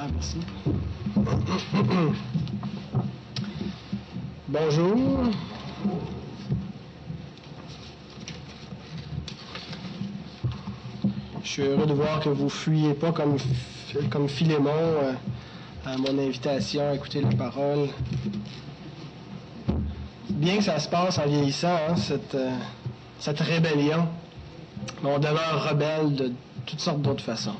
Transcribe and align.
Ah, 0.00 0.06
merci. 0.14 0.36
Bonjour. 4.46 4.96
Je 11.42 11.48
suis 11.48 11.62
heureux 11.62 11.86
de 11.86 11.94
voir 11.94 12.20
que 12.20 12.28
vous 12.28 12.44
ne 12.44 12.48
fuyez 12.48 12.94
pas 12.94 13.10
comme, 13.10 13.38
comme 14.08 14.28
Philémon 14.28 14.70
euh, 14.70 15.14
à 15.84 15.96
mon 15.96 16.16
invitation 16.16 16.90
à 16.90 16.94
écouter 16.94 17.20
la 17.20 17.34
parole. 17.34 17.88
Bien 20.30 20.58
que 20.58 20.64
ça 20.64 20.78
se 20.78 20.88
passe 20.88 21.18
en 21.18 21.26
vieillissant, 21.26 21.76
hein, 21.88 21.96
cette, 21.96 22.36
euh, 22.36 22.54
cette 23.18 23.40
rébellion, 23.40 24.06
on 25.02 25.18
demeure 25.18 25.68
rebelle 25.68 26.14
de 26.14 26.32
toutes 26.66 26.78
sortes 26.80 27.02
d'autres 27.02 27.24
façons. 27.24 27.56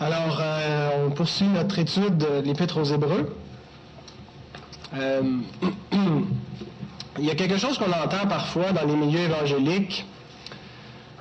Alors, 0.00 0.38
euh, 0.40 1.06
on 1.06 1.10
poursuit 1.10 1.46
notre 1.46 1.78
étude 1.78 2.16
de 2.18 2.40
l'Épître 2.44 2.78
aux 2.78 2.84
Hébreux. 2.84 3.36
il 7.18 7.24
y 7.24 7.30
a 7.30 7.34
quelque 7.34 7.56
chose 7.56 7.78
qu'on 7.78 7.90
entend 7.90 8.26
parfois 8.28 8.72
dans 8.72 8.84
les 8.86 8.94
milieux 8.94 9.20
évangéliques 9.20 10.04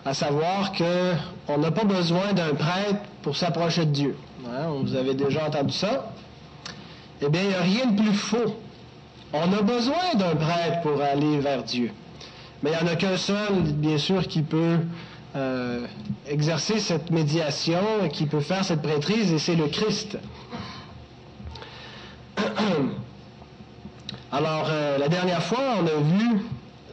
à 0.05 0.13
savoir 0.13 0.71
qu'on 0.73 1.57
n'a 1.57 1.71
pas 1.71 1.83
besoin 1.83 2.33
d'un 2.33 2.53
prêtre 2.53 3.01
pour 3.21 3.35
s'approcher 3.35 3.85
de 3.85 3.91
Dieu. 3.91 4.17
Hein, 4.47 4.67
vous 4.83 4.95
avez 4.95 5.13
déjà 5.13 5.47
entendu 5.47 5.73
ça. 5.73 6.11
Eh 7.21 7.29
bien, 7.29 7.41
il 7.41 7.47
n'y 7.49 7.55
a 7.55 7.61
rien 7.61 7.85
de 7.87 8.01
plus 8.01 8.13
faux. 8.13 8.57
On 9.33 9.53
a 9.53 9.61
besoin 9.61 10.15
d'un 10.15 10.35
prêtre 10.35 10.81
pour 10.81 11.01
aller 11.01 11.39
vers 11.39 11.63
Dieu. 11.63 11.91
Mais 12.61 12.71
il 12.71 12.83
n'y 12.83 12.89
en 12.89 12.93
a 12.93 12.95
qu'un 12.95 13.17
seul, 13.17 13.53
bien 13.73 13.97
sûr, 13.97 14.27
qui 14.27 14.41
peut 14.41 14.79
euh, 15.35 15.87
exercer 16.27 16.79
cette 16.79 17.09
médiation, 17.09 18.07
qui 18.11 18.27
peut 18.27 18.39
faire 18.39 18.63
cette 18.63 18.83
prêtrise, 18.83 19.33
et 19.33 19.39
c'est 19.39 19.55
le 19.55 19.67
Christ. 19.67 20.19
Alors, 24.31 24.67
euh, 24.69 24.99
la 24.99 25.07
dernière 25.07 25.41
fois, 25.41 25.77
on 25.79 25.87
a 25.87 25.99
vu 26.01 26.41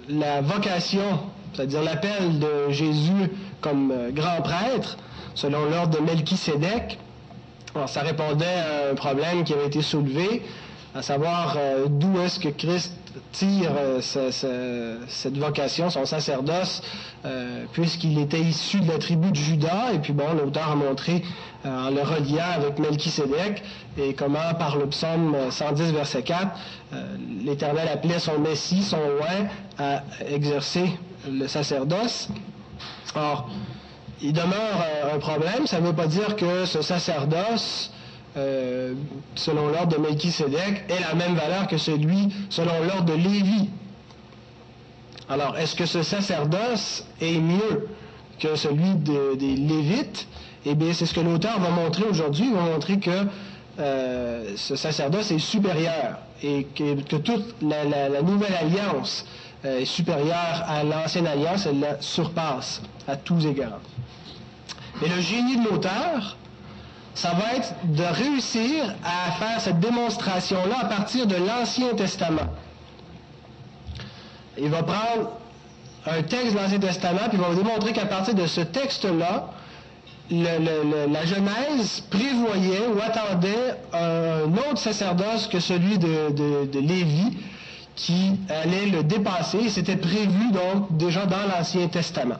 la 0.09 0.41
vocation 0.41 1.21
c'est-à-dire 1.53 1.83
l'appel 1.83 2.39
de 2.39 2.71
Jésus 2.71 3.31
comme 3.61 3.91
euh, 3.91 4.11
grand 4.13 4.41
prêtre, 4.41 4.97
selon 5.35 5.65
l'ordre 5.65 5.99
de 5.99 6.05
Melchisédek. 6.05 6.99
Alors, 7.75 7.89
ça 7.89 8.01
répondait 8.01 8.47
à 8.47 8.93
un 8.93 8.95
problème 8.95 9.45
qui 9.45 9.53
avait 9.53 9.67
été 9.67 9.83
soulevé, 9.83 10.43
à 10.95 11.03
savoir 11.03 11.57
d'où 11.89 12.21
est-ce 12.21 12.41
que 12.41 12.49
Christ 12.49 12.95
tire 13.33 13.71
euh, 13.77 14.01
cette 15.09 15.37
vocation, 15.37 15.91
son 15.91 16.05
sacerdoce, 16.05 16.83
puisqu'il 17.73 18.19
était 18.19 18.41
issu 18.41 18.81
de 18.81 18.89
la 18.89 18.99
tribu 18.99 19.31
de 19.31 19.37
Judas. 19.37 19.93
Et 19.95 19.99
puis 19.99 20.13
bon, 20.13 20.33
l'auteur 20.35 20.71
a 20.71 20.75
montré 20.75 21.23
en 21.65 21.91
le 21.91 22.03
reliant 22.03 22.51
avec 22.57 22.79
Melchisédek 22.79 23.63
et 23.99 24.15
comment 24.15 24.55
par 24.59 24.77
le 24.77 24.87
psaume 24.87 25.37
110 25.51 25.93
verset 25.93 26.23
4, 26.23 26.49
l'Éternel 27.45 27.89
appelait 27.89 28.19
son 28.19 28.39
Messie, 28.39 28.83
son 28.83 28.97
roi, 28.97 29.49
à 29.79 30.03
exercer 30.27 30.91
le 31.31 31.47
sacerdoce. 31.47 32.29
Or, 33.15 33.49
il 34.23 34.33
demeure 34.33 34.85
un 35.13 35.19
problème. 35.19 35.67
Ça 35.67 35.81
ne 35.81 35.87
veut 35.87 35.95
pas 35.95 36.07
dire 36.07 36.37
que 36.37 36.65
ce 36.65 36.83
sacerdoce, 36.83 37.91
euh, 38.37 38.95
selon 39.35 39.69
l'ordre 39.69 39.97
de 39.97 40.01
Melchisedec, 40.01 40.85
ait 40.89 41.01
la 41.01 41.15
même 41.15 41.35
valeur 41.35 41.67
que 41.67 41.79
celui 41.79 42.29
selon 42.49 42.73
l'ordre 42.85 43.05
de 43.05 43.15
Lévi. 43.15 43.69
Alors, 45.29 45.57
est-ce 45.59 45.75
que 45.75 45.87
ce 45.87 46.03
sacerdoce 46.03 47.07
est 47.21 47.39
mieux 47.39 47.89
que 48.39 48.57
celui 48.57 48.95
des 48.95 49.57
Lévites? 49.57 50.27
Eh 50.67 50.75
bien, 50.75 50.93
c'est 50.93 51.07
ce 51.07 51.15
que 51.15 51.21
l'auteur 51.21 51.59
va 51.59 51.71
montrer 51.71 52.05
aujourd'hui. 52.05 52.47
Il 52.47 52.55
va 52.55 52.63
montrer 52.63 52.99
que 52.99 53.27
euh, 53.79 54.53
ce 54.57 54.77
sacerdoce 54.77 55.31
est 55.31 55.39
supérieur 55.39 56.19
et 56.43 56.67
que, 56.75 57.01
toute 57.19 57.55
la 57.63 58.23
nouvelle 58.23 58.55
alliance 58.55 59.25
euh, 59.65 59.81
est 59.81 59.85
supérieure 59.85 60.65
à 60.67 60.85
l'ancienne 60.85 61.27
alliance, 61.27 61.67
elle 61.67 61.81
la 61.81 62.01
surpasse 62.01 62.83
à 63.09 63.17
tous 63.17 63.47
égards. 63.47 63.81
Et 65.03 65.09
le 65.09 65.21
génie 65.21 65.57
de 65.59 65.71
l'auteur, 65.71 66.37
ça 67.15 67.33
va 67.33 67.57
être 67.57 67.75
de 67.85 68.05
réussir 68.05 68.95
à 69.05 69.33
faire 69.33 69.61
cette 69.61 69.81
démonstration-là 69.81 70.77
à 70.83 70.85
partir 70.87 71.27
de 71.27 71.37
l'Ancien 71.37 71.95
Testament. 71.97 72.49
Il 74.59 74.69
va 74.69 74.83
prendre 74.83 75.31
un 76.07 76.23
texte 76.23 76.53
de 76.55 76.59
l'Ancien 76.59 76.79
Testament, 76.79 77.29
puis 77.29 77.39
il 77.39 77.41
va 77.41 77.49
vous 77.49 77.63
démontrer 77.63 77.93
qu'à 77.93 78.07
partir 78.07 78.35
de 78.35 78.47
ce 78.47 78.61
texte-là, 78.61 79.51
la 80.31 81.25
Genèse 81.27 82.05
prévoyait 82.11 82.87
ou 82.95 83.01
attendait 83.01 83.77
un 83.93 84.53
autre 84.71 84.79
sacerdoce 84.79 85.49
que 85.49 85.59
celui 85.59 85.99
de, 85.99 86.31
de, 86.31 86.67
de 86.67 86.79
Lévi, 86.79 87.37
qui 87.97 88.33
allait 88.49 88.87
le 88.87 89.03
dépasser. 89.03 89.69
C'était 89.69 89.97
prévu 89.97 90.53
donc 90.53 90.97
déjà 90.97 91.27
dans 91.27 91.47
l'Ancien 91.49 91.89
Testament. 91.89 92.39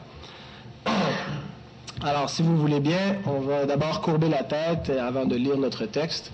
Alors, 2.03 2.29
si 2.29 2.41
vous 2.41 2.57
voulez 2.57 2.79
bien, 2.79 3.17
on 3.25 3.41
va 3.41 3.65
d'abord 3.65 4.01
courber 4.01 4.29
la 4.29 4.43
tête 4.43 4.89
avant 4.89 5.25
de 5.25 5.35
lire 5.35 5.57
notre 5.57 5.85
texte. 5.85 6.31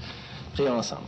Prions 0.53 0.78
ensemble. 0.78 1.01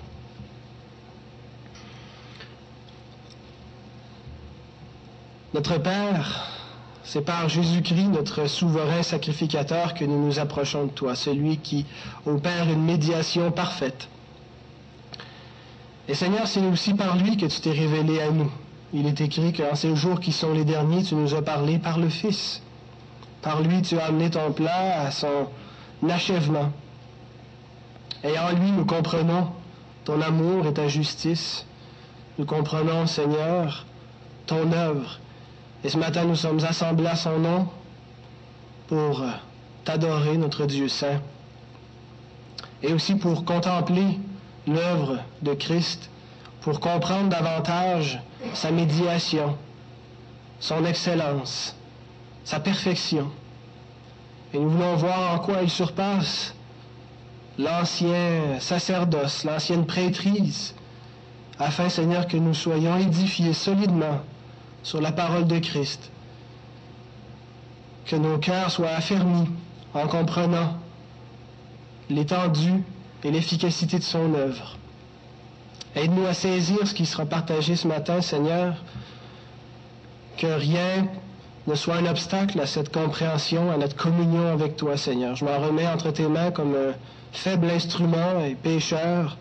Notre 5.53 5.78
Père, 5.78 6.48
c'est 7.03 7.22
par 7.22 7.50
Jésus-Christ, 7.50 8.09
notre 8.09 8.48
souverain 8.48 9.02
sacrificateur, 9.02 9.94
que 9.94 10.06
nous 10.06 10.25
nous 10.25 10.40
approchons 10.40 10.86
de 10.86 10.92
toi, 10.92 11.16
celui 11.16 11.58
qui 11.58 11.86
opère 12.25 12.69
une 12.69 12.84
médiation 12.84 13.52
parfaite 13.52 14.09
et 16.09 16.16
Seigneur, 16.16 16.48
c'est 16.48 16.66
aussi 16.66 16.96
par 16.96 17.18
lui 17.18 17.38
que 17.38 17.46
tu 17.46 17.62
t'es 17.62 17.69
révélé 17.69 18.19
à 18.19 18.31
nous. 18.31 18.52
Il 18.94 19.06
est 19.06 19.22
écrit 19.22 19.53
qu'en 19.53 19.75
ces 19.75 19.96
jours 19.96 20.19
qui 20.19 20.31
sont 20.31 20.53
les 20.53 20.66
derniers, 20.66 21.03
tu 21.03 21.14
nous 21.14 21.36
as 21.36 21.44
parlé 21.44 21.78
par 21.78 22.00
le 22.00 22.09
Fils. 22.09 22.64
Par 23.42 23.62
lui, 23.62 23.82
tu 23.82 23.98
as 24.00 24.06
amené 24.06 24.30
ton 24.30 24.52
plan 24.52 24.94
à 24.98 25.12
son 25.12 25.48
achèvement. 26.10 26.72
Et 28.24 28.38
en 28.38 28.52
lui, 28.52 28.72
nous 28.72 28.86
comprenons 28.86 29.52
ton 30.04 30.22
amour 30.22 30.68
et 30.68 30.74
ta 30.74 30.88
justice. 30.88 31.66
Nous 32.38 32.46
comprenons, 32.46 33.08
Seigneur, 33.08 33.86
ton 34.46 34.72
œuvre. 34.72 35.20
Et 35.84 35.90
ce 35.90 35.98
matin, 35.98 36.26
nous 36.26 36.36
sommes 36.36 36.64
assemblés 36.66 37.08
à 37.08 37.16
son 37.16 37.40
nom 37.40 37.68
pour 38.88 39.24
t'adorer, 39.86 40.38
notre 40.38 40.66
Dieu 40.66 40.90
saint, 40.90 41.22
et 42.84 42.94
aussi 42.94 43.16
pour 43.16 43.46
contempler 43.46 44.20
l'œuvre 44.68 45.20
de 45.42 45.54
Christ 45.54 46.10
pour 46.62 46.80
comprendre 46.80 47.30
davantage 47.30 48.20
sa 48.54 48.72
médiation, 48.72 49.58
son 50.60 50.86
excellence, 50.86 51.76
sa 52.50 52.60
perfection. 52.60 53.30
Et 54.56 54.58
nous 54.58 54.72
voulons 54.72 54.96
voir 54.96 55.36
en 55.36 55.38
quoi 55.38 55.62
il 55.62 55.70
surpasse 55.70 56.56
l'ancien 57.60 58.60
sacerdoce, 58.60 59.44
l'ancienne 59.44 59.86
prêtrise, 59.86 60.74
afin, 61.60 61.90
Seigneur, 61.90 62.26
que 62.26 62.38
nous 62.38 62.56
soyons 62.56 62.98
édifiés 62.98 63.54
solidement 63.54 64.22
sur 64.82 65.00
la 65.00 65.12
parole 65.12 65.46
de 65.46 65.60
Christ, 65.60 66.10
que 68.08 68.16
nos 68.16 68.40
cœurs 68.40 68.72
soient 68.72 68.96
affermis 68.98 69.48
en 69.94 70.08
comprenant 70.08 70.74
l'étendue 72.10 72.81
et 73.24 73.30
l'efficacité 73.30 74.00
de 74.00 74.04
son 74.04 74.34
œuvre. 74.34 74.76
Aide-nous 75.94 76.26
à 76.26 76.34
saisir 76.34 76.88
ce 76.88 76.96
qui 76.96 77.06
sera 77.06 77.28
partagé 77.28 77.76
ce 77.76 77.88
matin, 77.88 78.22
Seigneur, 78.22 78.74
que 80.38 80.48
rien 80.48 81.06
ne 81.68 81.75
soit 81.75 81.96
un 81.96 82.06
obstacle 82.06 82.59
à 82.59 82.66
cette 82.66 82.92
compréhension, 82.92 83.72
à 83.72 83.78
notre 83.78 83.96
communion 83.96 84.47
avec 84.47 84.75
toi, 84.75 84.97
Seigneur. 84.97 85.36
Je 85.36 85.46
m'en 85.46 85.59
remets 85.59 85.88
entre 85.88 86.12
tes 86.12 86.28
mains 86.28 86.52
comme 86.52 86.75
un 86.75 86.94
faible 87.31 87.69
instrument 87.69 88.44
et 88.44 88.56
pécheur, 88.56 89.38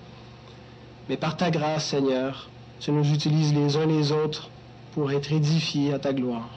mais 1.09 1.17
par 1.17 1.37
ta 1.37 1.51
grâce, 1.51 1.87
Seigneur, 1.87 2.49
tu 2.81 2.93
nous 2.93 3.13
utilises 3.13 3.55
les 3.55 3.77
uns 3.77 3.87
les 3.87 4.13
autres 4.13 4.51
pour 4.93 5.11
être 5.13 5.33
édifiés 5.33 5.95
à 5.95 5.99
ta 5.99 6.13
gloire. 6.13 6.51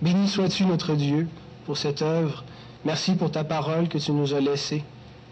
Béni 0.00 0.28
sois-tu, 0.28 0.64
notre 0.64 0.94
Dieu, 0.94 1.28
pour 1.66 1.76
cette 1.76 2.02
œuvre. 2.02 2.44
Merci 2.84 3.14
pour 3.16 3.30
ta 3.30 3.44
parole 3.44 3.88
que 3.88 3.98
tu 3.98 4.12
nous 4.12 4.34
as 4.34 4.40
laissée. 4.40 4.84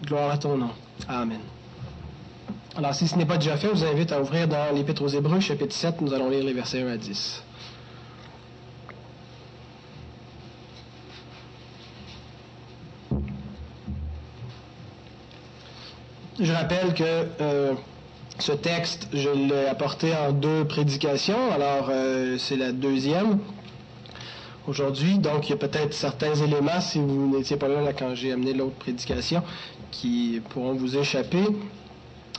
Gloire 0.05 0.31
à 0.31 0.39
ton 0.39 0.57
nom. 0.57 0.71
Amen. 1.09 1.41
Alors, 2.77 2.95
si 2.95 3.09
ce 3.09 3.17
n'est 3.17 3.25
pas 3.25 3.39
déjà 3.39 3.57
fait, 3.57 3.69
je 3.69 3.73
vous 3.73 3.85
invite 3.85 4.13
à 4.13 4.21
ouvrir 4.21 4.49
dans 4.49 4.75
l'Épître 4.75 5.03
aux 5.03 5.09
Hébreux, 5.09 5.41
chapitre 5.41 5.75
7, 5.75 6.03
nous 6.03 6.13
allons 6.13 6.29
lire 6.29 6.45
les 6.45 6.53
versets 6.53 6.83
1 6.83 6.89
à 6.89 6.97
10. 6.97 7.43
Je 16.39 16.53
rappelle 16.53 16.93
que 16.93 17.27
euh, 17.41 17.73
ce 18.39 18.53
texte, 18.53 19.09
je 19.15 19.31
l'ai 19.31 19.69
apporté 19.69 20.13
en 20.15 20.33
deux 20.33 20.67
prédications, 20.67 21.51
alors 21.51 21.89
euh, 21.89 22.37
c'est 22.37 22.57
la 22.57 22.73
deuxième. 22.73 23.39
aujourd'hui. 24.69 25.19
Donc, 25.19 25.49
il 25.49 25.51
y 25.51 25.53
a 25.55 25.57
peut-être 25.57 25.95
certains 25.95 26.35
éléments, 26.35 26.81
si 26.81 26.99
vous 26.99 27.35
n'étiez 27.35 27.57
pas 27.57 27.69
là, 27.69 27.93
quand 27.95 28.15
j'ai 28.15 28.33
amené 28.33 28.53
l'autre 28.53 28.75
prédication, 28.75 29.43
qui 29.91 30.43
pourront 30.51 30.75
vous 30.75 30.99
échapper. 30.99 31.45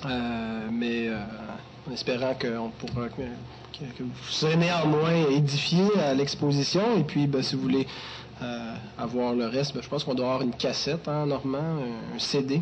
Euh, 0.05 0.67
mais 0.71 1.09
en 1.89 1.91
espérant 1.91 2.35
que, 2.35 2.47
pourra, 2.77 3.09
que, 3.09 3.23
vous 4.03 4.11
serez 4.29 4.57
néanmoins 4.57 5.15
édifié 5.31 5.85
à 5.99 6.13
l'exposition. 6.13 6.83
Et 6.99 7.03
puis, 7.03 7.25
ben, 7.25 7.41
si 7.41 7.55
vous 7.55 7.63
voulez 7.63 7.87
avoir 8.99 9.33
le 9.33 9.47
reste, 9.47 9.73
ben, 9.73 9.81
je 9.81 9.89
pense 9.89 10.03
qu'on 10.03 10.13
doit 10.13 10.27
avoir 10.27 10.41
une 10.43 10.53
cassette, 10.53 11.07
hein, 11.07 11.25
Normand, 11.25 11.79
un 12.15 12.19
CD. 12.19 12.61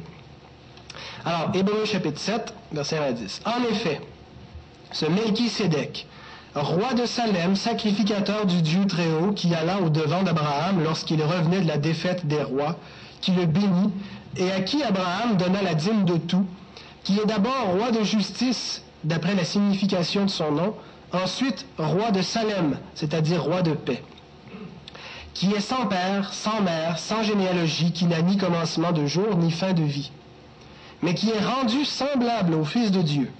Alors, 1.25 1.51
Hébreu 1.53 1.85
chapitre 1.85 2.19
7, 2.19 2.53
verset 2.71 2.97
1 2.97 3.11
10. 3.13 3.41
En 3.45 3.63
effet, 3.71 4.01
ce 4.91 5.05
Melchisédek, 5.05 6.07
roi 6.55 6.93
de 6.93 7.05
Salem, 7.05 7.55
sacrificateur 7.55 8.45
du 8.45 8.61
Dieu 8.61 8.85
très 8.87 9.11
haut, 9.11 9.31
qui 9.31 9.53
alla 9.53 9.79
au 9.79 9.89
devant 9.89 10.23
d'Abraham 10.23 10.83
lorsqu'il 10.83 11.21
revenait 11.21 11.61
de 11.61 11.67
la 11.67 11.77
défaite 11.77 12.25
des 12.27 12.43
rois, 12.43 12.77
qui 13.21 13.31
le 13.31 13.45
bénit, 13.45 13.91
et 14.37 14.51
à 14.51 14.61
qui 14.61 14.83
Abraham 14.83 15.37
donna 15.37 15.61
la 15.61 15.73
dîme 15.73 16.05
de 16.05 16.17
tout, 16.17 16.45
qui 17.03 17.19
est 17.19 17.25
d'abord 17.25 17.75
roi 17.77 17.91
de 17.91 18.03
justice, 18.03 18.83
d'après 19.03 19.35
la 19.35 19.43
signification 19.43 20.25
de 20.25 20.29
son 20.29 20.51
nom, 20.51 20.75
ensuite 21.11 21.65
roi 21.77 22.11
de 22.11 22.21
Salem, 22.21 22.77
c'est-à-dire 22.95 23.43
roi 23.43 23.61
de 23.61 23.73
paix, 23.73 24.03
qui 25.33 25.51
est 25.51 25.59
sans 25.59 25.85
père, 25.87 26.33
sans 26.33 26.61
mère, 26.61 26.99
sans 26.99 27.23
généalogie, 27.23 27.91
qui 27.91 28.05
n'a 28.05 28.21
ni 28.21 28.37
commencement 28.37 28.91
de 28.91 29.05
jour, 29.05 29.35
ni 29.37 29.51
fin 29.51 29.73
de 29.73 29.83
vie, 29.83 30.11
mais 31.01 31.13
qui 31.13 31.30
est 31.30 31.44
rendu 31.44 31.86
semblable 31.86 32.53
au 32.56 32.65
Fils 32.65 32.92
de 32.92 33.01
Dieu 33.01 33.31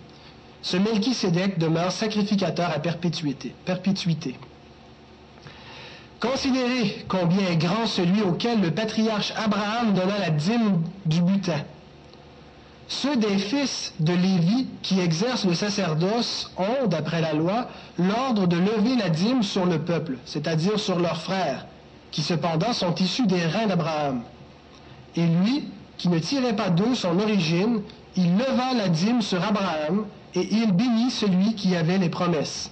ce 0.66 0.78
Melchisédek 0.78 1.60
demeure 1.60 1.92
sacrificateur 1.92 2.72
à 2.72 2.80
perpétuité. 2.80 3.54
perpétuité. 3.66 4.36
Considérez 6.20 7.06
combien 7.08 7.50
est 7.50 7.58
grand 7.58 7.86
celui 7.86 8.24
auquel 8.24 8.62
le 8.62 8.72
patriarche 8.72 9.32
Abraham 9.38 9.94
donna 9.94 10.18
la 10.18 10.32
dîme 10.32 10.82
du 11.06 11.22
butin. 11.22 11.62
Ceux 12.88 13.16
des 13.16 13.38
fils 13.38 13.94
de 14.00 14.14
Lévi 14.14 14.66
qui 14.82 15.00
exercent 15.00 15.46
le 15.46 15.54
sacerdoce 15.54 16.52
ont, 16.58 16.88
d'après 16.88 17.22
la 17.22 17.34
loi, 17.34 17.68
l'ordre 18.00 18.48
de 18.48 18.58
lever 18.58 18.96
la 18.98 19.10
dîme 19.10 19.44
sur 19.44 19.68
le 19.68 19.78
peuple, 19.78 20.18
c'est-à-dire 20.26 20.80
sur 20.80 20.98
leurs 20.98 21.22
frères, 21.22 21.68
qui 22.10 22.24
cependant 22.24 22.74
sont 22.74 22.96
issus 22.96 23.28
des 23.28 23.46
reins 23.46 23.68
d'Abraham. 23.68 24.24
Et 25.16 25.28
lui, 25.28 25.66
qui 25.98 26.10
ne 26.10 26.20
tirait 26.20 26.56
pas 26.56 26.70
d'eux 26.70 26.96
son 26.96 27.20
origine, 27.20 27.82
il 28.16 28.38
leva 28.38 28.74
la 28.76 28.90
dîme 28.90 29.22
sur 29.22 29.44
Abraham 29.44 30.06
et 30.34 30.48
il 30.52 30.72
bénit 30.72 31.12
celui 31.12 31.56
qui 31.56 31.76
avait 31.76 31.98
les 31.98 32.10
promesses. 32.10 32.72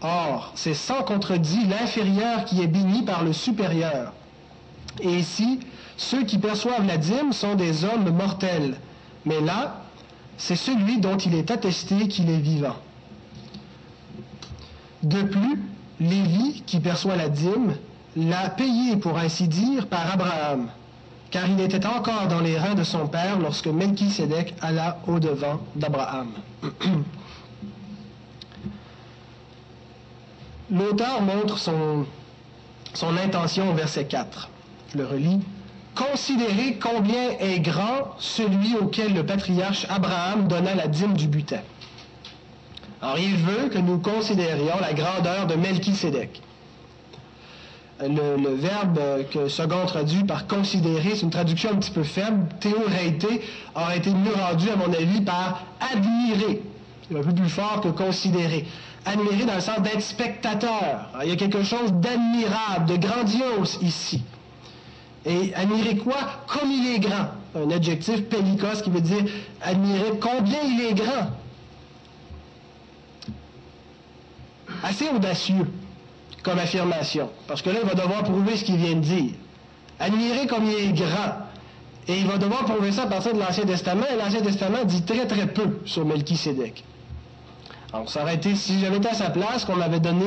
Or, 0.00 0.52
c'est 0.54 0.74
sans 0.74 1.02
contredit 1.02 1.66
l'inférieur 1.66 2.44
qui 2.44 2.62
est 2.62 2.68
béni 2.68 3.02
par 3.02 3.24
le 3.24 3.32
supérieur. 3.32 4.12
Et 5.00 5.16
ici, 5.16 5.60
ceux 5.96 6.24
qui 6.24 6.38
perçoivent 6.38 6.86
la 6.86 6.96
dîme 6.96 7.32
sont 7.32 7.54
des 7.54 7.84
hommes 7.84 8.10
mortels. 8.10 8.76
Mais 9.24 9.40
là, 9.40 9.82
c'est 10.36 10.56
celui 10.56 10.98
dont 10.98 11.16
il 11.16 11.34
est 11.34 11.50
attesté 11.50 12.06
qu'il 12.08 12.30
est 12.30 12.38
vivant. 12.38 12.76
De 15.02 15.22
plus, 15.22 15.60
Lévi, 16.00 16.62
qui 16.64 16.78
perçoit 16.78 17.16
la 17.16 17.28
dîme, 17.28 17.74
l'a 18.16 18.50
payé, 18.50 18.96
pour 18.96 19.18
ainsi 19.18 19.48
dire, 19.48 19.88
par 19.88 20.12
Abraham 20.12 20.68
car 21.30 21.48
il 21.48 21.60
était 21.60 21.86
encore 21.86 22.26
dans 22.28 22.40
les 22.40 22.58
reins 22.58 22.74
de 22.74 22.84
son 22.84 23.06
père 23.06 23.38
lorsque 23.38 23.66
Melchisédek 23.66 24.54
alla 24.60 24.98
au-devant 25.06 25.60
d'Abraham. 25.76 26.32
L'auteur 30.70 31.22
montre 31.22 31.58
son, 31.58 32.06
son 32.94 33.16
intention 33.16 33.70
au 33.70 33.74
verset 33.74 34.04
4. 34.04 34.48
Je 34.92 34.98
le 34.98 35.06
relis. 35.06 35.40
Considérez 35.94 36.78
combien 36.80 37.30
est 37.40 37.60
grand 37.60 38.14
celui 38.18 38.76
auquel 38.76 39.14
le 39.14 39.24
patriarche 39.24 39.86
Abraham 39.88 40.46
donna 40.46 40.74
la 40.74 40.86
dîme 40.86 41.14
du 41.14 41.26
butin. 41.26 41.60
Alors 43.00 43.18
il 43.18 43.36
veut 43.36 43.68
que 43.68 43.78
nous 43.78 43.98
considérions 43.98 44.78
la 44.80 44.92
grandeur 44.92 45.46
de 45.46 45.54
Melchisédek 45.54 46.42
le, 48.00 48.54
verbe 48.54 49.00
que 49.30 49.48
Second 49.48 49.86
traduit 49.86 50.24
par 50.24 50.46
considérer, 50.46 51.10
c'est 51.14 51.22
une 51.22 51.30
traduction 51.30 51.70
un 51.72 51.76
petit 51.76 51.90
peu 51.90 52.04
faible. 52.04 52.46
Théoréité 52.60 53.42
aurait 53.74 53.98
été 53.98 54.10
mieux 54.10 54.34
rendu, 54.34 54.70
à 54.70 54.76
mon 54.76 54.92
avis, 54.92 55.20
par 55.20 55.62
admirer. 55.80 56.62
C'est 57.08 57.18
un 57.18 57.22
peu 57.22 57.34
plus 57.34 57.48
fort 57.48 57.80
que 57.80 57.88
considérer. 57.88 58.66
Admirer 59.04 59.44
dans 59.46 59.54
le 59.54 59.60
sens 59.60 59.80
d'être 59.80 60.02
spectateur. 60.02 61.08
il 61.22 61.30
y 61.30 61.32
a 61.32 61.36
quelque 61.36 61.62
chose 61.62 61.92
d'admirable, 61.92 62.86
de 62.86 62.96
grandiose 62.96 63.78
ici. 63.80 64.22
Et 65.24 65.54
admirer 65.54 65.96
quoi? 65.96 66.16
Comme 66.46 66.70
il 66.70 66.94
est 66.94 66.98
grand. 67.00 67.28
Un 67.56 67.70
adjectif 67.70 68.24
pellicos 68.24 68.82
qui 68.82 68.90
veut 68.90 69.00
dire 69.00 69.24
admirer 69.62 70.12
combien 70.20 70.60
il 70.62 70.80
est 70.82 70.94
grand. 70.94 71.30
Assez 74.82 75.08
audacieux 75.08 75.66
comme 76.42 76.58
affirmation. 76.58 77.30
Parce 77.46 77.62
que 77.62 77.70
là, 77.70 77.78
il 77.82 77.88
va 77.88 77.94
devoir 77.94 78.22
prouver 78.22 78.56
ce 78.56 78.64
qu'il 78.64 78.76
vient 78.76 78.94
de 78.94 79.00
dire. 79.00 79.32
Admirer 80.00 80.46
comme 80.46 80.64
il 80.64 80.90
est 80.90 80.92
grand. 80.92 81.46
Et 82.06 82.18
il 82.18 82.26
va 82.26 82.38
devoir 82.38 82.64
prouver 82.64 82.92
ça 82.92 83.02
à 83.02 83.06
partir 83.06 83.34
de 83.34 83.38
l'Ancien 83.38 83.64
Testament. 83.64 84.06
Et 84.12 84.16
l'Ancien 84.16 84.40
Testament 84.40 84.84
dit 84.84 85.02
très 85.02 85.26
très 85.26 85.46
peu 85.46 85.80
sur 85.84 86.04
Melchisédek. 86.06 86.84
Alors, 87.92 88.10
ça 88.10 88.22
aurait 88.22 88.34
été, 88.34 88.54
si 88.54 88.80
j'avais 88.80 88.98
été 88.98 89.08
à 89.08 89.14
sa 89.14 89.30
place, 89.30 89.64
qu'on 89.64 89.76
m'avait 89.76 90.00
donné 90.00 90.26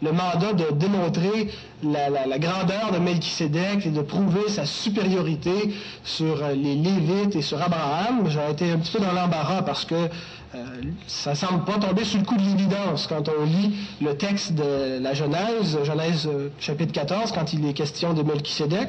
le, 0.00 0.12
mandat 0.12 0.54
de 0.54 0.72
démontrer 0.74 1.50
la, 1.82 2.38
grandeur 2.38 2.92
de 2.92 2.98
Melchisédek 2.98 3.84
et 3.84 3.90
de 3.90 4.00
prouver 4.00 4.48
sa 4.48 4.64
supériorité 4.64 5.74
sur 6.02 6.42
euh, 6.42 6.54
les 6.54 6.74
Lévites 6.74 7.36
et 7.36 7.42
sur 7.42 7.60
Abraham, 7.60 8.30
j'aurais 8.30 8.52
été 8.52 8.70
un 8.70 8.78
petit 8.78 8.92
peu 8.92 9.00
dans 9.00 9.12
l'embarras 9.12 9.62
parce 9.62 9.84
que 9.84 10.08
euh, 10.54 10.82
ça 11.08 11.34
semble 11.34 11.64
pas 11.64 11.78
tomber 11.78 12.04
sur 12.04 12.20
le 12.20 12.24
coup 12.24 12.36
de 12.36 12.42
l'évidence 12.42 13.08
quand 13.08 13.28
on 13.28 13.44
lit 13.44 13.74
le 14.00 14.16
texte 14.16 14.52
de 14.52 14.98
la 15.00 15.12
Genèse, 15.12 15.78
Genèse 15.82 16.28
euh, 16.28 16.50
chapitre 16.60 16.92
14, 16.92 17.32
quand 17.32 17.52
il 17.52 17.66
est 17.66 17.72
question 17.72 18.14
de 18.14 18.22
Melchisédek. 18.22 18.88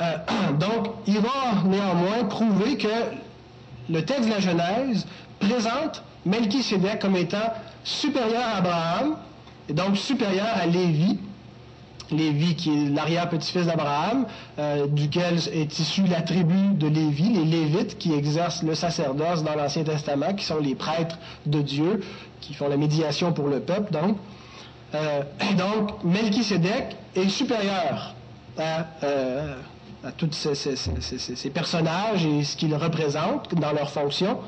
Euh, 0.00 0.16
donc, 0.60 0.88
il 1.06 1.18
va 1.18 1.62
néanmoins 1.64 2.24
prouver 2.28 2.76
que 2.76 2.88
le 3.90 4.04
texte 4.04 4.26
de 4.26 4.30
la 4.30 4.40
Genèse 4.40 5.06
présente 5.40 6.02
Melchisédek 6.26 7.00
comme 7.00 7.16
étant 7.16 7.52
supérieur 7.82 8.42
à 8.42 8.58
Abraham, 8.58 9.16
et 9.68 9.72
donc 9.72 9.96
supérieur 9.96 10.46
à 10.54 10.66
Lévi, 10.66 11.18
Lévi, 12.10 12.54
qui 12.56 12.70
est 12.70 12.88
l'arrière-petit-fils 12.90 13.66
d'Abraham, 13.66 14.26
euh, 14.58 14.86
duquel 14.86 15.38
est 15.52 15.78
issue 15.78 16.04
la 16.06 16.22
tribu 16.22 16.74
de 16.74 16.86
Lévi, 16.86 17.30
les 17.30 17.44
Lévites, 17.44 17.98
qui 17.98 18.12
exercent 18.12 18.62
le 18.62 18.74
sacerdoce 18.74 19.42
dans 19.42 19.54
l'Ancien 19.54 19.84
Testament, 19.84 20.34
qui 20.34 20.44
sont 20.44 20.58
les 20.58 20.74
prêtres 20.74 21.18
de 21.46 21.60
Dieu, 21.62 22.00
qui 22.40 22.54
font 22.54 22.68
la 22.68 22.76
médiation 22.76 23.32
pour 23.32 23.48
le 23.48 23.60
peuple, 23.60 23.92
donc. 23.92 24.16
Euh, 24.94 25.22
est 27.14 27.28
supérieur 27.28 28.14
à, 28.58 28.86
euh, 29.04 29.54
tous 30.16 30.32
ces, 30.32 31.50
personnages 31.50 32.26
et 32.26 32.42
ce 32.44 32.56
qu'ils 32.56 32.74
représentent 32.74 33.54
dans 33.54 33.72
leur 33.72 33.90
fonction. 33.90 34.38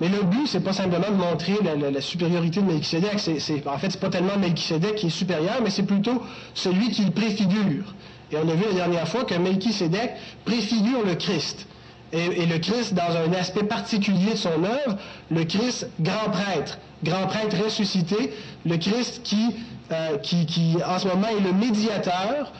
Mais 0.00 0.08
le 0.08 0.22
but, 0.24 0.46
c'est 0.46 0.60
pas 0.60 0.72
simplement 0.72 1.08
de 1.08 1.16
montrer 1.16 1.54
la, 1.62 2.00
supériorité 2.00 2.60
de 2.60 2.66
Melchisedec. 2.66 3.18
C'est, 3.18 3.66
en 3.66 3.78
fait, 3.78 3.90
c'est 3.90 4.00
pas 4.00 4.08
tellement 4.08 4.36
Melchisedec 4.36 4.96
qui 4.96 5.06
est 5.06 5.10
supérieur, 5.10 5.56
mais 5.62 5.70
c'est 5.70 5.84
plutôt 5.84 6.22
celui 6.54 6.90
qui 6.90 7.04
le 7.04 7.12
préfigure. 7.12 7.94
Et 8.32 8.36
on 8.36 8.48
a 8.48 8.54
vu 8.54 8.64
la 8.70 8.74
dernière 8.74 9.06
fois 9.06 9.24
que 9.24 9.34
Melchisedec 9.34 10.12
préfigure 10.44 11.04
le 11.06 11.14
Christ. 11.14 11.66
Et, 12.12 12.46
le 12.46 12.58
Christ 12.58 12.94
dans 12.94 13.16
un 13.16 13.32
aspect 13.32 13.64
particulier 13.64 14.32
de 14.32 14.36
son 14.36 14.62
œuvre, 14.64 14.98
le 15.30 15.44
Christ 15.44 15.88
grand 16.00 16.30
prêtre, 16.30 16.78
grand 17.02 17.26
prêtre 17.26 17.56
ressuscité, 17.64 18.32
le 18.64 18.76
Christ 18.76 19.22
qui, 19.24 19.56
euh, 19.90 20.18
qui, 20.18 20.46
qui 20.46 20.76
en 20.86 20.98
ce 20.98 21.08
moment 21.08 21.26
est 21.26 21.40
le 21.40 21.52
médiateur 21.52 22.52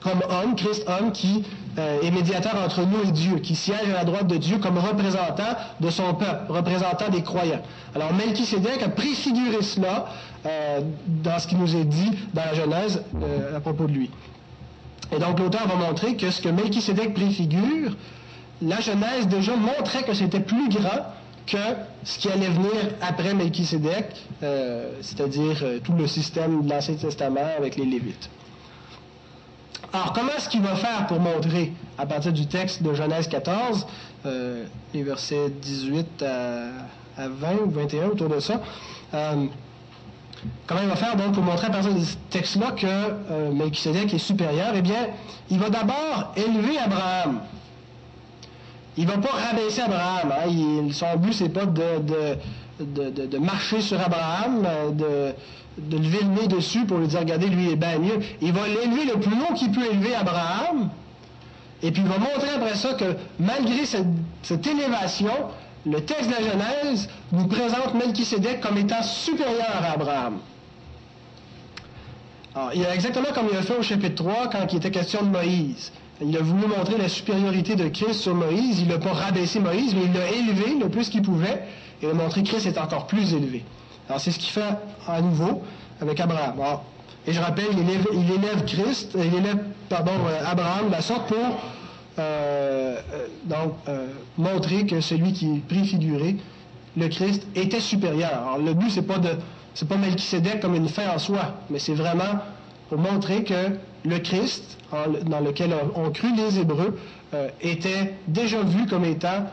comme 0.00 0.22
homme, 0.30 0.54
Christ 0.54 0.84
homme 0.86 1.12
qui 1.12 1.42
euh, 1.78 2.02
est 2.02 2.10
médiateur 2.10 2.56
entre 2.64 2.82
nous 2.82 3.08
et 3.08 3.12
Dieu, 3.12 3.38
qui 3.38 3.54
siège 3.54 3.88
à 3.90 3.98
la 3.98 4.04
droite 4.04 4.26
de 4.26 4.36
Dieu 4.36 4.58
comme 4.58 4.76
représentant 4.78 5.54
de 5.78 5.90
son 5.90 6.14
peuple, 6.14 6.50
représentant 6.50 7.08
des 7.10 7.22
croyants. 7.22 7.62
Alors 7.94 8.12
Melchisédek 8.12 8.82
a 8.82 8.88
préfiguré 8.88 9.62
cela 9.62 10.06
euh, 10.46 10.80
dans 11.06 11.38
ce 11.38 11.46
qui 11.46 11.54
nous 11.54 11.76
est 11.76 11.84
dit 11.84 12.10
dans 12.34 12.42
la 12.44 12.54
Genèse 12.54 13.04
euh, 13.22 13.56
à 13.56 13.60
propos 13.60 13.84
de 13.84 13.92
lui. 13.92 14.10
Et 15.14 15.18
donc 15.20 15.38
l'auteur 15.38 15.68
va 15.68 15.76
montrer 15.76 16.16
que 16.16 16.30
ce 16.30 16.40
que 16.40 16.48
Melchisédek 16.48 17.14
préfigure, 17.14 17.96
la 18.62 18.80
Genèse 18.80 19.28
déjà 19.28 19.54
montrait 19.54 20.02
que 20.02 20.14
c'était 20.14 20.40
plus 20.40 20.68
grand 20.70 21.06
que 21.46 21.56
ce 22.04 22.18
qui 22.18 22.28
allait 22.30 22.48
venir 22.48 22.94
après 23.00 23.32
Melchisédek, 23.32 24.06
c'est-à-dire 25.00 25.64
tout 25.82 25.94
le 25.94 26.06
système 26.06 26.62
de 26.62 26.70
l'Ancien 26.70 26.94
Testament 26.94 27.40
avec 27.58 27.76
les 27.76 27.86
Lévites. 27.86 28.30
Alors, 29.92 30.12
comment 30.12 30.32
est-ce 30.36 30.48
qu'il 30.48 30.62
va 30.62 30.76
faire 30.76 31.06
pour 31.08 31.18
montrer, 31.18 31.72
à 31.98 32.06
partir 32.06 32.32
du 32.32 32.46
texte 32.46 32.82
de 32.82 32.94
Genèse 32.94 33.26
14, 33.28 33.86
euh, 34.24 34.64
les 34.94 35.02
versets 35.02 35.50
18 35.50 36.22
à, 36.22 37.28
20 37.28 37.48
ou 37.66 37.70
21, 37.70 38.06
autour 38.06 38.28
de 38.28 38.40
ça, 38.40 38.60
euh, 39.14 39.46
Comment 40.66 40.80
il 40.82 40.88
va 40.88 40.96
faire 40.96 41.16
donc 41.16 41.34
pour 41.34 41.42
montrer 41.42 41.66
à 41.66 41.70
partir 41.70 41.92
de 41.92 42.00
ce 42.00 42.16
texte-là 42.30 42.70
que 42.72 42.86
euh, 42.86 43.52
Melchizedek 43.52 44.14
est 44.14 44.18
supérieur? 44.18 44.68
Eh 44.74 44.80
bien, 44.80 45.08
il 45.50 45.58
va 45.58 45.68
d'abord 45.68 46.32
élever 46.34 46.78
Abraham. 46.78 47.40
Il 48.96 49.06
ne 49.06 49.10
va 49.10 49.18
pas 49.18 49.36
rabaisser 49.36 49.82
Abraham. 49.82 50.32
Hein. 50.32 50.88
son 50.92 51.18
but, 51.18 51.34
c'est 51.34 51.50
pas 51.50 51.66
de, 51.66 52.38
de, 52.80 53.38
marcher 53.38 53.82
sur 53.82 54.00
Abraham, 54.00 54.66
de, 54.96 55.34
de 55.78 55.96
lever 55.96 56.20
le 56.22 56.42
nez 56.42 56.48
dessus 56.48 56.84
pour 56.84 56.98
lui 56.98 57.06
dire, 57.06 57.20
regardez, 57.20 57.46
lui 57.46 57.70
est 57.70 57.76
bien 57.76 57.98
mieux. 57.98 58.20
Il 58.40 58.52
va 58.52 58.66
l'élever 58.66 59.04
le 59.04 59.20
plus 59.20 59.32
haut 59.32 59.54
qu'il 59.54 59.70
peut 59.70 59.86
élever 59.90 60.14
Abraham. 60.14 60.90
Et 61.82 61.90
puis 61.90 62.02
il 62.02 62.08
va 62.08 62.18
montrer 62.18 62.50
après 62.56 62.74
ça 62.74 62.94
que 62.94 63.16
malgré 63.38 63.86
cette, 63.86 64.06
cette 64.42 64.66
élévation, 64.66 65.32
le 65.86 66.00
texte 66.04 66.28
de 66.28 66.34
la 66.34 66.42
Genèse 66.42 67.08
nous 67.32 67.46
présente 67.46 67.94
Melchisédek 67.94 68.60
comme 68.60 68.76
étant 68.76 69.02
supérieur 69.02 69.70
à 69.82 69.92
Abraham. 69.92 70.38
Alors, 72.54 72.72
il 72.74 72.84
a 72.84 72.94
exactement 72.94 73.28
comme 73.34 73.46
il 73.50 73.56
a 73.56 73.62
fait 73.62 73.78
au 73.78 73.82
chapitre 73.82 74.24
3 74.24 74.48
quand 74.48 74.66
il 74.72 74.76
était 74.76 74.90
question 74.90 75.22
de 75.22 75.28
Moïse. 75.28 75.92
Il 76.20 76.36
a 76.36 76.42
voulu 76.42 76.66
montrer 76.66 76.98
la 76.98 77.08
supériorité 77.08 77.76
de 77.76 77.88
Christ 77.88 78.20
sur 78.20 78.34
Moïse. 78.34 78.80
Il 78.80 78.88
n'a 78.88 78.98
pas 78.98 79.12
rabaissé 79.12 79.58
Moïse, 79.58 79.94
mais 79.94 80.02
il 80.04 80.12
l'a 80.12 80.30
élevé 80.30 80.74
le 80.78 80.88
plus 80.90 81.08
qu'il 81.08 81.22
pouvait. 81.22 81.62
Et 82.02 82.06
il 82.06 82.10
a 82.10 82.14
montré 82.14 82.42
que 82.42 82.48
Christ 82.48 82.66
est 82.66 82.78
encore 82.78 83.06
plus 83.06 83.32
élevé. 83.32 83.64
Alors 84.10 84.20
c'est 84.20 84.32
ce 84.32 84.40
qu'il 84.40 84.50
fait 84.50 84.74
à 85.06 85.20
nouveau 85.22 85.62
avec 86.00 86.18
Abraham. 86.18 86.56
et 87.28 87.32
je 87.32 87.40
rappelle, 87.40 87.66
il 87.72 88.32
élève, 88.32 88.64
Christ, 88.64 89.12
il 89.14 89.32
élève, 89.32 89.58
euh, 89.92 90.44
Abraham 90.44 90.88
de 90.88 90.90
la 90.90 91.00
sorte 91.00 91.28
pour 91.28 91.38
euh, 92.18 93.00
euh, 93.88 94.06
montrer 94.36 94.84
que 94.84 95.00
celui 95.00 95.32
qui 95.32 95.54
est 95.54 95.58
préfiguré, 95.60 96.34
le 96.96 97.06
Christ, 97.06 97.46
était 97.54 97.78
supérieur. 97.78 98.32
Alors 98.32 98.58
le 98.58 98.74
but, 98.74 98.90
c'est 98.90 99.06
pas 99.06 99.18
de 99.18 99.28
c'est 99.74 99.86
pas 99.86 99.96
Melchisédek 99.96 100.58
comme 100.58 100.74
une 100.74 100.88
fin 100.88 101.08
en 101.14 101.20
soi, 101.20 101.54
mais 101.70 101.78
c'est 101.78 101.94
vraiment 101.94 102.40
pour 102.88 102.98
montrer 102.98 103.44
que 103.44 103.76
le 104.04 104.18
Christ, 104.18 104.76
dans 105.22 105.38
lequel 105.38 105.70
ont 105.94 106.10
cru 106.10 106.34
les 106.36 106.58
Hébreux, 106.58 106.98
euh, 107.32 107.48
était 107.60 108.16
déjà 108.26 108.60
vu 108.62 108.86
comme 108.86 109.04
étant 109.04 109.46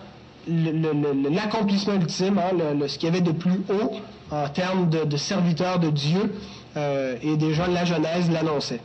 l'accomplissement 0.48 1.94
ultime, 1.94 2.40
hein, 2.40 2.88
ce 2.88 2.98
qu'il 2.98 3.08
y 3.08 3.12
avait 3.12 3.22
de 3.22 3.34
plus 3.34 3.62
haut 3.70 3.92
en 4.32 4.50
termes 4.50 4.90
de, 4.90 5.18
serviteur 5.18 5.80
de 5.80 5.90
Dieu, 5.90 6.36
euh, 6.76 7.18
et 7.22 7.38
déjà 7.38 7.68
la 7.68 7.86
Genèse 7.86 8.30
l'annonçait. 8.30 8.82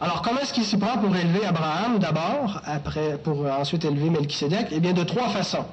Alors, 0.00 0.20
comment 0.20 0.40
est-ce 0.40 0.52
qu'il 0.52 0.64
s'y 0.64 0.76
prend 0.76 0.98
pour 0.98 1.14
élever 1.16 1.46
Abraham 1.46 1.98
d'abord, 1.98 2.60
après, 2.66 3.16
pour 3.18 3.46
ensuite 3.46 3.84
élever 3.84 4.10
Melchisédek 4.10 4.68
Eh 4.70 4.80
bien, 4.80 4.92
de 4.92 5.04
trois 5.04 5.28
façons. 5.28 5.64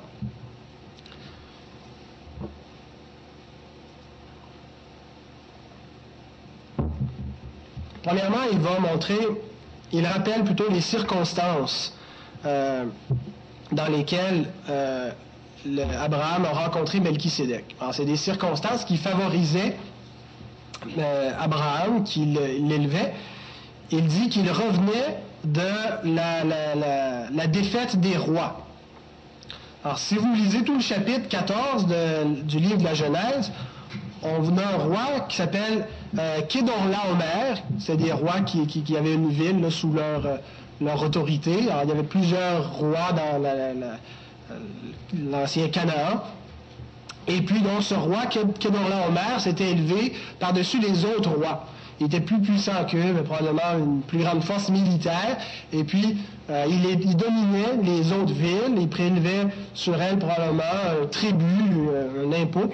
Premièrement, 8.03 8.43
il 8.51 8.59
va 8.59 8.79
montrer, 8.79 9.27
il 9.93 10.05
rappelle 10.05 10.43
plutôt 10.43 10.69
les 10.69 10.81
circonstances 10.81 11.93
euh, 12.45 12.85
dans 13.71 13.87
lesquelles 13.87 14.49
euh, 14.69 15.11
Abraham 16.01 16.45
a 16.45 16.49
rencontré 16.49 16.99
Melchisédek. 16.99 17.75
Alors, 17.79 17.93
c'est 17.93 18.05
des 18.05 18.17
circonstances 18.17 18.85
qui 18.85 18.97
favorisaient 18.97 19.75
euh, 20.97 21.31
Abraham, 21.39 22.03
qui 22.03 22.25
l'élevait. 22.25 23.13
Il 23.91 24.05
dit 24.07 24.29
qu'il 24.29 24.49
revenait 24.49 25.19
de 25.43 25.61
la, 26.03 27.47
défaite 27.47 27.99
des 27.99 28.17
rois. 28.17 28.65
Alors, 29.83 29.99
si 29.99 30.15
vous 30.15 30.33
lisez 30.33 30.63
tout 30.63 30.75
le 30.75 30.81
chapitre 30.81 31.27
14 31.29 31.87
du 32.43 32.59
livre 32.59 32.77
de 32.77 32.83
la 32.83 32.93
Genèse, 32.93 33.51
on 34.23 34.57
a 34.57 34.61
un 34.61 34.77
roi 34.77 35.19
qui 35.27 35.35
s'appelle 35.35 35.85
euh, 36.17 36.41
Kedorlaomer. 36.43 37.61
C'est 37.79 37.97
des 37.97 38.13
rois 38.13 38.39
qui, 38.41 38.95
avaient 38.97 39.15
une 39.15 39.29
ville 39.29 39.69
sous 39.69 39.91
leur, 39.91 40.25
euh, 40.25 41.05
autorité. 41.05 41.51
Il 41.59 41.65
y 41.65 41.91
avait 41.91 42.03
plusieurs 42.03 42.73
rois 42.73 43.11
dans 43.11 43.41
l'ancien 45.13 45.69
Canaan. 45.69 46.23
Et 47.27 47.41
puis, 47.41 47.61
donc, 47.61 47.81
ce 47.81 47.93
roi, 47.93 48.25
Kedorlaomer, 48.25 49.39
s'était 49.39 49.71
élevé 49.71 50.13
par-dessus 50.39 50.79
les 50.79 51.05
autres 51.05 51.29
rois. 51.29 51.67
Il 51.99 52.07
était 52.07 52.19
plus 52.19 52.41
puissant 52.41 52.83
qu'eux, 52.89 53.13
mais 53.13 53.21
probablement 53.21 53.77
une 53.77 54.01
plus 54.01 54.19
grande 54.19 54.43
force 54.43 54.69
militaire. 54.69 55.37
Et 55.71 55.83
puis, 55.83 56.17
euh, 56.49 56.65
il, 56.67 57.15
dominait 57.15 57.77
les 57.83 58.11
autres 58.11 58.33
villes. 58.33 58.75
Il 58.77 58.89
prélevait 58.89 59.47
sur 59.73 60.01
elles 60.01 60.17
probablement 60.17 60.63
un 61.01 61.05
tribut, 61.05 61.89
un 62.25 62.41
impôt. 62.41 62.73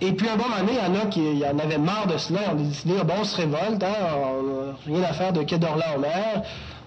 Et 0.00 0.12
puis, 0.12 0.28
à 0.28 0.34
un 0.34 0.36
moment 0.36 0.58
donné, 0.60 0.72
il 0.72 0.94
y 0.94 0.98
en 0.98 1.02
a 1.02 1.06
qui 1.06 1.20
en 1.44 1.58
avaient 1.58 1.78
marre 1.78 2.06
de 2.06 2.18
cela. 2.18 2.40
On 2.48 2.58
a 2.58 2.62
décidé, 2.62 2.94
bon, 3.04 3.14
on 3.20 3.24
se 3.24 3.36
révolte, 3.36 3.82
hein, 3.82 3.94
on 4.38 4.92
n'a 4.92 4.98
rien 4.98 5.08
à 5.08 5.12
faire 5.12 5.32
de 5.32 5.42
Kedorla 5.42 5.96
en 5.96 6.00
mer. 6.00 6.42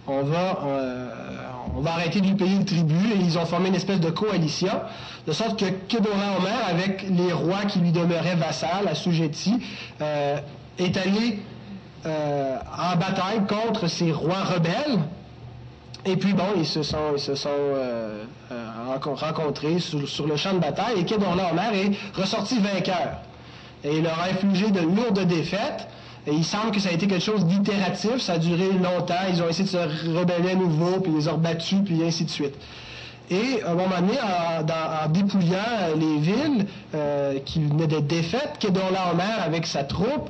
On 0.08 0.24
va, 0.24 0.60
euh, 0.66 1.10
on 1.78 1.82
va 1.82 1.92
arrêter 1.94 2.22
de 2.22 2.28
lui 2.28 2.34
payer 2.34 2.58
le 2.58 2.66
tribut. 2.66 3.14
Et 3.14 3.20
ils 3.20 3.38
ont 3.38 3.46
formé 3.46 3.70
une 3.70 3.76
espèce 3.76 4.00
de 4.00 4.10
coalition. 4.10 4.72
De 5.28 5.32
sorte 5.32 5.60
que 5.60 5.66
Kedorla 5.88 6.38
en 6.38 6.42
mer, 6.42 6.60
avec 6.68 7.06
les 7.08 7.32
rois 7.32 7.66
qui 7.68 7.80
lui 7.80 7.92
demeuraient 7.92 8.36
vassals, 8.36 8.88
assujettis, 8.90 9.60
euh, 10.02 10.40
est 10.80 10.98
allé 10.98 11.40
euh, 12.06 12.58
en 12.78 12.98
bataille 12.98 13.46
contre 13.48 13.88
ces 13.88 14.12
rois 14.12 14.44
rebelles. 14.44 15.00
Et 16.06 16.16
puis 16.18 16.34
bon, 16.34 16.46
ils 16.56 16.66
se 16.66 16.82
sont, 16.82 17.14
ils 17.16 17.22
se 17.22 17.36
sont 17.36 17.50
euh, 17.52 18.24
rencontrés 19.04 19.80
sur, 19.80 20.26
le 20.26 20.36
champ 20.36 20.54
de 20.54 20.60
bataille 20.60 21.00
et 21.00 21.06
Kedorlaomer 21.06 21.76
est 21.76 22.20
ressorti 22.20 22.60
vainqueur. 22.60 23.20
Et 23.84 23.98
il 23.98 24.04
leur 24.04 24.20
a 24.20 24.30
infligé 24.30 24.72
de 24.72 24.80
lourdes 24.80 25.20
défaites. 25.28 25.88
Et 26.28 26.34
il 26.34 26.44
semble 26.44 26.72
que 26.72 26.80
ça 26.82 26.90
a 26.90 26.92
été 26.92 27.08
quelque 27.08 27.24
chose 27.24 27.46
d'itératif, 27.46 28.18
ça 28.18 28.34
a 28.34 28.38
duré 28.38 28.74
longtemps, 28.74 29.16
ils 29.30 29.42
ont 29.42 29.48
essayé 29.48 29.64
de 29.64 29.70
se 29.70 30.10
rebeller 30.10 30.52
à 30.52 30.56
nouveau, 30.56 31.00
puis 31.00 31.12
ils 31.14 31.18
les 31.20 31.28
ont 31.30 31.38
battus, 31.38 31.80
puis 31.86 32.04
ainsi 32.04 32.26
de 32.26 32.30
suite. 32.30 32.54
Et 33.30 33.64
à 33.64 33.72
un 33.72 33.76
moment 33.76 34.02
donné, 34.02 34.20
en, 34.22 35.10
dépouillant 35.10 35.96
les 35.98 36.18
villes 36.20 36.66
euh, 36.94 37.40
qui 37.46 37.64
venaient 37.64 37.88
d'être 37.88 38.08
défaites, 38.08 38.58
Kedorlaomer, 38.60 39.42
avec 39.46 39.66
sa 39.66 39.86
troupe, 39.86 40.30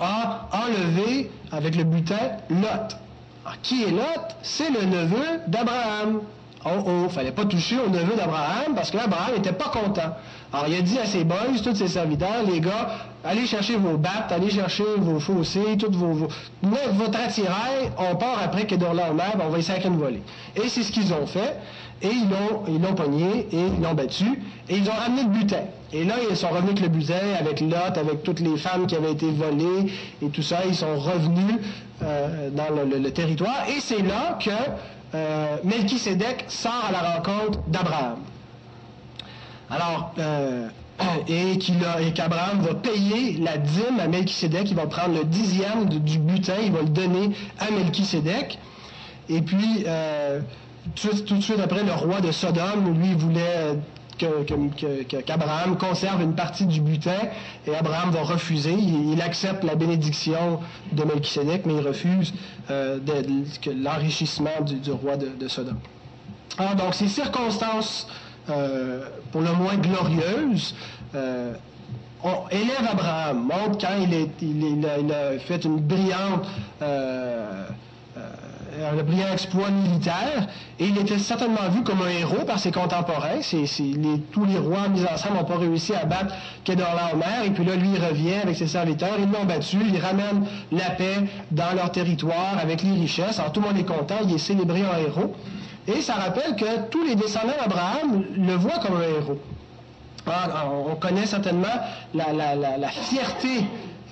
a 0.00 0.48
enlevé, 0.52 1.30
avec 1.52 1.76
le 1.76 1.84
butin, 1.84 2.16
Lot. 2.48 2.96
Alors, 3.44 3.60
qui 3.62 3.84
est 3.84 3.90
Lot? 3.90 4.36
C'est 4.42 4.70
le 4.70 4.86
neveu 4.86 5.40
d'Abraham. 5.48 6.20
Oh 6.66 6.82
oh, 6.86 7.08
fallait 7.10 7.32
pas 7.32 7.44
toucher 7.44 7.76
au 7.78 7.90
neveu 7.90 8.16
d'Abraham 8.16 8.74
parce 8.74 8.90
que 8.90 8.96
Abraham 8.96 9.34
n'était 9.36 9.52
pas 9.52 9.68
content. 9.68 10.16
Alors 10.52 10.66
il 10.68 10.76
a 10.76 10.80
dit 10.80 10.98
à 10.98 11.04
ses 11.04 11.24
boys, 11.24 11.36
tous 11.62 11.74
ses 11.74 11.88
serviteurs, 11.88 12.42
les 12.50 12.60
gars, 12.60 12.90
allez 13.22 13.44
chercher 13.46 13.76
vos 13.76 13.96
battes, 13.98 14.30
allez 14.30 14.50
chercher 14.50 14.84
vos 14.98 15.20
fossés, 15.20 15.76
toutes 15.78 15.96
vos, 15.96 16.28
votre 16.62 17.20
attirail, 17.20 17.90
on 17.98 18.16
part 18.16 18.38
après 18.42 18.66
Kedorlaomer, 18.66 19.22
on 19.44 19.48
va 19.48 19.58
essayer 19.58 19.80
de 19.80 19.88
voler. 19.88 20.22
Et 20.56 20.68
c'est 20.68 20.82
ce 20.82 20.92
qu'ils 20.92 21.12
ont 21.12 21.26
fait. 21.26 21.56
Et 22.02 22.08
ils 22.08 22.28
l'ont, 22.28 22.62
ils 22.68 22.80
l'ont 22.80 22.94
pogné 22.94 23.46
et 23.50 23.58
ils 23.76 23.82
l'ont 23.82 23.94
battu. 23.94 24.42
Et 24.68 24.76
ils 24.76 24.88
ont 24.90 24.94
ramené 24.94 25.22
le 25.22 25.28
butin. 25.28 25.62
Et 25.92 26.04
là, 26.04 26.16
ils 26.28 26.36
sont 26.36 26.48
revenus 26.48 26.70
avec 26.70 26.80
le 26.80 26.88
butin, 26.88 27.14
avec 27.38 27.60
Lot, 27.60 27.96
avec 27.96 28.22
toutes 28.22 28.40
les 28.40 28.56
femmes 28.56 28.86
qui 28.86 28.96
avaient 28.96 29.12
été 29.12 29.30
volées 29.30 29.92
et 30.22 30.28
tout 30.28 30.42
ça. 30.42 30.58
Ils 30.66 30.74
sont 30.74 30.98
revenus 30.98 31.56
euh, 32.02 32.50
dans 32.50 32.66
le, 32.74 33.10
territoire. 33.10 33.64
Et 33.68 33.80
c'est 33.80 34.02
là 34.02 34.38
que 34.44 34.50
euh, 35.14 35.56
sort 36.48 36.84
à 36.88 36.92
la 36.92 37.14
rencontre 37.14 37.60
d'Abraham. 37.68 38.18
Alors, 39.70 40.12
euh, 40.18 40.68
et, 41.28 41.58
qu'Abraham 42.14 42.60
va 42.60 42.74
payer 42.74 43.38
la 43.38 43.58
dîme 43.58 44.00
à 44.00 44.08
Melchisédek. 44.08 44.70
Il 44.70 44.76
va 44.76 44.86
prendre 44.86 45.14
le 45.14 45.24
dixième 45.24 45.86
du 45.86 46.18
butin, 46.18 46.54
il 46.62 46.72
va 46.72 46.82
le 46.82 46.88
donner 46.88 47.30
à 47.58 47.70
Melchisédek. 47.70 48.58
Et 49.28 49.40
puis, 49.40 49.84
euh, 49.86 50.40
tout, 50.94 51.36
de 51.36 51.40
suite 51.40 51.60
après, 51.60 51.82
le 51.82 51.92
roi 51.92 52.20
de 52.20 52.30
Sodome, 52.30 53.00
lui, 53.00 53.14
voulait 53.14 53.76
qu'Abraham 54.16 55.76
conserve 55.76 56.22
une 56.22 56.34
partie 56.34 56.66
du 56.66 56.80
butin 56.80 57.28
et 57.66 57.74
Abraham 57.74 58.10
va 58.10 58.22
refuser. 58.22 58.72
Il, 58.72 59.20
accepte 59.22 59.64
la 59.64 59.74
bénédiction 59.74 60.60
de 60.92 61.04
Melchisédek, 61.04 61.66
mais 61.66 61.74
il 61.74 61.86
refuse 61.86 62.34
euh, 62.70 62.98
l'enrichissement 63.66 64.60
du, 64.60 64.90
roi 64.90 65.16
de, 65.16 65.48
Sodome. 65.48 65.78
Alors, 66.58 66.74
donc, 66.74 66.94
ces 66.94 67.08
circonstances, 67.08 68.06
euh, 68.50 69.08
pour 69.32 69.40
le 69.40 69.52
moins 69.52 69.76
glorieuses, 69.76 70.74
euh, 71.14 71.54
on 72.22 72.48
élève 72.50 72.86
Abraham, 72.90 73.44
montre 73.44 73.86
quand 73.86 73.96
il, 73.98 74.86
a, 74.86 75.38
fait 75.38 75.64
une 75.64 75.78
brillante 75.78 76.46
un 78.82 79.02
brillant 79.02 79.32
exploit 79.32 79.70
militaire, 79.70 80.46
et 80.78 80.86
il 80.86 80.98
était 80.98 81.18
certainement 81.18 81.68
vu 81.70 81.82
comme 81.82 82.02
un 82.02 82.08
héros 82.08 82.44
par 82.44 82.58
ses 82.58 82.72
contemporains. 82.72 83.40
tous 84.32 84.44
les 84.44 84.58
rois 84.58 84.88
mis 84.88 85.04
ensemble 85.04 85.36
n'ont 85.36 85.44
pas 85.44 85.58
réussi 85.58 85.94
à 85.94 86.04
battre 86.04 86.34
Kedorlaomer, 86.64 87.46
et 87.46 87.50
puis 87.50 87.64
là, 87.64 87.76
lui, 87.76 87.90
il 87.94 88.04
revient 88.04 88.40
avec 88.42 88.56
ses 88.56 88.66
serviteurs, 88.66 89.16
ils 89.18 89.30
l'ont 89.30 89.44
battu, 89.44 89.78
ils 89.86 90.00
ramènent 90.00 90.46
la 90.72 90.90
paix 90.90 91.24
dans 91.50 91.72
leur 91.74 91.90
territoire 91.92 92.56
avec 92.60 92.82
les 92.82 92.92
richesses. 92.92 93.38
Alors 93.38 93.52
tout 93.52 93.60
le 93.60 93.68
monde 93.68 93.78
est 93.78 93.84
content, 93.84 94.16
il 94.24 94.34
est 94.34 94.38
célébré 94.38 94.82
en 94.84 94.98
héros. 94.98 95.34
Et 95.86 96.00
ça 96.00 96.14
rappelle 96.14 96.56
que 96.56 96.88
tous 96.90 97.04
les 97.04 97.14
descendants 97.14 97.52
d'Abraham 97.60 98.24
le 98.36 98.54
voient 98.54 98.78
comme 98.78 98.96
un 98.96 99.02
héros. 99.02 99.38
Ah, 100.26 100.64
on 100.88 100.94
connaît 100.94 101.26
certainement 101.26 101.66
la, 102.14 102.88
fierté 102.88 103.66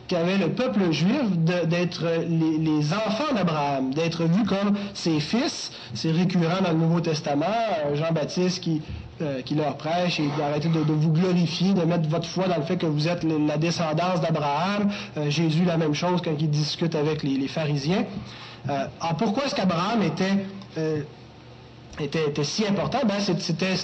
qu'avait 0.09 0.39
le 0.39 0.51
peuple 0.51 0.91
juif 0.91 1.31
d'être 1.67 2.05
les, 2.29 2.93
enfants 2.93 3.35
d'Abraham, 3.35 3.93
d'être 3.95 4.25
vus 4.25 4.45
comme 4.45 4.77
ses 4.95 5.21
fils. 5.21 5.73
C'est 5.95 6.11
récurrent 6.11 6.63
dans 6.65 6.73
le 6.73 6.79
Nouveau 6.79 7.01
Testament. 7.01 7.47
Euh, 7.87 7.97
Jean-Baptiste 7.97 8.63
qui, 8.63 8.83
euh, 9.21 9.43
qui 9.43 9.55
leur 9.55 9.77
prêche 9.77 10.21
et 10.21 10.29
d'arrêter 10.39 10.69
de, 10.69 10.81
vous 10.81 11.13
glorifier, 11.13 11.75
de 11.75 11.83
mettre 11.83 12.09
votre 12.09 12.27
foi 12.27 12.49
dans 12.49 12.57
le 12.57 12.63
fait 12.63 12.77
que 12.77 12.87
vous 12.87 13.09
êtes 13.09 13.25
la 13.25 13.57
descendance 13.57 14.21
d'Abraham. 14.21 14.91
Euh, 15.17 15.31
Jésus, 15.31 15.65
la 15.65 15.77
même 15.77 15.95
chose 15.95 16.21
quand 16.23 16.35
il 16.39 16.51
discute 16.51 16.95
avec 16.95 17.23
les, 17.23 17.49
pharisiens. 17.49 18.05
alors 18.69 19.17
pourquoi 19.17 19.45
est-ce 19.45 19.55
qu'Abraham 19.55 20.03
était 20.03 20.47
était, 22.01 22.33
si 22.43 22.67
important, 22.67 23.01
ben 23.07 23.17
c'était 23.21 23.75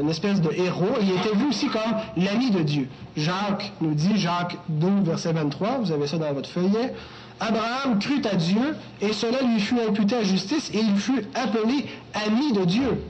une 0.00 0.08
espèce 0.08 0.40
de 0.40 0.50
héros. 0.52 0.96
Il 1.00 1.10
était 1.10 1.34
vu 1.34 1.48
aussi 1.48 1.68
comme 1.68 1.94
l'ami 2.16 2.50
de 2.50 2.62
Dieu. 2.62 2.88
Jacques 3.16 3.72
nous 3.80 3.94
dit, 3.94 4.16
Jacques 4.16 4.56
12, 4.68 5.04
verset 5.04 5.32
23, 5.32 5.78
vous 5.78 5.92
avez 5.92 6.06
ça 6.06 6.18
dans 6.18 6.32
votre 6.32 6.48
feuillet. 6.48 6.94
Abraham 7.40 7.98
crut 8.00 8.26
à 8.26 8.34
Dieu 8.34 8.76
et 9.00 9.12
cela 9.12 9.42
lui 9.42 9.60
fut 9.60 9.78
imputé 9.80 10.16
à 10.16 10.24
justice 10.24 10.70
et 10.74 10.78
il 10.78 10.96
fut 10.96 11.24
appelé 11.34 11.86
ami 12.26 12.52
de 12.52 12.64
Dieu. 12.64 13.04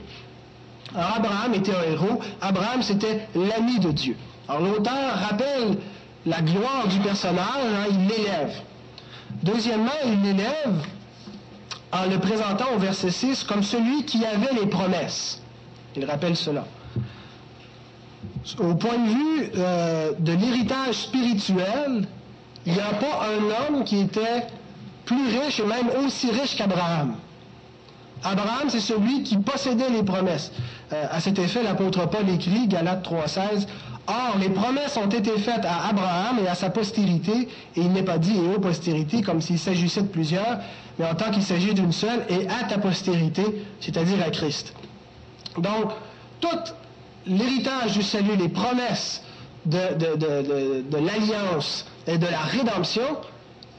Alors 0.95 1.15
Abraham 1.17 1.53
était 1.53 1.73
un 1.75 1.91
héros. 1.91 2.19
Abraham, 2.41 2.81
c'était 2.81 3.27
l'ami 3.35 3.79
de 3.79 3.91
Dieu. 3.91 4.15
Alors 4.47 4.61
l'auteur 4.61 5.15
rappelle 5.29 5.77
la 6.25 6.41
gloire 6.41 6.87
du 6.87 6.99
personnage, 6.99 7.43
hein, 7.45 7.87
il 7.89 8.07
l'élève. 8.07 8.53
Deuxièmement, 9.43 9.91
il 10.05 10.21
l'élève 10.21 10.85
en 11.91 12.05
le 12.05 12.19
présentant 12.19 12.73
au 12.75 12.79
verset 12.79 13.11
6 13.11 13.43
comme 13.43 13.63
celui 13.63 14.05
qui 14.05 14.25
avait 14.25 14.53
les 14.53 14.67
promesses. 14.67 15.41
Il 15.95 16.05
rappelle 16.05 16.35
cela. 16.35 16.65
Au 18.59 18.75
point 18.75 18.97
de 18.97 19.09
vue 19.09 19.51
euh, 19.55 20.11
de 20.19 20.33
l'héritage 20.33 20.95
spirituel, 20.95 22.07
il 22.65 22.73
n'y 22.73 22.79
a 22.79 22.93
pas 22.93 23.27
un 23.27 23.73
homme 23.75 23.83
qui 23.83 23.99
était 23.99 24.47
plus 25.05 25.39
riche 25.39 25.59
et 25.59 25.65
même 25.65 25.89
aussi 26.05 26.29
riche 26.31 26.55
qu'Abraham. 26.55 27.15
Abraham, 28.23 28.69
c'est 28.69 28.81
celui 28.81 29.23
qui 29.23 29.37
possédait 29.37 29.89
les 29.89 30.03
promesses. 30.03 30.51
Euh, 30.91 31.05
à 31.09 31.19
cet 31.19 31.39
effet, 31.39 31.63
l'apôtre 31.63 32.07
Paul 32.09 32.29
écrit, 32.29 32.67
Galates 32.67 33.07
3.16, 33.07 33.65
Or, 34.09 34.39
les 34.39 34.49
promesses 34.49 34.97
ont 34.97 35.07
été 35.07 35.37
faites 35.37 35.63
à 35.65 35.89
Abraham 35.89 36.39
et 36.43 36.47
à 36.47 36.55
sa 36.55 36.71
postérité, 36.71 37.47
et 37.75 37.79
il 37.79 37.91
n'est 37.91 38.01
pas 38.03 38.17
dit 38.17 38.35
et 38.35 38.55
aux 38.55 38.59
postérités 38.59 39.21
comme 39.21 39.39
s'il 39.39 39.59
s'agissait 39.59 40.01
de 40.01 40.07
plusieurs, 40.07 40.57
mais 40.97 41.05
en 41.05 41.13
tant 41.13 41.29
qu'il 41.29 41.43
s'agit 41.43 41.75
d'une 41.75 41.91
seule, 41.91 42.25
et 42.27 42.47
à 42.47 42.67
ta 42.67 42.79
postérité, 42.79 43.43
c'est-à-dire 43.79 44.17
à 44.25 44.31
Christ. 44.31 44.73
Donc, 45.59 45.91
tout 46.39 46.73
l'héritage 47.27 47.93
du 47.93 48.01
salut, 48.01 48.35
les 48.35 48.49
promesses 48.49 49.21
de, 49.67 49.77
l'alliance 50.97 51.85
et 52.07 52.17
de 52.17 52.25
la 52.25 52.39
rédemption, 52.39 53.03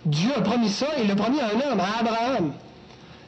Dieu 0.04 0.30
a 0.37 0.42
promis 0.42 0.68
ça, 0.68 0.87
et 0.96 1.02
il 1.02 1.08
l'a 1.08 1.16
promis 1.16 1.40
à 1.40 1.46
un 1.46 1.72
homme, 1.72 1.80
à 1.80 1.99
Abraham. 1.99 2.52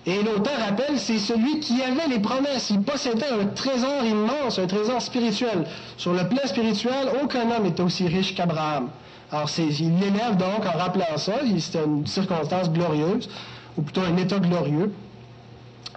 Et 0.04 0.20
l'auteur 0.22 0.58
rappelle, 0.58 0.98
c'est 0.98 1.18
celui 1.18 1.60
qui 1.60 1.80
avait 1.80 2.08
les 2.08 2.18
promesses. 2.18 2.70
Il 2.70 2.82
possédait 2.82 3.30
un 3.40 3.46
trésor 3.46 4.04
immense, 4.04 4.58
un 4.58 4.66
trésor 4.66 5.00
spirituel. 5.00 5.64
Sur 5.96 6.12
le 6.12 6.28
plan 6.28 6.44
spirituel, 6.44 7.08
aucun 7.22 7.48
homme 7.50 7.64
n'était 7.64 7.82
aussi 7.82 8.08
riche 8.08 8.34
qu'Abraham. 8.34 8.88
Alors, 9.30 9.48
il 9.58 9.98
l'élève 10.00 10.36
donc 10.36 10.66
en 10.66 10.76
rappelant 10.76 11.16
ça. 11.16 11.34
C'était 11.58 11.84
une 11.84 12.06
circonstance 12.06 12.70
glorieuse, 12.70 13.28
ou 13.76 13.82
plutôt 13.82 14.00
un 14.00 14.16
état 14.16 14.40
glorieux. 14.40 14.92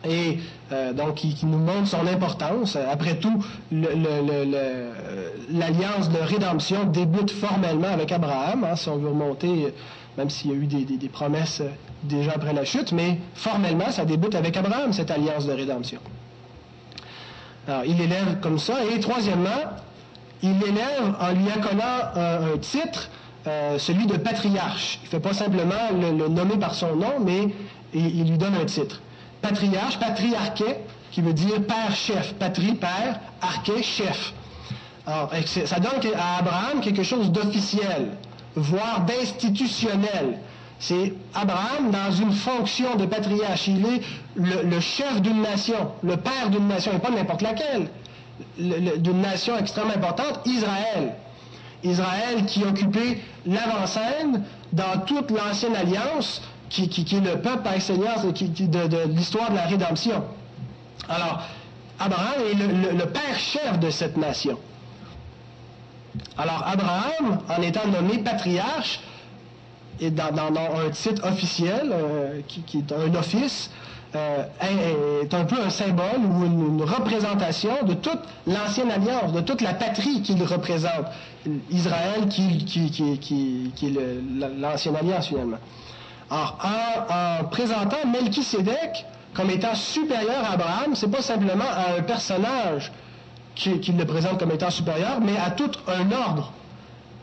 Et 0.08 0.38
euh, 0.72 0.94
donc, 0.94 1.16
qui, 1.16 1.36
nous 1.44 1.58
montre 1.58 1.88
son 1.88 2.06
importance. 2.06 2.76
Après 2.76 3.16
tout, 3.16 3.44
l'alliance 3.72 6.12
de 6.12 6.20
rédemption 6.20 6.84
débute 6.86 7.32
formellement 7.32 7.88
avec 7.88 8.12
Abraham, 8.12 8.66
hein, 8.66 8.76
si 8.76 8.88
on 8.88 8.98
veut 8.98 9.10
remonter 9.10 9.74
même 10.18 10.30
s'il 10.30 10.52
y 10.52 10.54
a 10.54 10.58
eu 10.58 10.66
des, 10.66 11.10
promesses 11.10 11.62
euh, 11.62 11.70
déjà 12.04 12.32
après 12.36 12.54
la 12.54 12.66
chute, 12.66 12.92
mais 12.92 13.20
formellement, 13.34 13.92
ça 13.92 14.06
débute 14.06 14.36
avec 14.36 14.56
Abraham, 14.58 14.94
cette 14.94 15.12
alliance 15.12 15.46
de 15.46 15.54
rédemption. 15.54 16.00
Alors, 17.68 17.84
il 17.86 18.00
élève 18.00 18.40
comme 18.42 18.60
ça. 18.60 18.76
Et 18.86 19.00
troisièmement, 19.00 19.50
il 20.42 20.58
l'élève 20.60 21.16
en 21.20 21.32
lui 21.34 21.50
accollant 21.50 22.12
un, 22.16 22.58
titre, 22.60 23.10
euh, 23.48 23.78
celui 23.80 24.06
de 24.06 24.18
patriarche. 24.18 25.00
Il 25.02 25.06
ne 25.06 25.10
fait 25.10 25.20
pas 25.20 25.34
simplement 25.34 25.90
le, 26.00 26.28
nommer 26.28 26.58
par 26.58 26.76
son 26.76 26.96
nom, 26.96 27.20
mais 27.24 27.50
il, 27.94 28.30
lui 28.30 28.38
donne 28.38 28.56
un 28.56 28.66
titre. 28.66 29.02
Patriarche, 29.42 30.00
patriarché, 30.00 30.78
qui 31.12 31.22
veut 31.22 31.34
dire 31.34 31.62
père-chef. 31.66 32.34
Patrie, 32.36 32.76
père, 32.76 33.20
arché, 33.42 33.82
chef. 33.82 34.34
Alors, 35.08 35.32
ça 35.66 35.80
donne 35.80 36.14
à 36.18 36.40
Abraham 36.40 36.82
quelque 36.82 37.04
chose 37.04 37.32
d'officiel 37.32 38.12
voire 38.56 39.02
d'institutionnel. 39.02 40.40
C'est 40.80 41.14
Abraham 41.34 41.92
dans 41.92 42.12
une 42.12 42.34
fonction 42.34 42.96
de 42.96 43.06
patriarche. 43.06 43.68
Il 43.68 43.86
est 43.86 44.02
le, 44.36 44.80
chef 44.80 45.22
d'une 45.22 45.42
nation, 45.42 45.92
le 46.04 46.18
père 46.18 46.50
d'une 46.50 46.68
nation, 46.68 46.92
et 46.94 47.00
pas 47.00 47.10
n'importe 47.10 47.42
laquelle, 47.42 47.88
d'une 48.58 49.22
nation 49.22 49.58
extrêmement 49.58 49.94
importante, 49.96 50.42
Israël. 50.46 51.14
Israël 51.84 52.46
qui 52.46 52.64
occupait 52.64 53.20
l'avant-scène 53.46 54.44
dans 54.74 55.00
toute 55.06 55.32
l'ancienne 55.32 55.76
alliance, 55.76 56.42
qui, 56.70 56.84
est 56.84 57.20
le 57.20 57.40
peuple 57.40 57.64
par 57.64 57.74
excellence 57.74 58.26
de, 58.26 59.16
l'histoire 59.16 59.52
de 59.52 59.56
la 59.56 59.68
rédemption. 59.68 60.24
Alors, 61.08 61.42
Abraham 62.00 62.42
est 62.52 62.94
le 62.94 63.06
père 63.06 63.38
chef 63.38 63.80
de 63.80 63.90
cette 63.90 64.18
nation. 64.18 64.58
Alors 66.38 66.64
Abraham, 66.66 67.40
en 67.50 67.62
étant 67.62 67.88
nommé 67.88 68.18
patriarche, 68.20 69.00
et 70.00 70.12
dans, 70.12 70.26
un 70.26 70.90
titre 70.92 71.26
officiel, 71.26 71.90
euh, 71.92 72.42
qui, 72.48 72.80
est 72.80 72.92
un 72.92 73.16
office, 73.16 73.72
euh, 74.16 74.44
est, 75.22 75.34
un 75.34 75.46
peu 75.46 75.56
un 75.62 75.70
symbole 75.70 76.20
ou 76.20 76.46
une, 76.46 76.84
représentation 76.84 77.84
de 77.84 77.94
toute 77.94 78.20
l'ancienne 78.46 78.92
alliance, 78.92 79.32
de 79.32 79.42
toute 79.42 79.62
la 79.62 79.74
patrie 79.74 80.22
qu'il 80.22 80.42
représente. 80.44 81.06
Israël 81.70 82.28
qui, 82.28 82.66
est 83.84 84.60
l'ancienne 84.60 84.96
alliance 84.96 85.28
finalement. 85.28 85.58
Alors, 86.30 86.58
en, 86.64 87.42
en 87.44 87.46
présentant 87.46 88.06
Melchisédek 88.12 89.06
comme 89.34 89.50
étant 89.50 89.76
supérieur 89.76 90.44
à 90.44 90.54
Abraham, 90.54 90.96
c'est 90.96 91.12
pas 91.12 91.22
simplement 91.22 91.66
un 91.98 92.02
personnage 92.02 92.92
qu'il 93.56 93.98
le 93.98 94.06
présente 94.06 94.40
comme 94.40 94.52
étant 94.52 94.70
supérieur, 94.70 95.20
mais 95.22 95.38
à 95.38 95.52
tout 95.52 95.72
un 95.88 96.12
ordre, 96.12 96.52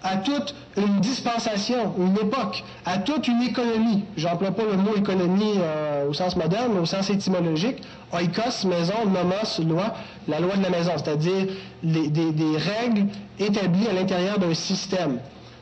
à 0.03 0.17
toute 0.17 0.55
une 0.77 1.01
dispensation, 1.01 1.95
une 1.99 2.17
époque, 2.17 2.65
à 2.85 2.99
toute 2.99 3.29
une 3.29 3.43
économie. 3.43 4.05
J'emploie 4.17 4.51
pas 4.51 4.65
le 4.65 4.77
mot 4.77 4.97
économie 4.97 5.55
euh, 5.59 6.09
au 6.09 6.13
sens 6.13 6.37
moderne, 6.37 6.73
mais 6.75 6.81
au 6.81 6.87
sens 6.87 7.11
étymologique. 7.11 7.83
Oikos, 8.13 8.67
maison, 8.67 9.07
nomos, 9.07 9.61
loi, 9.67 9.95
la 10.29 10.41
loi 10.41 10.57
de 10.57 10.63
la 10.63 10.71
maison, 10.71 10.93
c'est-à-dire 10.97 11.47
des, 11.83 12.57
règles 12.57 13.07
établies 13.39 13.89
à 13.89 13.93
l'intérieur 13.93 14.39
d'un 14.39 14.55
système. 14.55 15.19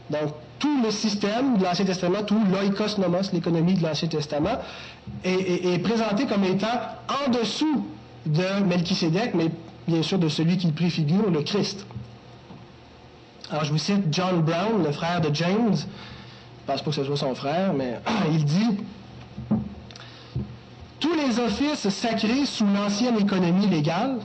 Donc, 0.08 0.32
tout 0.58 0.82
le 0.82 0.90
système 0.90 1.58
de 1.58 1.64
l'Ancien 1.64 1.84
Testament, 1.84 2.22
tout 2.26 2.38
l'oikos 2.50 2.98
nomos, 2.98 3.32
l'économie 3.32 3.74
de 3.74 3.82
l'Ancien 3.82 4.08
Testament, 4.08 4.58
est, 5.24 5.74
est, 5.74 5.78
présenté 5.78 6.26
comme 6.26 6.44
étant 6.44 6.66
en 7.08 7.30
dessous 7.30 7.86
de 8.26 8.64
Melchisédek, 8.66 9.34
mais 9.34 9.50
bien 9.86 10.02
sûr 10.02 10.18
de 10.18 10.28
celui 10.28 10.56
qui 10.56 10.70
préfigure 10.72 11.30
le 11.30 11.42
Christ. 11.42 11.86
Alors 13.50 13.64
je 13.64 13.72
vous 13.72 13.78
cite 13.78 14.04
John 14.12 14.42
Brown, 14.42 14.82
le 14.84 14.92
frère 14.92 15.20
de 15.20 15.34
James. 15.34 15.74
Je 15.76 16.72
pense 16.72 16.82
pas 16.82 16.90
que 16.90 16.96
ce 16.96 17.04
soit 17.04 17.16
son 17.16 17.34
frère, 17.34 17.72
mais 17.74 18.00
il 18.32 18.44
dit 18.44 18.76
Tous 21.00 21.14
les 21.14 21.38
offices 21.40 21.88
sacrés 21.88 22.46
sous 22.46 22.66
l'ancienne 22.66 23.18
économie 23.18 23.66
légale, 23.66 24.18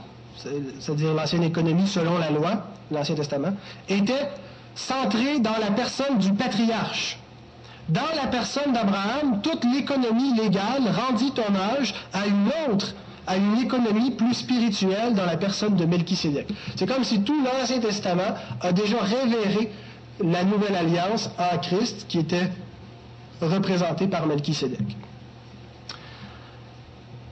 c'est-à-dire 0.80 1.14
l'ancienne 1.14 1.44
économie 1.44 1.88
selon 1.88 2.18
la 2.18 2.30
loi, 2.30 2.68
l'Ancien 2.92 3.16
Testament, 3.16 3.54
étaient 3.90 4.30
centrés 4.76 5.40
dans 5.40 5.58
la 5.60 5.72
personne 5.72 6.20
du 6.20 6.34
patriarche. 6.34 7.18
Dans 7.90 8.02
la 8.16 8.28
personne 8.28 8.74
d'Abraham, 8.74 9.42
toute 9.42 9.64
l'économie 9.64 10.36
légale 10.36 10.84
rendit 10.92 11.34
hommage 11.48 11.94
à 12.14 12.26
une 12.26 12.50
autre 12.68 12.94
à 13.28 13.38
une 13.38 13.60
économie 13.60 14.12
plus 14.12 14.34
spirituelle 14.34 15.14
dans 15.14 15.26
la 15.26 15.38
personne 15.38 15.76
de 15.76 15.86
Melchisédek. 15.86 16.48
C'est 16.76 16.88
comme 16.88 17.04
si 17.04 17.22
tout 17.22 17.44
l'Ancien 17.44 17.80
Testament 17.80 18.36
a 18.62 18.72
déjà 18.72 18.98
révéré 19.00 19.72
la 20.24 20.44
nouvelle 20.44 20.76
alliance 20.76 21.30
en 21.38 21.58
Christ 21.58 22.06
qui 22.08 22.20
était 22.20 22.50
représentée 23.42 24.08
par 24.08 24.28
Melchisédek. 24.28 24.96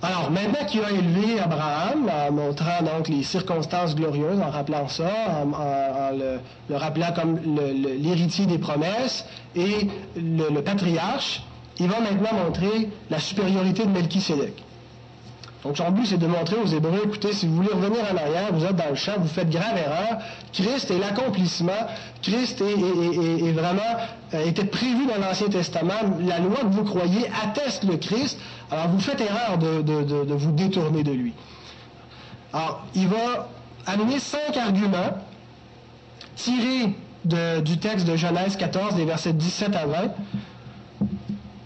Alors, 0.03 0.29
maintenant 0.31 0.65
qu'il 0.67 0.81
a 0.83 0.91
élevé 0.91 1.39
Abraham, 1.39 2.09
en 2.09 2.29
montrant 2.33 2.83
donc 2.83 3.07
les 3.07 3.23
circonstances 3.23 3.95
glorieuses, 3.95 4.37
en 4.41 4.49
rappelant 4.49 4.89
ça, 4.89 5.09
en, 5.41 6.11
le, 6.11 6.75
rappelant 6.75 7.13
comme 7.13 7.39
l'héritier 7.45 8.45
des 8.45 8.57
promesses 8.57 9.25
et 9.55 9.87
le, 10.17 10.59
patriarche, 10.59 11.43
il 11.79 11.87
va 11.87 12.01
maintenant 12.01 12.33
montrer 12.45 12.89
la 13.09 13.19
supériorité 13.19 13.85
de 13.85 13.91
Melchisédek. 13.91 14.61
Donc 15.63 15.77
son 15.77 15.91
but, 15.91 16.05
c'est 16.05 16.17
de 16.17 16.27
montrer 16.27 16.57
aux 16.57 16.67
Hébreux, 16.67 17.03
écoutez, 17.05 17.31
si 17.31 17.47
vous 17.47 17.55
voulez 17.55 17.71
revenir 17.73 18.01
en 18.11 18.17
arrière, 18.17 18.51
vous 18.51 18.65
êtes 18.65 18.75
dans 18.75 18.89
le 18.89 18.95
champ, 18.95 19.13
vous 19.17 19.29
faites 19.29 19.49
grave 19.49 19.77
erreur. 19.77 20.19
Christ 20.51 20.91
est 20.91 20.99
l'accomplissement. 20.99 21.87
Christ 22.21 22.61
est, 22.61 23.51
vraiment 23.53 23.81
euh, 24.33 24.45
était 24.45 24.65
prévu 24.65 25.05
dans 25.05 25.25
l'Ancien 25.25 25.47
Testament. 25.47 26.17
La 26.19 26.39
loi 26.39 26.57
que 26.61 26.73
vous 26.73 26.83
croyez 26.83 27.29
atteste 27.45 27.85
le 27.85 27.95
Christ. 27.95 28.37
Alors 28.71 28.89
vous 28.89 28.99
faites 28.99 29.21
erreur 29.21 29.57
de, 29.57 30.33
vous 30.33 30.51
détourner 30.51 31.03
de 31.03 31.11
lui. 31.11 31.33
Alors, 32.51 32.85
il 32.93 33.07
va 33.07 33.47
amener 33.87 34.19
cinq 34.19 34.57
arguments 34.57 35.17
tirés 36.35 36.93
du 37.23 37.77
texte 37.77 38.05
de 38.05 38.17
Genèse 38.17 38.57
14, 38.57 38.95
des 38.95 39.05
versets 39.05 39.33
17 39.33 39.75
à 39.75 39.85
20 39.85 39.97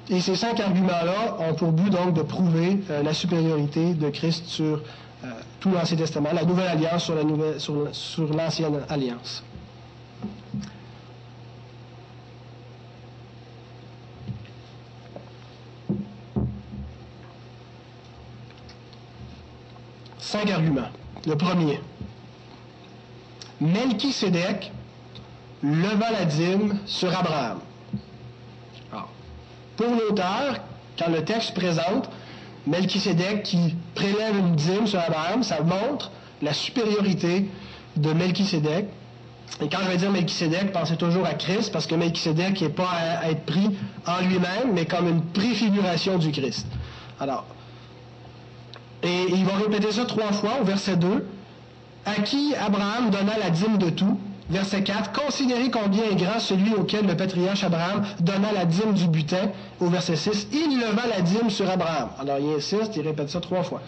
et 0.09 0.21
ces 0.21 0.35
cinq 0.35 0.59
arguments-là 0.59 1.37
ont 1.39 1.53
pour 1.53 1.71
but 1.71 1.89
donc 1.89 2.13
de 2.13 2.21
prouver 2.21 2.79
euh, 2.89 3.03
la 3.03 3.13
supériorité 3.13 3.93
de 3.93 4.09
Christ 4.09 4.45
sur 4.45 4.81
euh, 5.23 5.27
tout 5.59 5.69
l'Ancien 5.71 5.97
Testament, 5.97 6.29
la 6.33 6.45
Nouvelle 6.45 6.67
Alliance 6.67 7.03
sur, 7.03 7.15
la 7.15 7.23
nouvelle, 7.23 7.59
sur, 7.59 7.89
sur 7.91 8.33
l'Ancienne 8.33 8.79
Alliance. 8.89 9.43
Cinq 20.19 20.49
arguments. 20.51 20.89
Le 21.25 21.35
premier, 21.35 21.81
Melchisédek 23.59 24.71
leva 25.63 26.11
la 26.11 26.25
dîme 26.25 26.79
sur 26.85 27.17
Abraham. 27.17 27.59
Pour 29.77 29.87
l'auteur, 29.87 30.55
quand 30.97 31.09
le 31.11 31.23
texte 31.23 31.53
présente 31.53 32.09
Melchisédek 32.65 33.43
qui 33.43 33.75
prélève 33.95 34.37
une 34.37 34.55
dîme 34.55 34.87
sur 34.87 34.99
Abraham, 34.99 35.43
ça 35.43 35.61
montre 35.61 36.11
la 36.41 36.53
supériorité 36.53 37.49
de 37.95 38.11
Melchisédek. 38.11 38.87
Et 39.61 39.69
quand 39.69 39.77
je 39.83 39.89
vais 39.89 39.97
dire 39.97 40.11
Melchisédek, 40.11 40.73
pensez 40.73 40.97
toujours 40.97 41.25
à 41.25 41.33
Christ, 41.33 41.71
parce 41.71 41.87
que 41.87 41.95
Melchisédek 41.95 42.59
n'est 42.59 42.69
pas 42.69 42.89
à 42.89 43.29
être 43.29 43.45
pris 43.45 43.69
en 44.05 44.21
lui-même, 44.27 44.73
mais 44.73 44.85
comme 44.85 45.07
une 45.07 45.21
préfiguration 45.21 46.17
du 46.17 46.31
Christ. 46.31 46.67
Alors, 47.19 47.45
et 49.03 49.25
il 49.29 49.45
va 49.45 49.53
répéter 49.53 49.91
ça 49.91 50.05
trois 50.05 50.31
fois 50.31 50.57
au 50.61 50.63
verset 50.63 50.95
2. 50.97 51.25
À 52.05 52.21
qui 52.21 52.55
Abraham 52.55 53.09
donna 53.09 53.37
la 53.37 53.49
dîme 53.49 53.77
de 53.77 53.89
tout, 53.89 54.19
Verset 54.49 54.83
4, 54.83 55.11
considérez 55.11 55.69
combien 55.69 56.05
est 56.05 56.15
grand 56.15 56.39
celui 56.39 56.73
auquel 56.73 57.05
le 57.05 57.17
patriarche 57.17 57.63
Abraham 57.65 58.05
donna 58.21 58.53
la 58.53 58.65
dîme 58.65 58.93
du 58.93 59.07
butin. 59.07 59.49
Au 59.81 59.87
verset 59.87 60.15
6, 60.15 60.47
il 60.53 60.79
leva 60.79 61.05
la 61.07 61.21
dîme 61.21 61.49
sur 61.49 61.69
Abraham. 61.69 62.09
Alors 62.17 62.39
il 62.39 62.55
insiste, 62.55 62.95
il 62.95 63.05
répète 63.05 63.29
ça 63.29 63.41
trois 63.41 63.63
fois. 63.63 63.81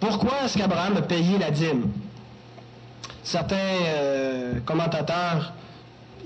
Pourquoi 0.00 0.32
est-ce 0.44 0.58
qu'Abraham 0.58 0.96
a 0.96 1.02
payé 1.02 1.38
la 1.38 1.50
dîme? 1.50 1.90
Certains 3.22 3.56
euh, 3.56 4.60
commentateurs 4.64 5.52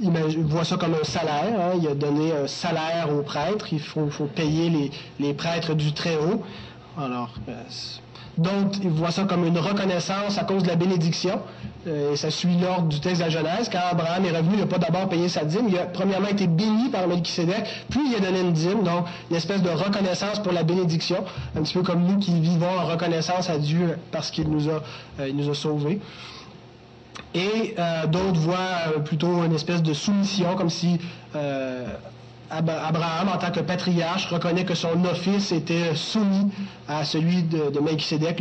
voient 0.02 0.64
ça 0.64 0.76
comme 0.76 0.94
un 0.94 1.04
salaire. 1.04 1.60
Hein. 1.60 1.78
Il 1.80 1.86
a 1.86 1.94
donné 1.94 2.32
un 2.32 2.46
salaire 2.46 3.08
aux 3.12 3.22
prêtres. 3.22 3.72
Il 3.72 3.80
faut, 3.80 4.08
payer 4.34 4.90
les, 5.18 5.34
prêtres 5.34 5.74
du 5.74 5.92
Très-Haut. 5.92 6.42
Alors, 6.98 7.32
euh, 7.48 7.62
D'autres 8.40 8.78
voient 8.88 9.10
ça 9.10 9.24
comme 9.24 9.44
une 9.44 9.58
reconnaissance 9.58 10.38
à 10.38 10.44
cause 10.44 10.62
de 10.62 10.68
la 10.68 10.76
bénédiction. 10.76 11.42
Euh, 11.86 12.16
ça 12.16 12.30
suit 12.30 12.56
l'ordre 12.56 12.88
du 12.88 12.98
texte 12.98 13.20
de 13.20 13.26
la 13.26 13.30
Genèse. 13.30 13.68
Quand 13.70 13.80
Abraham 13.90 14.24
est 14.24 14.30
revenu, 14.30 14.54
il 14.54 14.60
n'a 14.60 14.66
pas 14.66 14.78
d'abord 14.78 15.10
payé 15.10 15.28
sa 15.28 15.44
dîme. 15.44 15.66
Il 15.68 15.76
a 15.76 15.84
premièrement 15.84 16.28
été 16.28 16.46
béni 16.46 16.88
par 16.88 17.06
Melchisedec, 17.06 17.66
puis 17.90 18.00
il 18.08 18.16
a 18.16 18.20
donné 18.20 18.40
une 18.40 18.52
dîme. 18.52 18.82
Donc, 18.82 19.04
une 19.30 19.36
espèce 19.36 19.60
de 19.60 19.68
reconnaissance 19.68 20.38
pour 20.38 20.52
la 20.52 20.62
bénédiction. 20.62 21.22
Un 21.54 21.62
petit 21.62 21.74
peu 21.74 21.82
comme 21.82 22.02
nous 22.06 22.18
qui 22.18 22.40
vivons 22.40 22.78
en 22.78 22.86
reconnaissance 22.86 23.50
à 23.50 23.58
Dieu 23.58 23.98
parce 24.10 24.30
qu'il 24.30 24.48
nous 24.48 24.70
a, 24.70 24.82
euh, 25.20 25.30
nous 25.34 25.50
a 25.50 25.54
sauvés. 25.54 26.00
Et 27.34 27.74
euh, 27.78 28.06
d'autres 28.06 28.40
voient 28.40 29.02
plutôt 29.04 29.44
une 29.44 29.54
espèce 29.54 29.82
de 29.82 29.92
soumission, 29.92 30.56
comme 30.56 30.70
si 30.70 30.98
Abraham, 32.50 33.28
en 33.28 33.38
tant 33.38 33.50
que 33.50 33.60
patriarche, 33.60 34.26
reconnaît 34.26 34.64
que 34.64 34.74
son 34.74 35.04
office 35.04 35.52
était 35.52 35.94
soumis 35.94 36.50
à 36.88 37.04
celui 37.04 37.42
de, 37.42 37.70
de 37.70 37.78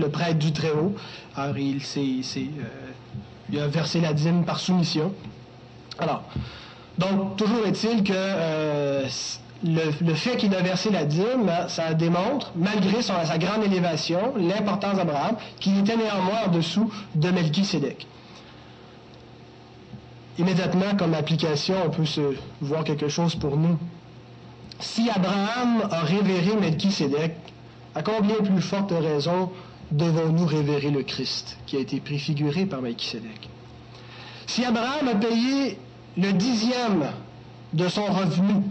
le 0.02 0.10
prêtre 0.10 0.40
du 0.40 0.52
Très-Haut. 0.52 0.96
Alors, 1.36 1.58
il, 1.58 1.78
euh, 1.78 3.64
a 3.64 3.68
versé 3.68 4.02
la 4.02 4.14
dîme 4.14 4.46
par 4.46 4.60
soumission. 4.60 5.14
Alors, 6.00 6.24
donc, 6.98 7.38
toujours 7.38 7.66
est-il 7.66 8.04
que 8.04 8.14
euh, 8.16 9.06
le, 9.64 10.14
fait 10.16 10.38
qu'il 10.38 10.56
a 10.56 10.62
versé 10.62 10.90
la 10.90 11.06
dîme, 11.06 11.52
ça 11.68 11.94
démontre, 11.94 12.52
malgré 12.56 13.02
sa 13.02 13.38
grande 13.38 13.64
élévation, 13.64 14.34
l'importance 14.38 14.96
d'Abraham, 14.98 15.36
qu'il 15.60 15.78
était 15.78 15.98
néanmoins 15.98 16.48
en 16.48 16.52
dessous 16.52 16.92
de 17.16 17.30
Melchisedec 17.30 18.08
immédiatement 20.40 20.96
comme 20.98 21.14
application, 21.14 21.76
on 21.86 21.90
peut 21.90 22.06
se 22.06 22.34
voir 22.62 22.84
quelque 22.84 23.10
chose 23.10 23.36
pour 23.36 23.58
nous. 23.58 23.78
Si 24.80 25.10
Abraham 25.10 25.88
a 25.92 26.02
révéré 26.02 26.56
Melchisedec, 26.60 27.34
à 27.96 28.02
combien 28.02 28.36
plus 28.36 28.62
forte 28.62 28.92
raison 28.92 29.52
devons-nous 29.92 30.46
révérer 30.46 30.90
le 30.90 31.04
Christ 31.04 31.58
qui 31.66 31.76
a 31.76 31.80
été 31.80 32.00
préfiguré 32.00 32.66
par 32.66 32.82
Melchisedec? 32.82 33.50
Si 34.48 34.64
Abraham 34.64 35.10
a 35.10 35.16
payé 35.16 35.78
le 36.18 36.32
dixième 36.32 37.06
de 37.74 37.88
son 37.88 38.06
revenu 38.06 38.64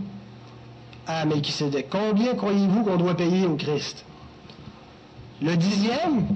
à 1.07 1.27
Melchisedec, 1.27 1.89
combien 1.91 2.35
croyez-vous 2.35 2.85
qu'on 2.85 2.97
doit 2.97 3.17
payer 3.17 3.47
au 3.47 3.57
Christ? 3.57 4.05
Le 5.43 5.57
dixième, 5.57 6.27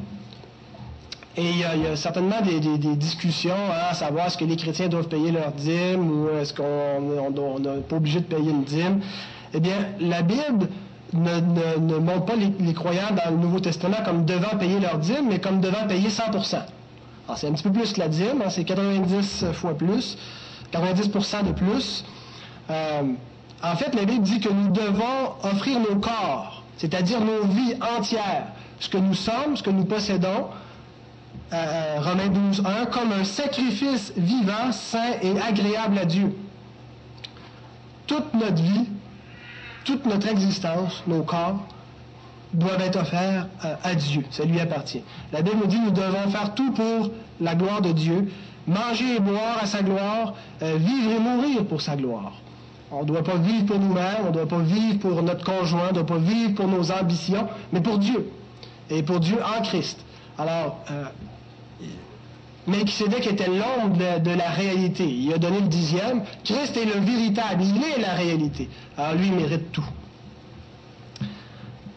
et 1.36 1.48
il 1.48 1.58
y, 1.58 1.64
a, 1.64 1.96
certainement 1.96 2.42
des, 2.42 2.60
discussions 2.94 3.56
à 3.72 3.94
savoir 3.94 4.26
est-ce 4.26 4.36
que 4.36 4.44
les 4.44 4.56
chrétiens 4.56 4.88
doivent 4.88 5.08
payer 5.08 5.32
leur 5.32 5.52
dîme 5.52 6.10
ou 6.10 6.28
est-ce 6.38 6.52
qu'on 6.52 7.58
n'est 7.58 7.80
pas 7.80 7.96
obligé 7.96 8.20
de 8.20 8.26
payer 8.26 8.50
une 8.50 8.64
dîme. 8.64 9.00
Eh 9.54 9.60
bien, 9.60 9.76
la 10.00 10.22
Bible 10.22 10.68
ne, 11.12 11.98
montre 11.98 12.24
pas 12.24 12.34
les, 12.36 12.74
croyants 12.74 13.10
dans 13.10 13.30
le 13.30 13.36
Nouveau 13.36 13.60
Testament 13.60 13.98
comme 14.04 14.24
devant 14.24 14.56
payer 14.58 14.80
leur 14.80 14.98
dîme, 14.98 15.28
mais 15.28 15.40
comme 15.40 15.60
devant 15.60 15.86
payer 15.86 16.08
100 16.08 16.24
Alors, 16.24 17.36
c'est 17.36 17.48
un 17.48 17.52
petit 17.52 17.62
peu 17.62 17.72
plus 17.72 17.92
que 17.92 18.00
la 18.00 18.08
dîme, 18.08 18.42
hein, 18.44 18.50
c'est 18.50 18.64
90 18.64 19.46
fois 19.52 19.76
plus, 19.76 20.16
90% 20.72 21.46
de 21.48 21.52
plus. 21.52 22.04
Euh, 22.70 23.02
en 23.62 23.76
fait, 23.76 23.94
la 23.94 24.04
Bible 24.04 24.22
dit 24.22 24.40
que 24.40 24.48
nous 24.48 24.70
devons 24.70 25.34
offrir 25.42 25.78
nos 25.80 25.96
corps, 25.96 26.62
c'est-à-dire 26.78 27.20
nos 27.20 27.44
vies 27.44 27.74
entières, 27.98 28.46
ce 28.80 28.88
que 28.88 28.98
nous 28.98 29.14
sommes, 29.14 29.56
ce 29.56 29.62
que 29.62 29.70
nous 29.70 29.84
possédons, 29.84 30.48
euh, 31.52 31.56
euh 31.56 32.00
Romains 32.00 32.28
12, 32.28 32.62
1, 32.64 32.86
comme 32.86 33.12
un 33.12 33.24
sacrifice 33.24 34.14
vivant, 34.16 34.72
saint 34.72 35.20
et 35.20 35.38
agréable 35.40 35.98
à 35.98 36.06
Dieu. 36.06 36.34
Toute 38.06 38.32
notre 38.34 38.62
vie 38.62 38.88
toute 39.84 40.06
notre 40.06 40.28
existence, 40.28 41.02
nos 41.06 41.22
corps, 41.22 41.60
doivent 42.54 42.80
être 42.80 43.00
offerts 43.00 43.46
euh, 43.64 43.74
à 43.82 43.94
Dieu. 43.94 44.24
Ça 44.30 44.44
lui 44.44 44.60
appartient. 44.60 45.02
La 45.32 45.42
Bible 45.42 45.56
nous 45.62 45.66
dit 45.66 45.78
nous 45.78 45.90
devons 45.90 46.28
faire 46.30 46.54
tout 46.54 46.72
pour 46.72 47.10
la 47.40 47.54
gloire 47.54 47.80
de 47.80 47.92
Dieu, 47.92 48.30
manger 48.66 49.16
et 49.16 49.20
boire 49.20 49.58
à 49.60 49.66
sa 49.66 49.82
gloire, 49.82 50.34
euh, 50.62 50.76
vivre 50.76 51.12
et 51.12 51.18
mourir 51.18 51.64
pour 51.64 51.80
sa 51.80 51.96
gloire. 51.96 52.32
On 52.90 53.00
ne 53.00 53.06
doit 53.06 53.24
pas 53.24 53.36
vivre 53.36 53.64
pour 53.64 53.78
nous-mêmes, 53.78 54.24
on 54.24 54.26
ne 54.26 54.32
doit 54.32 54.48
pas 54.48 54.58
vivre 54.58 54.98
pour 54.98 55.22
notre 55.22 55.44
conjoint, 55.44 55.84
on 55.84 55.88
ne 55.88 55.94
doit 55.94 56.06
pas 56.06 56.18
vivre 56.18 56.54
pour 56.54 56.68
nos 56.68 56.92
ambitions, 56.92 57.48
mais 57.72 57.80
pour 57.80 57.98
Dieu. 57.98 58.30
Et 58.90 59.02
pour 59.02 59.18
Dieu 59.20 59.38
en 59.42 59.62
Christ. 59.62 60.04
Alors, 60.38 60.78
euh, 60.90 61.04
Melchizedek 62.66 63.26
était 63.26 63.48
l'ombre 63.48 64.20
de, 64.20 64.30
la 64.30 64.50
réalité. 64.50 65.04
Il 65.04 65.32
a 65.32 65.38
donné 65.38 65.60
le 65.60 65.66
dixième. 65.66 66.22
Christ 66.44 66.76
est 66.76 66.84
le 66.84 67.00
véritable. 67.00 67.62
Il 67.64 67.82
est 67.82 68.00
la 68.00 68.14
réalité. 68.14 68.68
Alors 68.96 69.14
lui, 69.14 69.28
il 69.28 69.34
mérite 69.34 69.72
tout. 69.72 69.84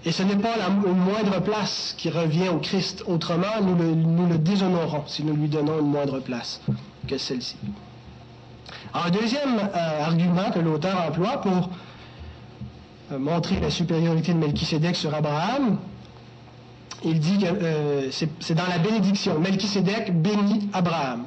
Et 0.05 0.11
ce 0.11 0.23
n'est 0.23 0.35
pas 0.35 0.55
la 0.57 0.69
moindre 0.69 1.41
place 1.41 1.95
qui 1.97 2.09
revient 2.09 2.49
au 2.49 2.57
Christ. 2.57 3.03
Autrement, 3.07 3.61
nous 3.61 4.27
le, 4.27 4.37
déshonorons 4.37 5.03
si 5.07 5.23
nous 5.23 5.35
lui 5.35 5.47
donnons 5.47 5.79
une 5.79 5.89
moindre 5.89 6.19
place 6.19 6.61
que 7.07 7.17
celle-ci. 7.17 7.57
Un 8.93 9.09
deuxième 9.09 9.57
euh, 9.59 10.03
argument 10.03 10.51
que 10.51 10.59
l'auteur 10.59 11.05
emploie 11.07 11.41
pour 11.41 11.69
euh, 13.11 13.19
montrer 13.19 13.59
la 13.59 13.69
supériorité 13.69 14.33
de 14.33 14.39
Melchizedek 14.39 14.95
sur 14.95 15.13
Abraham, 15.13 15.77
il 17.05 17.19
dit 17.19 17.37
que 17.37 17.45
euh, 17.45 18.09
c'est 18.11 18.55
dans 18.55 18.67
la 18.67 18.79
bénédiction. 18.79 19.39
Melchisédek 19.39 20.21
bénit 20.21 20.69
Abraham. 20.73 21.23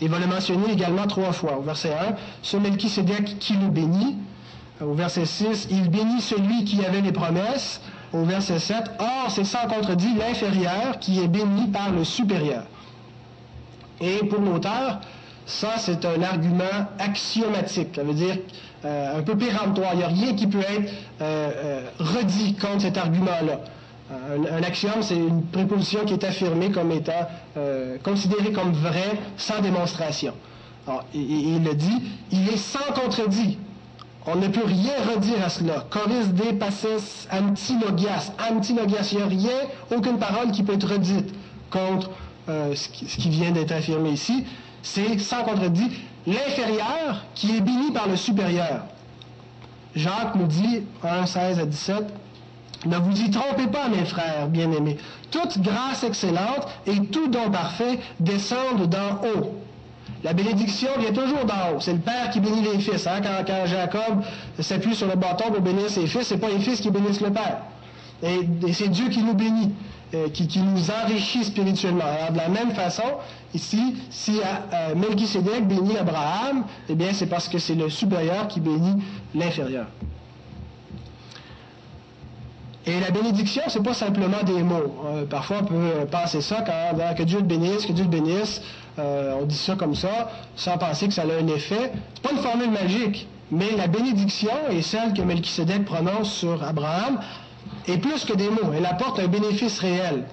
Il 0.00 0.08
va 0.10 0.18
le 0.18 0.26
mentionner 0.26 0.72
également 0.72 1.06
trois 1.06 1.32
fois. 1.32 1.58
Au 1.58 1.62
verset 1.62 1.92
1, 1.92 2.14
ce 2.42 2.56
Melchisédek 2.56 3.38
qui 3.38 3.54
le 3.54 3.68
bénit. 3.68 4.16
Au 4.80 4.92
verset 4.92 5.24
6, 5.24 5.68
il 5.70 5.90
bénit 5.90 6.20
celui 6.20 6.64
qui 6.64 6.84
avait 6.84 7.00
les 7.00 7.10
promesses. 7.10 7.80
Au 8.12 8.22
verset 8.24 8.58
7, 8.58 8.76
or 9.00 9.30
c'est 9.30 9.44
sans 9.44 9.66
contredit 9.66 10.14
l'inférieur 10.14 10.98
qui 10.98 11.20
est 11.20 11.28
béni 11.28 11.66
par 11.68 11.90
le 11.90 12.04
supérieur. 12.04 12.62
Et 14.00 14.18
pour 14.18 14.40
l'auteur, 14.40 15.00
ça 15.44 15.72
c'est 15.78 16.04
un 16.04 16.22
argument 16.22 16.86
axiomatique. 16.98 17.96
Ça 17.96 18.04
veut 18.04 18.14
dire 18.14 18.38
euh, 18.84 19.18
un 19.18 19.22
peu 19.22 19.36
péremptoire. 19.36 19.90
Il 19.94 19.98
n'y 19.98 20.04
a 20.04 20.08
rien 20.08 20.34
qui 20.34 20.46
peut 20.46 20.60
être 20.60 20.92
euh, 21.20 21.80
redit 21.98 22.54
contre 22.54 22.82
cet 22.82 22.96
argument-là. 22.96 23.60
Un, 24.10 24.62
axiome, 24.62 25.02
c'est 25.02 25.16
une 25.16 25.42
préposition 25.42 26.04
qui 26.06 26.14
est 26.14 26.24
affirmée 26.24 26.70
comme 26.70 26.90
étant 26.92 27.28
euh, 27.58 27.98
considérée 28.02 28.52
comme 28.52 28.72
vraie 28.72 29.18
sans 29.36 29.60
démonstration. 29.60 30.32
Alors, 30.86 31.04
il, 31.12 31.62
le 31.62 31.74
dit, 31.74 32.02
il 32.32 32.48
est 32.48 32.56
sans 32.56 32.92
contredit. 32.94 33.58
On 34.24 34.36
ne 34.36 34.48
peut 34.48 34.64
rien 34.64 34.94
redire 35.14 35.44
à 35.44 35.50
cela. 35.50 35.84
Coris 35.90 36.32
de 36.32 36.52
passes 36.52 37.28
antilogias. 37.30 38.32
Antilogias, 38.50 39.10
il 39.12 39.18
n'y 39.18 39.22
a 39.22 39.26
rien, 39.26 39.58
aucune 39.94 40.18
parole 40.18 40.50
qui 40.52 40.62
peut 40.62 40.74
être 40.74 40.88
redite 40.88 41.34
contre 41.70 42.10
euh, 42.48 42.74
ce, 42.74 42.88
qui, 42.88 43.28
vient 43.28 43.50
d'être 43.50 43.72
affirmé 43.72 44.10
ici. 44.10 44.44
C'est 44.82 45.18
sans 45.18 45.42
contredit 45.44 45.90
l'inférieur 46.26 47.26
qui 47.34 47.56
est 47.56 47.60
béni 47.60 47.92
par 47.92 48.08
le 48.08 48.16
supérieur. 48.16 48.84
Jacques 49.94 50.34
nous 50.34 50.46
dit, 50.46 50.82
1, 51.02 51.26
16 51.26 51.58
à 51.60 51.66
17, 51.66 52.04
ne 52.88 52.96
vous 52.96 53.20
y 53.20 53.30
trompez 53.30 53.66
pas, 53.66 53.88
mes 53.88 54.04
frères 54.04 54.48
bien-aimés. 54.48 54.96
Toute 55.30 55.60
grâce 55.60 56.04
excellente 56.04 56.66
et 56.86 56.98
tout 57.06 57.28
don 57.28 57.50
parfait 57.50 57.98
descendent 58.18 58.88
d'en 58.88 59.20
haut. 59.24 59.54
La 60.24 60.32
bénédiction 60.32 60.88
vient 60.98 61.12
toujours 61.12 61.44
d'en 61.44 61.76
haut. 61.76 61.80
C'est 61.80 61.92
le 61.92 62.00
Père 62.00 62.30
qui 62.30 62.40
bénit 62.40 62.62
les 62.62 62.78
fils. 62.80 63.06
Hein. 63.06 63.20
Quand, 63.22 63.66
Jacob 63.66 64.22
s'appuie 64.58 64.94
sur 64.94 65.06
le 65.06 65.14
bâton 65.14 65.50
pour 65.52 65.60
bénir 65.60 65.88
ses 65.88 66.06
fils, 66.06 66.22
c'est 66.26 66.38
pas 66.38 66.48
les 66.48 66.58
fils 66.58 66.80
qui 66.80 66.90
bénissent 66.90 67.20
le 67.20 67.30
Père. 67.30 67.58
Et, 68.22 68.72
c'est 68.72 68.88
Dieu 68.88 69.08
qui 69.10 69.22
nous 69.22 69.34
bénit, 69.34 69.72
euh, 70.14 70.28
qui, 70.30 70.48
nous 70.58 70.90
enrichit 70.90 71.44
spirituellement. 71.44 72.04
Alors, 72.04 72.32
de 72.32 72.38
la 72.38 72.48
même 72.48 72.72
façon, 72.72 73.04
ici, 73.54 73.94
si 74.10 74.40
euh, 74.40 74.94
Melchisedec 74.96 75.68
bénit 75.68 75.96
Abraham, 75.98 76.64
eh 76.88 76.94
bien, 76.96 77.12
c'est 77.12 77.26
parce 77.26 77.48
que 77.48 77.58
c'est 77.58 77.76
le 77.76 77.88
supérieur 77.88 78.48
qui 78.48 78.58
bénit 78.58 79.02
l'inférieur. 79.36 79.86
Et 82.88 83.00
la 83.00 83.10
bénédiction, 83.10 83.60
c'est 83.68 83.82
pas 83.82 83.92
simplement 83.92 84.42
des 84.44 84.62
mots. 84.62 84.94
Euh, 85.04 85.26
parfois, 85.26 85.58
on 85.60 85.64
peut 85.66 86.06
penser 86.10 86.40
ça 86.40 86.64
quand 86.64 87.14
que 87.14 87.22
Dieu 87.22 87.40
te 87.40 87.44
bénisse, 87.44 87.84
que 87.84 87.92
Dieu 87.92 88.06
te 88.06 88.10
bénisse. 88.10 88.62
Euh, 88.98 89.36
on 89.38 89.44
dit 89.44 89.58
ça 89.58 89.76
comme 89.76 89.94
ça, 89.94 90.30
sans 90.56 90.78
penser 90.78 91.06
que 91.06 91.12
ça 91.12 91.22
a 91.22 91.26
un 91.26 91.46
effet. 91.48 91.92
C'est 92.14 92.22
pas 92.22 92.32
une 92.32 92.38
formule 92.38 92.70
magique, 92.70 93.28
mais 93.50 93.76
la 93.76 93.88
bénédiction 93.88 94.70
est 94.70 94.80
celle 94.80 95.12
que 95.12 95.20
Melchisedec 95.20 95.84
prononce 95.84 96.32
sur 96.32 96.64
Abraham, 96.64 97.20
est 97.86 97.98
plus 97.98 98.24
que 98.24 98.32
des 98.32 98.48
mots. 98.48 98.72
Elle 98.74 98.86
apporte 98.86 99.18
un 99.18 99.28
bénéfice 99.28 99.80
réel. 99.80 100.24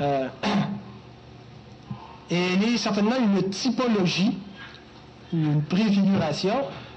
Euh, 0.00 0.28
et 2.30 2.54
elle 2.54 2.74
est 2.74 2.78
certainement 2.78 3.16
une 3.18 3.50
typologie, 3.50 4.38
une 5.34 5.60
préfiguration 5.60 6.54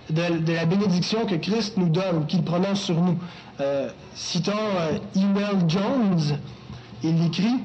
de, 0.09 0.53
la 0.53 0.65
bénédiction 0.65 1.25
que 1.25 1.35
Christ 1.35 1.77
nous 1.77 1.89
donne, 1.89 2.25
qu'il 2.27 2.43
prononce 2.43 2.81
sur 2.81 2.99
nous. 2.99 3.17
Euh, 3.59 3.89
citons 4.13 4.51
euh, 4.51 4.97
Ewell 5.15 5.67
Jones, 5.67 6.39
il 7.03 7.25
écrit 7.25 7.59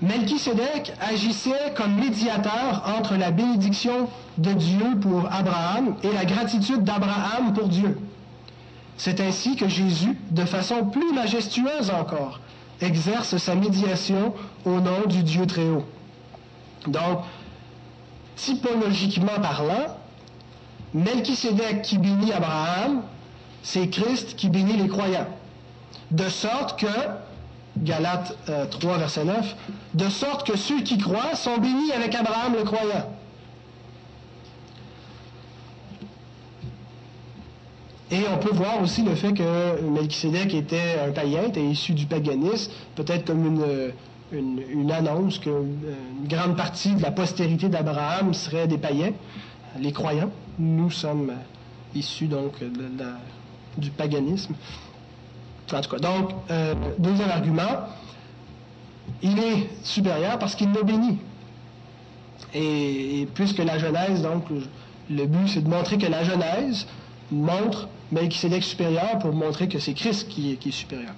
Melchisedec 0.00 0.92
agissait 1.00 1.74
comme 1.76 1.96
médiateur 1.96 2.84
entre 2.98 3.16
la 3.16 3.32
bénédiction 3.32 4.08
de 4.38 4.52
Dieu 4.52 4.98
pour 5.00 5.26
Abraham 5.32 5.96
et 6.04 6.12
la 6.12 6.24
gratitude 6.24 6.84
d'Abraham 6.84 7.52
pour 7.52 7.68
Dieu. 7.68 7.98
C'est 8.96 9.20
ainsi 9.20 9.56
que 9.56 9.68
Jésus, 9.68 10.16
de 10.30 10.44
façon 10.44 10.86
plus 10.86 11.12
majestueuse 11.12 11.90
encore, 11.90 12.40
exerce 12.80 13.36
sa 13.38 13.56
médiation 13.56 14.34
au 14.64 14.80
nom 14.80 15.06
du 15.06 15.24
Dieu 15.24 15.46
très 15.46 15.68
haut. 15.68 15.84
Donc, 16.86 17.20
typologiquement 18.36 19.40
parlant, 19.42 19.97
Melchisedec 20.94 21.82
qui 21.82 21.98
bénit 21.98 22.32
Abraham, 22.32 23.02
c'est 23.62 23.88
Christ 23.88 24.34
qui 24.36 24.48
bénit 24.48 24.76
les 24.76 24.88
croyants. 24.88 25.28
De 26.10 26.28
sorte 26.28 26.80
que, 26.80 26.86
Galates 27.76 28.36
3, 28.70 28.94
euh, 28.94 28.98
verset 28.98 29.24
9, 29.24 29.56
de 29.94 30.08
sorte 30.08 30.46
que 30.46 30.56
ceux 30.56 30.80
qui 30.80 30.98
croient 30.98 31.34
sont 31.34 31.58
bénis 31.58 31.92
avec 31.92 32.14
Abraham 32.14 32.54
le 32.54 32.64
croyant. 32.64 33.12
Et 38.10 38.20
on 38.32 38.38
peut 38.38 38.54
voir 38.54 38.80
aussi 38.80 39.02
le 39.02 39.14
fait 39.14 39.34
que 39.34 39.82
Melchisedec 39.82 40.54
était 40.54 40.98
un 41.06 41.12
païen, 41.12 41.42
était 41.48 41.62
issu 41.62 41.92
du 41.92 42.06
paganisme, 42.06 42.72
peut-être 42.94 43.26
comme 43.26 43.44
une, 43.44 43.92
une, 44.32 44.90
annonce 44.90 45.38
qu'une 45.38 45.76
grande 46.24 46.56
partie 46.56 46.94
de 46.94 47.02
la 47.02 47.10
postérité 47.10 47.68
d'Abraham 47.68 48.32
serait 48.32 48.66
des 48.66 48.78
païens, 48.78 49.12
les 49.78 49.92
croyants. 49.92 50.30
Nous 50.58 50.90
sommes 50.90 51.32
issus 51.94 52.26
donc 52.26 52.54
du 53.76 53.90
paganisme. 53.90 54.54
En 55.72 55.80
tout 55.80 55.90
cas, 55.90 55.98
donc, 55.98 56.30
euh, 56.50 56.74
deuxième 56.98 57.30
argument, 57.30 57.86
il 59.22 59.38
est 59.38 59.68
supérieur 59.82 60.38
parce 60.38 60.54
qu'il 60.54 60.70
nous 60.70 60.84
bénit. 60.84 61.18
Et, 62.54 63.28
puisque 63.34 63.58
la 63.58 63.78
Genèse, 63.78 64.22
donc, 64.22 64.44
le 65.10 65.26
but, 65.26 65.48
c'est 65.48 65.60
de 65.60 65.68
montrer 65.68 65.98
que 65.98 66.06
la 66.06 66.24
Genèse 66.24 66.86
montre 67.30 67.88
Melchizedek 68.10 68.62
supérieur 68.62 69.18
pour 69.18 69.34
montrer 69.34 69.68
que 69.68 69.78
c'est 69.78 69.92
Christ 69.92 70.28
qui 70.28 70.52
est, 70.52 70.56
qui 70.56 70.70
est 70.70 70.72
supérieur. 70.72 71.12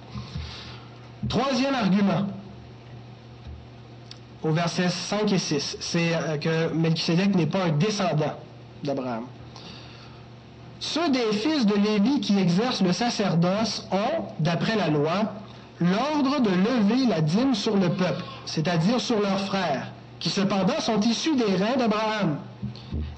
Troisième 1.29 1.73
argument, 1.73 2.27
au 4.43 4.51
verset 4.51 4.89
5 4.89 5.31
et 5.31 5.37
6, 5.37 5.77
c'est 5.79 6.13
euh, 6.13 6.37
que 6.37 6.73
Melchizedek 6.73 7.35
n'est 7.35 7.45
pas 7.45 7.65
un 7.65 7.71
descendant 7.71 8.35
Ceux 10.79 11.09
des 11.09 11.31
fils 11.33 11.65
de 11.65 11.75
Lévi 11.75 12.21
qui 12.21 12.37
exercent 12.39 12.81
le 12.81 12.91
sacerdoce 12.91 13.87
ont, 13.91 14.23
d'après 14.39 14.75
la 14.75 14.89
loi, 14.89 15.33
l'ordre 15.79 16.39
de 16.41 16.49
lever 16.49 17.05
la 17.07 17.21
dîme 17.21 17.55
sur 17.55 17.75
le 17.77 17.89
peuple, 17.89 18.23
c'est-à-dire 18.45 18.99
sur 18.99 19.19
leurs 19.19 19.41
frères, 19.41 19.91
qui 20.19 20.29
cependant 20.29 20.79
sont 20.79 20.99
issus 21.01 21.35
des 21.35 21.55
reins 21.55 21.77
d'Abraham. 21.77 22.37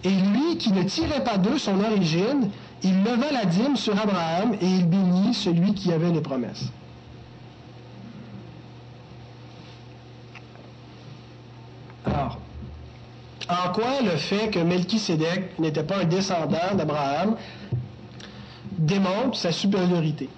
Et 0.04 0.10
lui 0.10 0.58
qui 0.58 0.72
ne 0.72 0.84
tirait 0.84 1.24
pas 1.24 1.38
d'eux 1.38 1.58
son 1.58 1.80
origine, 1.80 2.50
il 2.84 3.04
leva 3.04 3.32
la 3.32 3.46
dîme 3.46 3.78
sur 3.78 3.98
Abraham 3.98 4.56
et 4.60 4.68
il 4.68 4.88
bénit 4.88 5.34
celui 5.34 5.74
qui 5.74 5.92
avait 5.92 6.12
les 6.12 6.22
promesses. 6.22 6.66
Alors, 12.06 12.38
en 13.50 13.72
quoi 13.72 14.02
le 14.04 14.18
fait 14.18 14.50
que 14.50 14.60
Melchisédek 14.60 15.60
n'était 15.60 15.84
pas 15.84 15.98
un 15.98 16.06
descendant 16.06 16.76
d'Abraham 16.76 17.36
démontre 18.78 19.38
sa 19.38 19.52
supériorité? 19.52 20.30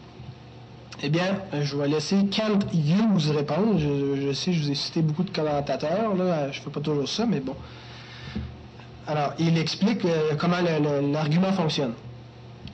Eh 1.03 1.09
bien, 1.09 1.39
je 1.61 1.75
vais 1.75 1.87
laisser 1.87 2.25
Kent 2.27 2.65
Hughes 2.73 3.35
répondre. 3.35 3.79
Je, 3.79 4.31
sais, 4.33 4.53
je 4.53 4.63
vous 4.63 4.71
ai 4.71 4.75
cité 4.75 5.01
beaucoup 5.01 5.23
de 5.23 5.29
commentateurs, 5.29 6.15
je 6.15 6.23
ne 6.47 6.51
fais 6.51 6.69
pas 6.69 6.79
toujours 6.79 7.07
ça, 7.07 7.25
mais 7.25 7.41
bon. 7.41 7.55
Alors, 9.07 9.33
il 9.37 9.57
explique 9.57 10.03
euh, 10.05 10.31
comment 10.37 10.57
l'argument 11.13 11.51
fonctionne. 11.51 11.93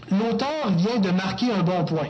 L'auteur 0.09 0.71
vient 0.77 0.97
de 0.97 1.09
marquer 1.09 1.51
un 1.51 1.61
bon 1.61 1.83
point 1.83 2.07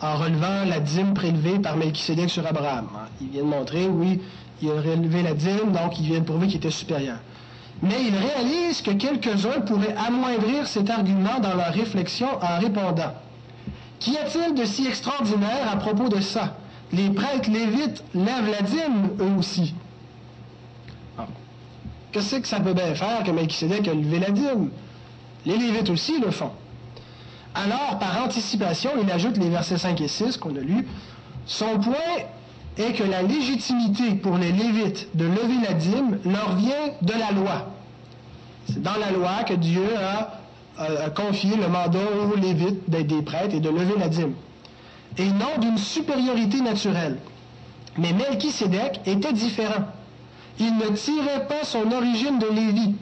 en 0.00 0.16
relevant 0.16 0.64
la 0.66 0.80
dîme 0.80 1.14
prélevée 1.14 1.58
par 1.58 1.76
Melchisédek 1.76 2.30
sur 2.30 2.46
Abraham. 2.46 2.88
Il 3.20 3.28
vient 3.28 3.42
de 3.42 3.48
montrer, 3.48 3.86
oui, 3.86 4.20
il 4.62 4.70
a 4.70 4.74
relevé 4.74 5.22
la 5.22 5.34
dîme, 5.34 5.72
donc 5.72 5.98
il 5.98 6.06
vient 6.06 6.20
de 6.20 6.24
prouver 6.24 6.46
qu'il 6.46 6.56
était 6.56 6.70
supérieur. 6.70 7.18
Mais 7.82 8.06
il 8.06 8.16
réalise 8.16 8.82
que 8.82 8.90
quelques-uns 8.90 9.60
pourraient 9.60 9.94
amoindrir 9.96 10.66
cet 10.66 10.90
argument 10.90 11.38
dans 11.40 11.54
leur 11.54 11.72
réflexion 11.72 12.28
en 12.42 12.58
répondant 12.58 13.14
Qu'y 14.00 14.16
a-t-il 14.16 14.54
de 14.54 14.64
si 14.64 14.86
extraordinaire 14.86 15.70
à 15.70 15.76
propos 15.76 16.08
de 16.08 16.20
ça? 16.20 16.56
Les 16.92 17.10
prêtres 17.10 17.50
lévites 17.50 18.02
lèvent 18.14 18.50
la 18.50 18.62
dîme, 18.62 19.10
eux 19.20 19.38
aussi. 19.38 19.74
Ah. 21.18 21.26
Qu'est-ce 22.12 22.36
que 22.36 22.48
ça 22.48 22.60
peut 22.60 22.72
bien 22.72 22.94
faire 22.94 23.22
que 23.24 23.30
Melchizedek 23.30 23.88
a 23.88 23.94
levé 23.94 24.18
la 24.20 24.30
dîme? 24.30 24.70
Les 25.44 25.56
lévites 25.56 25.90
aussi 25.90 26.18
le 26.20 26.30
font. 26.30 26.50
Alors, 27.54 27.98
par 27.98 28.24
anticipation, 28.24 28.90
il 29.02 29.10
ajoute 29.10 29.36
les 29.36 29.48
versets 29.48 29.78
5 29.78 30.00
et 30.00 30.08
6 30.08 30.36
qu'on 30.36 30.54
a 30.56 30.60
lus. 30.60 30.86
Son 31.46 31.78
point 31.78 31.94
est 32.78 32.92
que 32.92 33.02
la 33.02 33.22
légitimité 33.22 34.14
pour 34.14 34.38
les 34.38 34.52
Lévites 34.52 35.08
de 35.14 35.24
lever 35.24 35.66
la 35.66 35.74
dîme 35.74 36.18
leur 36.24 36.54
vient 36.56 36.92
de 37.02 37.12
la 37.12 37.32
loi. 37.32 37.66
C'est 38.66 38.82
dans 38.82 38.96
la 38.96 39.10
loi 39.10 39.42
que 39.46 39.54
Dieu 39.54 39.84
a, 39.96 40.34
confié 41.10 41.56
le 41.56 41.66
mandat 41.66 41.98
aux 42.32 42.36
Lévites 42.36 42.88
d'être 42.88 43.08
des 43.08 43.22
prêtres 43.22 43.54
et 43.56 43.60
de 43.60 43.68
lever 43.68 43.94
la 43.98 44.08
dîme. 44.08 44.34
Et 45.16 45.26
non 45.26 45.58
d'une 45.60 45.78
supériorité 45.78 46.60
naturelle. 46.60 47.18
Mais 47.96 48.12
Melchisédek 48.12 49.00
était 49.06 49.32
différent. 49.32 49.86
Il 50.60 50.76
ne 50.76 50.88
tirait 50.96 51.48
pas 51.48 51.64
son 51.64 51.90
origine 51.90 52.38
de 52.38 52.46
Lévi. 52.46 52.94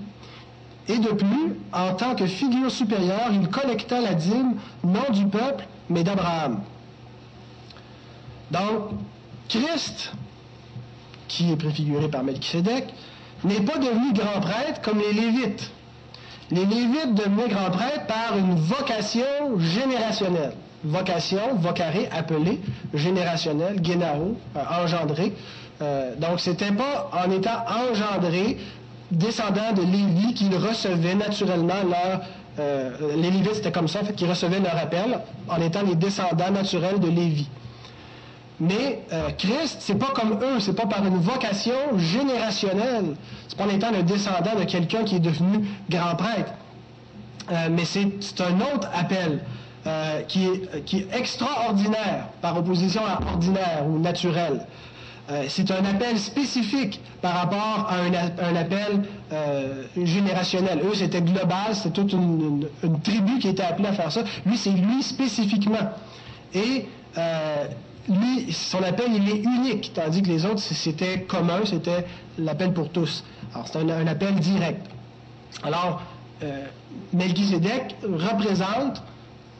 Et 0.89 0.99
de 0.99 1.09
plus, 1.09 1.59
en 1.73 1.95
tant 1.95 2.15
que 2.15 2.27
figure 2.27 2.71
supérieure, 2.71 3.31
il 3.33 3.49
collecta 3.49 4.01
la 4.01 4.15
dîme 4.15 4.55
non 4.85 5.13
du 5.13 5.27
peuple, 5.27 5.67
mais 5.91 6.03
d'Abraham. 6.03 6.61
Donc, 8.53 8.91
Christ, 9.49 10.13
qui 11.29 11.53
est 11.53 11.57
préfiguré 11.57 12.09
par 12.09 12.23
Melchisedec, 12.23 12.87
n'est 13.45 13.61
pas 13.61 13.79
devenu 13.79 14.13
grand 14.13 14.41
prêtre 14.41 14.81
comme 14.83 14.99
les 14.99 15.13
Lévites. 15.13 15.71
Les 16.51 16.65
Lévites 16.65 17.15
devenaient 17.15 17.49
grands 17.49 17.71
prêtres 17.71 18.07
par 18.07 18.37
une 18.39 18.55
vocation 18.55 19.59
générationnelle. 19.59 20.53
vocation, 20.85 21.57
vocaré, 21.57 22.09
appelé, 22.13 22.61
générationnel, 22.95 23.85
genaro, 23.85 24.37
euh, 24.57 24.61
engendré. 24.85 25.33
Euh, 25.83 26.15
donc, 26.17 26.39
c'était 26.39 26.71
pas 26.71 27.11
en 27.13 27.31
étant 27.31 27.65
engendré, 27.91 28.59
descendant 29.11 29.73
de 29.75 29.83
Lévi, 29.83 30.35
qu'ils 30.35 30.57
recevaient 30.57 31.15
naturellement 31.15 31.83
leur... 31.83 32.21
Euh, 32.59 33.17
les 33.17 33.31
Lévites, 33.31 33.57
c'était 33.57 33.73
comme 33.73 33.89
ça, 33.89 34.05
fait, 34.05 34.15
qu'ils 34.15 34.29
recevaient 34.29 34.61
leur 34.61 34.77
appel 34.77 35.19
en 35.49 35.61
étant 35.61 35.83
les 35.83 35.95
descendants 35.97 36.51
naturels 36.53 37.01
de 37.01 37.09
Lévi. 37.09 37.49
Mais 38.59 39.03
euh, 39.13 39.31
Christ, 39.37 39.79
c'est 39.81 39.99
pas 39.99 40.13
comme 40.15 40.39
eux, 40.43 40.61
c'est 40.61 40.75
pas 40.75 40.87
par 40.87 41.05
une 41.05 41.19
vocation 41.19 41.99
générationnelle. 41.99 43.17
C'est 43.49 43.59
pas 43.59 43.65
en 43.65 43.69
étant 43.69 43.91
le 43.91 44.03
descendant 44.03 44.55
de 44.59 44.65
quelqu'un 44.65 45.05
qui 45.05 45.17
est 45.17 45.21
devenu 45.21 45.67
grand 45.91 46.15
prêtre. 46.17 46.53
Euh, 47.51 47.69
mais 47.71 47.85
c'est 47.85 48.41
un 48.41 48.61
autre 48.75 48.89
appel 48.93 49.41
euh, 49.87 50.23
qui, 50.23 50.47
est, 50.47 50.85
qui, 50.85 50.99
est, 50.99 51.17
extraordinaire 51.17 52.29
par 52.43 52.59
opposition 52.59 53.03
à 53.07 53.21
ordinaire 53.33 53.85
ou 53.89 53.99
naturel. 53.99 54.67
Euh, 55.31 55.45
c'est 55.49 55.71
un 55.71 55.85
appel 55.85 56.19
spécifique 56.19 57.01
par 57.21 57.35
rapport 57.35 57.89
à 57.89 57.97
un, 57.99 58.57
appel 58.57 59.03
générationnel. 59.97 60.81
Eux, 60.85 60.95
c'était 60.95 61.23
global, 61.23 61.75
c'était 61.75 61.91
toute 61.91 62.13
une, 62.13 62.67
tribu 63.03 63.39
qui 63.39 63.49
était 63.49 63.63
appelée 63.63 63.89
à 63.89 63.93
faire 63.93 64.11
ça. 64.11 64.23
Lui, 64.45 64.57
c'est 64.57 64.71
lui 64.71 65.03
spécifiquement. 65.03 65.93
Et 66.55 66.87
lui, 68.09 68.53
son 68.53 68.83
appel, 68.83 69.07
il 69.15 69.29
est 69.29 69.43
unique, 69.43 69.93
tandis 69.95 70.23
que 70.23 70.29
les 70.29 70.45
autres, 70.45 70.61
c'était 70.61 71.23
commun, 71.23 71.61
c'était 71.65 72.07
l'appel 72.39 72.73
pour 72.73 72.91
tous. 72.91 73.25
Alors, 73.55 73.69
c'est 73.69 73.79
un, 73.79 74.07
appel 74.07 74.35
direct. 74.35 74.87
Alors, 75.63 76.03
euh, 76.43 76.67
Melchizedek 77.13 77.97
représente 78.03 79.03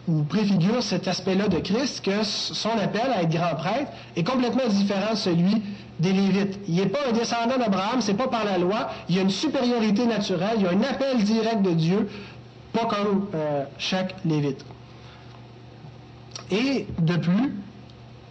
ou 0.09 0.23
préfigure 0.23 0.83
cet 0.83 1.09
aspect-là 1.09 1.49
de 1.49 1.59
Christ, 1.59 2.05
que 2.05 2.23
son 2.23 2.71
appel 2.79 3.11
à 3.13 3.23
être 3.23 3.31
grand 3.31 3.57
prêtre 3.57 3.91
est 4.15 4.23
complètement 4.23 4.69
différent 4.69 5.13
de 5.13 5.17
celui 5.17 5.63
des 5.99 6.13
Lévites. 6.13 6.61
Il 6.69 6.77
n'est 6.77 6.87
pas 6.87 7.09
un 7.09 7.13
descendant 7.13 7.59
d'Abraham, 7.59 8.01
c'est 8.01 8.15
pas 8.15 8.29
par 8.29 8.45
la 8.45 8.59
loi, 8.59 8.91
il 9.09 9.17
y 9.17 9.19
a 9.19 9.23
une 9.23 9.31
supériorité 9.31 10.07
naturelle, 10.07 10.57
il 10.59 10.63
y 10.63 10.67
a 10.67 10.71
un 10.71 10.83
appel 10.83 11.25
direct 11.25 11.63
de 11.63 11.73
Dieu, 11.73 12.09
pas 12.73 12.85
comme 12.85 13.27
euh, 13.35 13.65
chaque 13.79 14.15
Lévite. 14.25 14.65
Et 16.53 16.87
de 17.01 17.17
plus, 17.17 17.53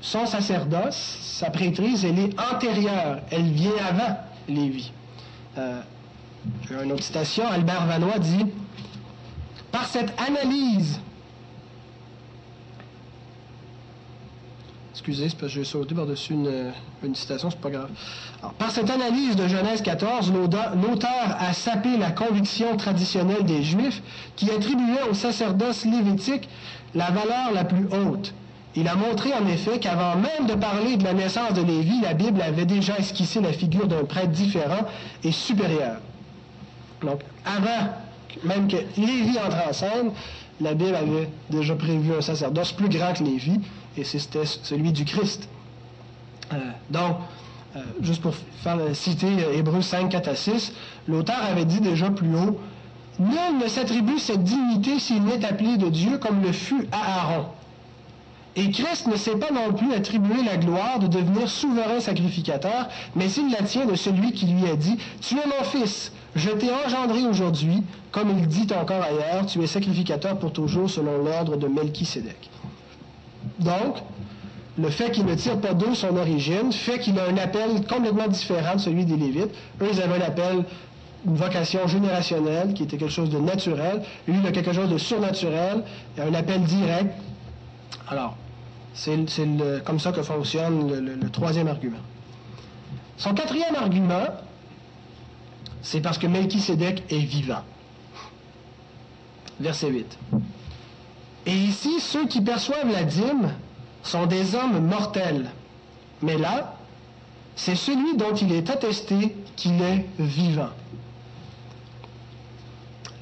son 0.06 0.28
sacerdoce, 0.28 1.18
sa 1.24 1.50
prêtrise, 1.50 2.06
elle 2.06 2.20
est 2.20 2.39
antérieure, 2.39 3.22
elle 3.32 3.50
vient 3.50 3.72
avant 3.89 4.20
Lévi. 4.48 4.91
Euh, 5.58 5.82
une 6.70 6.91
autre 6.91 7.04
citation, 7.04 7.48
Albert 7.48 7.88
Vanois 7.88 8.20
dit 8.20 8.46
Par 9.72 9.88
cette 9.88 10.13
analyse, 10.22 11.00
excusez, 14.91 15.30
c'est 15.30 15.38
parce 15.39 15.54
que 15.54 15.60
j'ai 15.60 15.65
sauté 15.65 15.96
par-dessus 15.96 16.34
une, 16.34 17.15
citation, 17.15 17.50
c'est 17.50 17.60
pas 17.60 17.72
grave. 17.72 17.89
Par 18.60 18.70
cette 18.70 18.91
analyse 18.91 19.36
de 19.36 19.48
Genèse 19.48 19.82
14, 19.82 20.32
l'auteur 20.32 21.36
a 21.39 21.52
sapé 21.54 21.98
la 21.98 22.12
conviction 22.12 22.78
traditionnelle 22.78 23.44
des 23.44 23.63
Juifs 23.63 24.04
qui 24.36 24.52
attribuait 24.52 25.10
au 25.10 25.15
sacerdoce 25.15 25.84
lévitique 25.84 26.48
la 26.94 27.10
valeur 27.10 27.52
la 27.56 27.63
plus 27.63 27.88
haute. 27.88 28.36
Il 28.78 28.88
a 28.88 28.96
montré 28.96 29.34
en 29.34 29.48
effet 29.48 29.80
qu'avant 29.80 30.16
même 30.18 30.48
de 30.48 30.54
parler 30.54 30.98
de 30.98 31.04
la 31.04 31.14
naissance 31.14 31.54
de 31.54 31.62
Lévi, 31.62 32.02
la 32.02 32.14
Bible 32.14 32.42
avait 32.42 32.66
déjà 32.66 32.98
esquissé 32.98 33.40
la 33.40 33.54
figure 33.54 33.88
d'un 33.88 34.04
prêtre 34.04 34.32
différent 34.32 34.86
et 35.24 35.32
supérieur. 35.32 35.98
Donc, 37.02 37.22
avant 37.46 37.94
même 38.44 38.68
que 38.68 38.78
Lévi 38.98 39.38
entre 39.40 39.70
en 39.70 39.74
scène, 39.74 40.12
la 40.60 40.74
Bible 40.74 40.96
avait 40.96 41.30
déjà 41.50 41.76
prévu 41.76 42.14
un 42.18 42.22
sacerdoce 42.22 42.74
plus 42.74 42.90
grand 42.90 43.14
que 43.14 43.24
Lévi, 43.24 43.60
et 43.98 44.04
c'était 44.04 44.46
celui 44.46 44.92
du 44.92 45.06
Christ. 45.06 45.48
Euh, 46.54 46.58
donc, 46.90 47.18
euh, 47.76 47.80
juste 48.02 48.22
pour 48.22 48.34
faire 48.62 48.78
citer 48.94 49.28
Hébreux 49.54 49.82
5, 49.82 50.10
4 50.10 50.28
à 50.28 50.36
6, 50.36 50.74
l'auteur 51.08 51.42
avait 51.50 51.66
dit 51.66 51.80
déjà 51.80 52.10
plus 52.10 52.34
haut, 52.36 52.60
Nul 53.18 53.60
ne 53.64 53.68
s'attribue 53.70 54.20
cette 54.20 54.44
dignité 54.44 55.00
s'il 55.00 55.24
n'est 55.24 55.46
appelé 55.46 55.78
de 55.78 55.88
Dieu 55.88 56.18
comme 56.18 56.42
le 56.42 56.52
fut 56.52 56.86
Aaron. 56.92 57.46
Et 58.58 58.72
Christ 58.72 59.08
ne 59.08 59.18
s'est 59.18 59.36
pas 59.36 59.52
non 59.52 59.74
plus 59.74 59.94
attribué 59.94 60.44
la 60.46 60.56
gloire 60.58 61.00
de 61.00 61.08
devenir 61.08 61.50
souverain 61.50 62.00
sacrificateur, 62.00 62.88
mais 63.15 63.30
il 63.32 63.52
la 63.52 63.63
tient 63.63 63.86
de 63.86 63.96
celui 63.96 64.32
qui 64.32 64.46
lui 64.46 64.70
a 64.70 64.76
dit, 64.76 64.98
Tu 65.20 65.36
es 65.36 65.46
mon 65.46 65.63
fils, 65.65 66.13
je 66.36 66.50
t'ai 66.50 66.70
engendré 66.86 67.26
aujourd'hui, 67.26 67.84
comme 68.12 68.30
il 68.30 68.48
dit 68.48 68.68
encore 68.80 69.04
ailleurs, 69.04 69.46
tu 69.46 69.62
es 69.62 69.68
sacrificateur 69.68 70.39
pour 70.39 70.54
toujours 70.54 70.89
selon 70.89 71.24
l'ordre 71.24 71.58
de 71.58 71.68
Melchisédek. 71.68 72.50
Donc, 73.60 73.98
le 74.78 74.89
fait 74.89 75.12
qu'il 75.12 75.26
ne 75.26 75.36
tire 75.36 75.60
pas 75.60 75.74
d'eux 75.74 75.94
son 75.94 76.15
origine 76.18 76.72
fait 76.72 77.00
qu'il 77.00 77.18
a 77.20 77.26
un 77.26 77.38
appel 77.38 77.86
complètement 77.88 78.28
différent 78.28 78.76
de 78.76 78.82
celui 78.82 79.06
des 79.06 79.15
Lévites. 79.15 79.54
Eux, 79.82 80.02
avaient 80.02 80.24
un 80.24 80.63
une 81.28 81.36
vocation 81.36 81.88
générationnelle, 81.88 82.74
qui 82.74 82.84
était 82.84 82.98
quelque 82.98 83.12
chose 83.12 83.30
de 83.30 83.39
naturel. 83.39 84.02
Lui, 84.28 84.38
il 84.39 84.46
a 84.46 84.52
quelque 84.52 84.74
chose 84.74 84.89
de 84.89 84.98
surnaturel, 84.98 85.84
un 86.20 86.34
appel 86.34 86.62
direct. 86.62 87.15
Alors, 88.08 88.38
c'est 88.96 89.20
comme 89.84 90.00
ça 90.00 90.12
que 90.14 90.24
fonctionne 90.24 91.20
le, 91.22 91.30
troisième 91.30 91.68
argument. 91.68 92.00
Son 93.18 93.34
quatrième 93.34 93.76
argument, 93.76 94.28
c'est 95.82 96.02
parce 96.02 96.18
que 96.18 96.28
Melchisédek 96.28 97.04
est 97.12 97.20
vivant. 97.20 97.64
Verset 99.60 99.90
8. 99.90 100.18
Et 101.46 101.54
ici, 101.54 102.00
ceux 102.00 102.26
qui 102.28 102.42
perçoivent 102.42 102.92
la 102.92 103.04
dîme 103.04 103.54
sont 104.02 104.26
des 104.26 104.56
hommes 104.56 104.88
mortels. 104.88 105.52
Mais 106.22 106.38
là, 106.38 106.76
c'est 107.56 107.76
celui 107.76 108.16
dont 108.18 108.34
il 108.34 108.54
est 108.54 108.70
attesté 108.70 109.36
qu'il 109.56 109.82
est 109.82 110.06
vivant. 110.20 110.72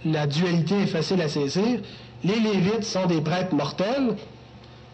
La 0.06 0.28
dualité 0.28 0.82
est 0.82 0.88
facile 0.88 1.22
à 1.22 1.30
saisir. 1.30 1.80
Les 2.24 2.40
Lévites 2.40 2.84
sont 2.84 3.06
des 3.06 3.22
prêtres 3.22 3.54
mortels, 3.54 4.16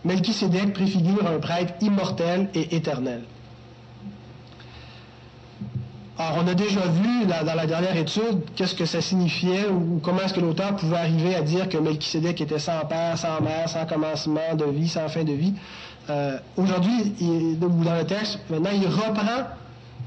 Melchisédek 0.06 0.74
préfigure 0.74 1.28
un 1.28 1.40
prêtre 1.40 1.74
immortel 1.82 2.50
et 2.54 2.76
éternel. 2.76 3.24
Alors, 6.18 6.44
on 6.44 6.48
a 6.50 6.54
déjà 6.54 6.82
vu 6.82 7.26
dans 7.26 7.56
la 7.56 7.66
dernière 7.66 7.96
étude 7.96 8.44
qu'est-ce 8.56 8.76
que 8.76 8.86
ça 8.86 9.00
signifiait 9.00 9.68
ou 9.70 10.02
comment 10.04 10.20
est-ce 10.22 10.34
que 10.34 10.42
l'auteur 10.42 10.76
pouvait 10.76 10.98
arriver 10.98 11.34
à 11.36 11.42
dire 11.42 11.70
que 11.70 11.78
Melchisédek 11.78 12.42
était 12.42 12.60
sans 12.60 12.82
père, 12.90 13.18
sans 13.18 13.40
mère, 13.42 13.70
sans 13.70 13.86
commencement 13.86 14.54
de 14.54 14.66
vie, 14.66 14.90
sans 14.90 15.08
fin 15.08 15.24
de 15.24 15.32
vie. 15.32 15.54
Euh, 16.10 16.38
Aujourd'hui, 16.58 17.14
dans 17.58 17.96
le 17.96 18.04
texte, 18.06 18.40
maintenant, 18.50 18.72
il 18.74 18.86
reprend 18.88 19.48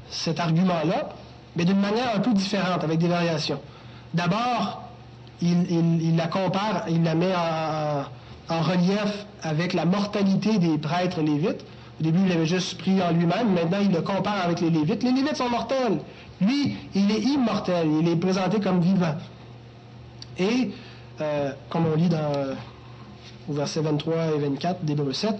cet 0.09 0.39
argument-là, 0.39 1.09
mais 1.55 1.65
d'une 1.65 1.79
manière 1.79 2.15
un 2.15 2.19
peu 2.19 2.33
différente, 2.33 2.83
avec 2.83 2.99
des 2.99 3.07
variations. 3.07 3.59
D'abord, 4.13 4.83
il, 5.41 5.65
il, 5.71 6.01
il, 6.09 6.15
la 6.15 6.27
compare, 6.27 6.85
il 6.89 7.01
la 7.03 7.15
met 7.15 7.33
en 7.35 8.03
en 8.49 8.61
relief 8.61 9.25
avec 9.41 9.73
la 9.73 9.85
mortalité 9.85 10.57
des 10.57 10.77
prêtres 10.77 11.21
lévites. 11.21 11.65
Au 11.99 12.03
début, 12.03 12.19
il 12.23 12.29
l'avait 12.29 12.45
juste 12.45 12.77
pris 12.77 13.01
en 13.01 13.11
lui-même, 13.11 13.53
maintenant 13.53 13.77
il 13.81 13.91
le 13.91 14.01
compare 14.01 14.41
avec 14.43 14.61
les 14.61 14.69
lévites. 14.69 15.03
Les 15.03 15.11
lévites 15.11 15.37
sont 15.37 15.49
mortels. 15.49 15.99
Lui, 16.41 16.75
il 16.95 17.11
est 17.11 17.21
immortel, 17.21 17.87
il 18.01 18.07
est 18.07 18.15
présenté 18.15 18.59
comme 18.59 18.81
vivant. 18.81 19.15
Et, 20.37 20.71
euh, 21.21 21.51
comme 21.69 21.85
on 21.93 21.95
lit 21.95 22.09
dans, 22.09 22.31
au 23.49 23.53
verset 23.53 23.81
23 23.81 24.15
et 24.35 24.39
24 24.39 24.83
d'Hébreu 24.83 25.13
7, 25.13 25.35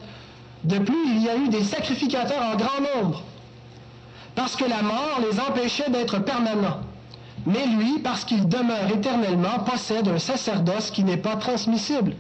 de 0.64 0.78
plus, 0.80 1.08
il 1.08 1.24
y 1.24 1.30
a 1.30 1.36
eu 1.36 1.50
des 1.50 1.64
sacrificateurs 1.64 2.42
en 2.42 2.56
grand 2.56 3.04
nombre, 3.04 3.24
parce 4.36 4.56
que 4.56 4.66
la 4.66 4.82
mort 4.82 5.20
les 5.30 5.40
empêchait 5.40 5.90
d'être 5.90 6.20
permanents. 6.20 6.80
Mais 7.46 7.66
lui, 7.66 8.00
parce 8.00 8.24
qu'il 8.24 8.48
demeure 8.48 8.90
éternellement, 8.94 9.60
possède 9.66 10.08
un 10.08 10.20
sacerdoce 10.20 10.92
qui 10.92 11.04
n'est 11.04 11.18
pas 11.18 11.36
transmissible. 11.36 12.16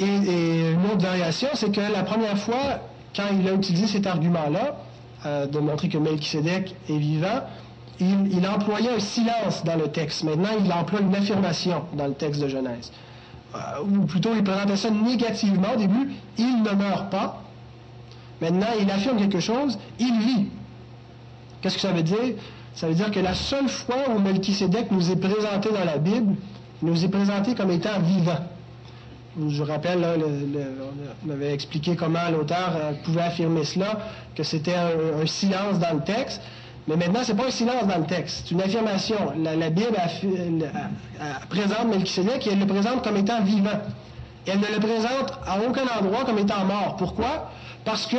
Et, 0.00 0.72
une 0.72 0.86
autre 0.92 1.04
variation, 1.04 1.48
c'est 1.54 1.70
que 1.70 1.80
la 1.80 2.02
première 2.02 2.38
fois, 2.38 2.80
quand 3.14 3.24
il 3.38 3.48
a 3.48 3.52
utilisé 3.52 3.86
cet 3.86 4.06
argument-là, 4.06 4.76
euh, 5.26 5.46
de 5.46 5.58
montrer 5.58 5.88
que 5.88 5.98
Melchizedek 5.98 6.74
est 6.88 6.98
vivant, 6.98 7.42
il, 8.00 8.32
il, 8.32 8.46
employait 8.46 8.90
un 8.90 8.98
silence 8.98 9.64
dans 9.64 9.76
le 9.76 9.88
texte. 9.88 10.24
Maintenant, 10.24 10.50
il 10.62 10.70
emploie 10.72 11.00
une 11.00 11.14
affirmation 11.14 11.84
dans 11.94 12.06
le 12.06 12.14
texte 12.14 12.42
de 12.42 12.48
Genèse. 12.48 12.90
Euh, 13.54 13.58
ou 13.88 14.04
plutôt, 14.04 14.30
il 14.34 14.42
présentait 14.42 14.76
ça 14.76 14.90
négativement 14.90 15.74
au 15.74 15.78
début. 15.78 16.12
Il 16.38 16.62
ne 16.62 16.70
meurt 16.70 17.10
pas. 17.10 17.42
Maintenant, 18.40 18.66
il 18.80 18.90
affirme 18.90 19.16
quelque 19.16 19.40
chose. 19.40 19.78
Il 19.98 20.18
vit. 20.18 20.46
Qu'est-ce 21.60 21.76
que 21.76 21.80
ça 21.80 21.92
veut 21.92 22.02
dire? 22.02 22.34
Ça 22.74 22.88
veut 22.88 22.94
dire 22.94 23.10
que 23.10 23.20
la 23.20 23.34
seule 23.34 23.68
fois 23.68 24.10
où 24.14 24.18
Melchizedek 24.18 24.90
nous 24.90 25.10
est 25.10 25.16
présenté 25.16 25.70
dans 25.70 25.84
la 25.84 25.98
Bible, 25.98 26.34
il 26.82 26.88
nous 26.88 27.04
est 27.04 27.08
présenté 27.08 27.54
comme 27.54 27.70
étant 27.70 28.00
vivant. 28.00 28.40
Je 29.36 29.62
vous 29.62 29.64
rappelle, 29.64 30.06
on 31.26 31.30
avait 31.30 31.52
expliqué 31.52 31.96
comment 31.96 32.30
l'auteur 32.30 32.72
euh, 32.76 32.92
pouvait 33.02 33.22
affirmer 33.22 33.64
cela, 33.64 33.98
que 34.36 34.44
c'était 34.44 34.74
un, 34.74 35.26
silence 35.26 35.80
dans 35.80 35.94
le 35.94 36.04
texte. 36.04 36.40
Mais 36.86 36.96
maintenant, 36.96 37.24
ce 37.24 37.32
n'est 37.32 37.38
pas 37.38 37.48
un 37.48 37.50
silence 37.50 37.86
dans 37.86 37.98
le 37.98 38.06
texte, 38.06 38.44
c'est 38.44 38.50
une 38.52 38.60
affirmation. 38.60 39.16
La, 39.42 39.70
Bible 39.70 39.96
présente 41.48 41.86
Melchisedec 41.88 42.46
et 42.46 42.52
elle 42.52 42.60
le 42.60 42.66
présente 42.66 43.02
comme 43.02 43.16
étant 43.16 43.42
vivant. 43.42 43.80
Elle 44.46 44.60
ne 44.60 44.66
le 44.66 44.78
présente 44.78 45.32
à 45.46 45.58
aucun 45.66 45.86
endroit 45.98 46.24
comme 46.24 46.38
étant 46.38 46.64
mort. 46.64 46.96
Pourquoi? 46.96 47.50
Parce 47.84 48.06
que 48.06 48.16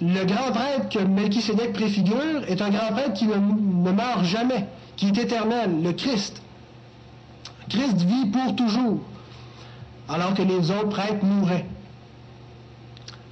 le 0.00 0.24
grand 0.24 0.50
prêtre 0.50 0.88
que 0.90 0.98
Melchisedec 0.98 1.72
préfigure 1.72 2.42
est 2.48 2.60
un 2.62 2.70
grand 2.70 2.92
prêtre 2.92 3.12
qui 3.12 3.26
ne, 3.26 3.34
ne 3.36 3.92
meurt 3.92 4.24
jamais, 4.24 4.66
qui 4.96 5.08
est 5.08 5.18
éternel, 5.18 5.82
le 5.84 5.92
Christ. 5.92 6.42
Christ 7.68 8.00
vit 8.00 8.26
pour 8.26 8.56
toujours, 8.56 9.00
alors 10.08 10.34
que 10.34 10.42
les 10.42 10.70
autres 10.70 10.88
prêtres 10.88 11.24
mouraient. 11.24 11.66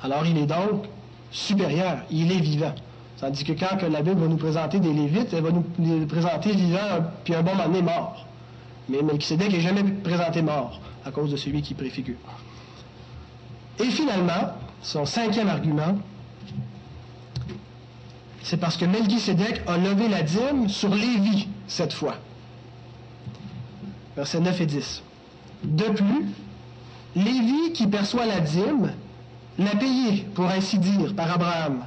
Alors 0.02 0.26
il 0.26 0.36
est 0.38 0.46
donc 0.46 0.84
supérieur, 1.30 1.98
il 2.10 2.30
est 2.32 2.40
vivant. 2.40 2.74
Tandis 3.18 3.44
que 3.44 3.52
quand 3.52 3.80
la 3.82 4.02
Bible 4.02 4.20
va 4.20 4.28
nous 4.28 4.36
présenter 4.36 4.78
des 4.78 4.92
Lévites, 4.92 5.32
elle 5.32 5.42
va 5.42 5.50
nous 5.50 5.64
les 5.78 6.06
présenter 6.06 6.52
vivants, 6.52 7.10
puis 7.24 7.34
un 7.34 7.42
bon 7.42 7.52
moment 7.52 7.66
donné 7.66 7.82
mort. 7.82 8.26
Mais 8.88 9.02
Melchizedek 9.02 9.52
n'est 9.52 9.60
jamais 9.60 9.82
présenté 9.82 10.42
mort 10.42 10.80
à 11.04 11.10
cause 11.10 11.30
de 11.30 11.36
celui 11.36 11.62
qui 11.62 11.74
préfigure. 11.74 12.16
Et 13.78 13.84
finalement, 13.84 14.54
son 14.82 15.06
cinquième 15.06 15.48
argument, 15.48 15.98
c'est 18.42 18.58
parce 18.58 18.76
que 18.76 18.84
Melchizedek 18.84 19.62
a 19.66 19.78
levé 19.78 20.08
la 20.08 20.22
dîme 20.22 20.68
sur 20.68 20.94
Lévi 20.94 21.48
cette 21.66 21.92
fois. 21.92 22.16
Versets 24.14 24.40
9 24.40 24.60
et 24.60 24.66
10. 24.66 25.02
De 25.64 25.84
plus, 25.84 26.26
Lévi 27.16 27.72
qui 27.72 27.86
perçoit 27.86 28.26
la 28.26 28.40
dîme 28.40 28.92
l'a 29.58 29.74
payé, 29.74 30.26
pour 30.34 30.44
ainsi 30.46 30.78
dire, 30.78 31.14
par 31.14 31.32
Abraham, 31.32 31.84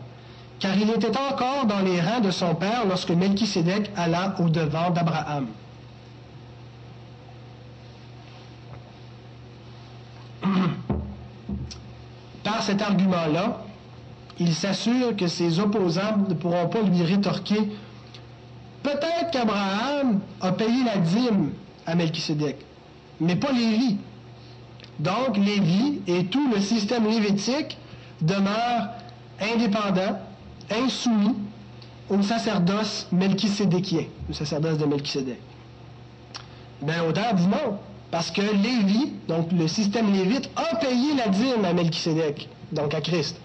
car 0.59 0.75
il 0.75 0.89
était 0.89 1.15
encore 1.15 1.67
dans 1.67 1.79
les 1.79 2.01
rangs 2.01 2.19
de 2.19 2.31
son 2.31 2.55
père 2.55 2.85
lorsque 2.87 3.11
Melchisédek 3.11 3.91
alla 3.95 4.35
au-devant 4.39 4.89
d'Abraham. 4.89 5.47
Par 12.43 12.63
cet 12.63 12.81
argument-là, 12.81 13.61
il 14.39 14.55
s'assure 14.55 15.15
que 15.15 15.27
ses 15.27 15.59
opposants 15.59 16.17
ne 16.27 16.33
pourront 16.33 16.67
pas 16.67 16.81
lui 16.81 17.03
rétorquer 17.03 17.69
Peut-être 18.83 19.31
qu'Abraham 19.31 20.21
a 20.41 20.51
payé 20.53 20.83
la 20.85 20.97
dîme 20.97 21.51
à 21.85 21.95
Melchisédek, 21.95 22.57
mais 23.19 23.35
pas 23.35 23.51
Lévi. 23.51 23.97
Donc, 24.99 25.37
Lévi 25.37 26.01
et 26.07 26.25
tout 26.25 26.51
le 26.53 26.59
système 26.59 27.07
lévitique 27.07 27.77
demeurent 28.21 28.89
indépendants, 29.39 30.19
insoumis 30.69 31.35
au 32.09 32.21
sacerdoce 32.21 33.07
melchisédékien, 33.11 34.05
au 34.29 34.33
sacerdoce 34.33 34.77
de 34.77 34.85
Melchisédek. 34.85 35.39
Bien, 36.81 37.03
autant 37.03 37.33
dit 37.33 37.47
non, 37.47 37.77
parce 38.11 38.31
que 38.31 38.41
Lévi, 38.41 39.13
donc 39.27 39.51
le 39.51 39.67
système 39.67 40.11
lévite, 40.11 40.49
a 40.55 40.75
payé 40.77 41.15
la 41.15 41.27
dîme 41.27 41.63
à 41.63 41.73
Melchisédek, 41.73 42.49
donc 42.71 42.93
à 42.93 43.01
Christ. 43.01 43.39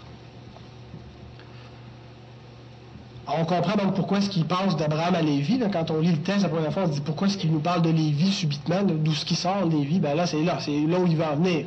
On 3.27 3.45
comprend 3.47 3.77
donc 3.77 3.95
pourquoi 3.95 4.19
est-ce 4.19 4.29
qu'il 4.29 4.45
passe 4.45 4.77
d'Abraham 4.77 5.15
à 5.15 5.23
Lévi. 5.23 5.59
quand 5.73 5.91
on 5.91 6.01
lit 6.01 6.13
le 6.13 6.19
texte 6.19 6.43
la 6.43 6.51
première 6.51 6.73
fois, 6.73 6.83
on 6.85 6.87
se 6.89 6.93
dit 6.93 7.01
pourquoi 7.01 7.27
est-ce 7.27 7.39
qu'il 7.39 7.53
nous 7.53 7.61
parle 7.61 7.83
de 7.83 7.91
Lévi 7.91 8.31
subitement, 8.31 8.83
d'où 8.83 9.15
ce 9.15 9.25
qui 9.25 9.35
sort 9.35 9.65
Lévi? 9.65 9.99
Ben 9.99 10.15
là, 10.15 10.27
c'est 10.27 10.43
là, 10.43 10.59
c'est 10.61 10.87
là 10.87 10.99
où 10.99 11.07
il 11.07 11.17
va 11.17 11.33
en 11.33 11.37
venir. 11.37 11.65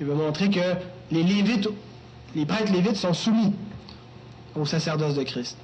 Il 0.00 0.06
va 0.06 0.14
montrer 0.14 0.48
que 0.50 0.60
les 1.10 1.22
Lévites, 1.22 1.68
les 2.34 2.46
prêtres 2.46 2.72
lévites 2.72 2.96
sont 2.96 3.12
soumis 3.12 3.52
au 4.54 4.64
sacerdoce 4.64 5.14
de 5.14 5.24
Christ. 5.24 5.58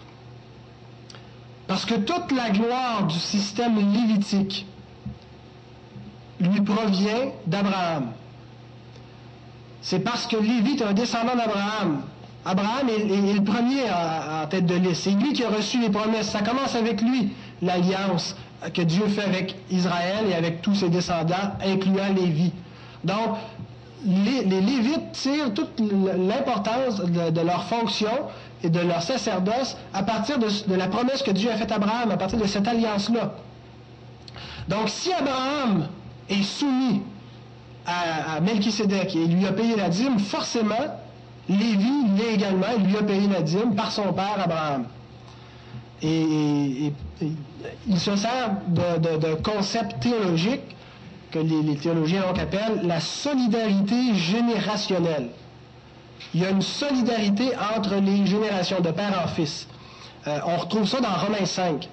Parce 1.67 1.85
que 1.85 1.95
toute 1.95 2.33
la 2.33 2.51
gloire 2.51 3.07
du 3.07 3.19
système 3.19 3.77
lévitique 3.93 4.67
lui 6.41 6.61
provient 6.61 7.33
d'Abraham. 7.47 8.13
C'est 9.81 10.01
parce 10.01 10.27
que 10.27 10.37
Lévi 10.37 10.73
est 10.73 10.83
un 10.83 10.93
descendant 10.93 11.37
d'Abraham 11.37 12.03
Abraham 12.47 12.89
est, 12.89 13.35
le 13.35 13.43
premier 13.43 13.83
en 13.91 14.47
tête 14.47 14.67
de 14.67 14.77
liste. 14.77 15.03
C'est 15.03 15.11
lui 15.11 15.33
qui 15.33 15.43
a 15.43 15.49
reçu 15.49 15.81
les 15.81 15.91
promesses. 15.91 16.31
Ça 16.31 16.43
commence 16.43 16.77
avec 16.77 17.01
lui, 17.01 17.33
l'alliance 17.61 18.37
que 18.73 18.83
Dieu 18.83 19.09
fait 19.09 19.25
avec 19.25 19.57
Israël 19.69 20.27
et 20.31 20.35
avec 20.35 20.63
tous 20.63 20.77
ses 20.77 20.89
descendants, 20.89 21.35
incluant 21.65 22.13
Lévi. 22.15 22.53
Donc, 23.03 23.37
les, 24.05 24.45
Lévites 24.45 25.11
tirent 25.13 25.53
toute 25.55 25.81
l'importance 25.81 27.01
de, 27.01 27.41
leur 27.41 27.65
fonction 27.65 28.13
et 28.63 28.71
de 28.71 28.79
leur 28.79 29.03
sacerdoce 29.03 29.77
à 29.93 30.05
partir 30.05 30.39
de, 30.39 30.75
la 30.75 30.87
promesse 30.87 31.23
que 31.23 31.33
Dieu 31.33 31.51
a 31.51 31.57
faite 31.57 31.73
à 31.73 31.77
Abraham, 31.77 32.13
à 32.13 32.17
partir 32.17 32.39
de 32.39 32.47
cette 32.47 32.69
alliance-là. 32.69 33.35
Donc, 34.69 34.89
si 34.89 35.13
Abraham 35.13 35.89
est 36.31 36.45
soumis 36.45 37.03
à, 37.85 38.37
à 38.37 38.41
Melchisédek 38.41 39.17
et 39.17 39.27
lui 39.27 39.47
a 39.47 39.53
payé 39.53 39.75
la 39.75 39.89
dîme, 39.89 40.21
forcément, 40.21 40.75
Lévi 41.49 42.09
l'est 42.17 42.35
également, 42.35 42.67
il 42.79 42.87
lui 42.87 42.97
a 42.97 43.03
payé 43.03 43.29
la 43.29 43.43
dîme 43.43 43.75
par 43.75 43.93
son 43.93 44.13
père 44.13 44.37
Abraham. 44.43 44.87
Et, 46.03 46.93
il 47.89 47.99
se 47.99 48.17
sert 48.17 48.51
de, 48.69 49.35
concept 49.37 50.01
théologique 50.01 50.77
que 51.31 51.39
les, 51.39 51.77
théologiens 51.77 52.23
donc 52.23 52.39
appellent 52.39 52.81
la 52.83 53.01
solidarité 53.01 54.15
générationnelle. 54.15 55.29
Il 56.35 56.43
y 56.43 56.45
a 56.45 56.51
une 56.51 56.63
solidarité 56.63 57.53
entre 57.77 57.95
les 57.97 58.27
générations 58.27 58.81
de 58.81 58.91
père 58.91 59.23
en 59.25 59.29
fils. 59.29 59.67
Euh, 60.27 60.39
on 60.47 60.57
retrouve 60.57 60.87
ça 60.87 61.01
dans 61.01 61.15
Romains 61.15 61.47
5. 61.47 61.89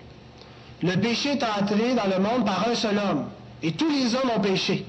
Le 0.81 0.95
péché 0.97 1.33
est 1.33 1.43
entré 1.43 1.93
dans 1.95 2.09
le 2.09 2.21
monde 2.21 2.45
par 2.45 2.67
un 2.67 2.75
seul 2.75 2.97
homme, 2.97 3.25
et 3.61 3.71
tous 3.71 3.89
les 3.89 4.15
hommes 4.15 4.31
ont 4.35 4.41
péché. 4.41 4.85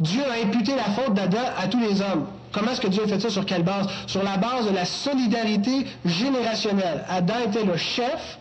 Dieu 0.00 0.22
a 0.24 0.44
imputé 0.44 0.74
la 0.76 0.84
faute 0.84 1.14
d'Adam 1.14 1.38
à 1.56 1.66
tous 1.68 1.80
les 1.80 2.00
hommes. 2.02 2.26
Comment 2.52 2.72
est-ce 2.72 2.80
que 2.80 2.88
Dieu 2.88 3.02
a 3.04 3.08
fait 3.08 3.20
ça? 3.20 3.30
Sur 3.30 3.46
quelle 3.46 3.62
base? 3.62 3.86
Sur 4.06 4.22
la 4.22 4.36
base 4.36 4.66
de 4.68 4.74
la 4.74 4.84
solidarité 4.84 5.86
générationnelle. 6.04 7.04
Adam 7.08 7.34
était 7.46 7.64
le 7.64 7.76
chef 7.76 8.38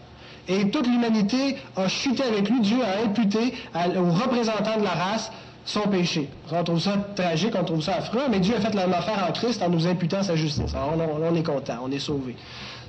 et 0.47 0.69
toute 0.69 0.87
l'humanité 0.87 1.57
a 1.75 1.87
chuté 1.87 2.23
avec 2.23 2.49
lui. 2.49 2.61
Dieu 2.61 2.77
a 2.83 3.05
imputé 3.05 3.53
aux 3.75 4.11
représentants 4.11 4.77
de 4.77 4.83
la 4.83 4.91
race 4.91 5.31
son 5.65 5.81
péché. 5.81 6.29
On 6.51 6.63
trouve 6.63 6.79
ça 6.79 6.93
tragique, 7.15 7.53
on 7.59 7.63
trouve 7.63 7.81
ça 7.81 7.95
affreux, 7.95 8.23
mais 8.31 8.39
Dieu 8.39 8.55
a 8.55 8.61
fait 8.61 8.73
la 8.73 8.87
même 8.87 8.93
affaire 8.97 9.25
en 9.27 9.33
Christ 9.33 9.61
en 9.61 9.69
nous 9.69 9.85
imputant 9.85 10.23
sa 10.23 10.35
justice. 10.35 10.73
Alors 10.73 10.93
on, 11.21 11.35
est 11.35 11.43
content, 11.43 11.79
on 11.83 11.91
est 11.91 11.99
sauvé. 11.99 12.37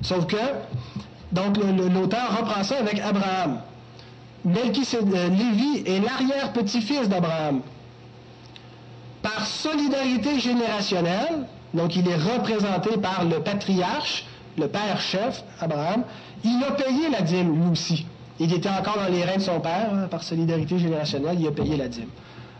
Sauf 0.01 0.25
que, 0.25 0.37
donc 1.33 1.57
l'auteur 1.57 2.37
reprend 2.39 2.63
ça 2.63 2.77
avec 2.77 3.01
Abraham. 3.01 3.59
Euh, 4.47 5.29
Lévi 5.29 5.83
est 5.85 5.99
l'arrière-petit-fils 5.99 7.09
d'Abraham 7.09 7.59
par 9.21 9.45
solidarité 9.45 10.39
générationnelle, 10.39 11.45
donc 11.73 11.95
il 11.95 12.07
est 12.07 12.15
représenté 12.15 12.97
par 12.97 13.25
le 13.25 13.39
patriarche, 13.41 14.25
le 14.57 14.67
père-chef, 14.67 15.43
Abraham, 15.59 16.03
il 16.43 16.63
a 16.67 16.71
payé 16.71 17.09
la 17.11 17.21
dîme 17.21 17.61
lui 17.61 17.71
aussi. 17.71 18.05
Il 18.39 18.53
était 18.53 18.69
encore 18.69 18.97
dans 18.97 19.11
les 19.11 19.23
reins 19.23 19.37
de 19.37 19.41
son 19.41 19.59
père, 19.59 19.89
hein, 19.93 20.07
par 20.09 20.23
solidarité 20.23 20.79
générationnelle, 20.79 21.37
il 21.39 21.47
a 21.47 21.51
payé 21.51 21.75
la 21.75 21.87
dîme. 21.87 22.09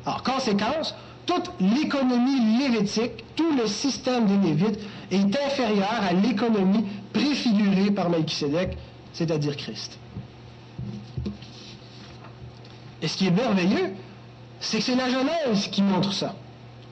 Alors, 0.05 0.24
conséquence, 0.24 0.95
toute 1.26 1.51
l'économie 1.60 2.57
lévitique, 2.60 3.24
tout 3.36 3.53
le 3.55 3.68
système 3.68 4.26
des 4.26 4.47
Lévites 4.47 4.80
est 5.12 5.38
inférieur 5.45 6.01
à 6.01 6.14
l'économie 6.14 6.86
préfigurée 7.14 7.91
par 7.91 8.10
Melchisédek, 8.10 8.78
c'est-à-dire 9.14 9.55
Christ. 9.55 9.99
Et 13.01 13.07
ce 13.07 13.16
qui 13.16 13.28
est 13.28 13.32
merveilleux, 13.32 13.93
c'est 14.60 14.80
que 14.80 14.84
c'est 14.84 14.95
la 14.95 15.10
Genèse 15.10 15.68
qui 15.72 15.82
montre 15.82 16.14
ça. 16.14 16.36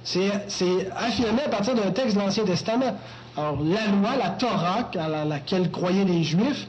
C'est 0.08 0.90
affirmé 0.96 1.42
à 1.46 1.50
partir 1.50 1.76
d'un 1.76 1.92
texte 1.92 2.16
de 2.16 2.22
l'Ancien 2.22 2.46
Testament. 2.46 2.98
Alors, 3.36 3.58
la 3.62 3.88
loi, 3.88 4.16
la 4.18 4.30
Torah, 4.30 4.90
à 4.98 5.26
laquelle 5.26 5.70
croyaient 5.70 6.06
les 6.06 6.24
Juifs, 6.24 6.66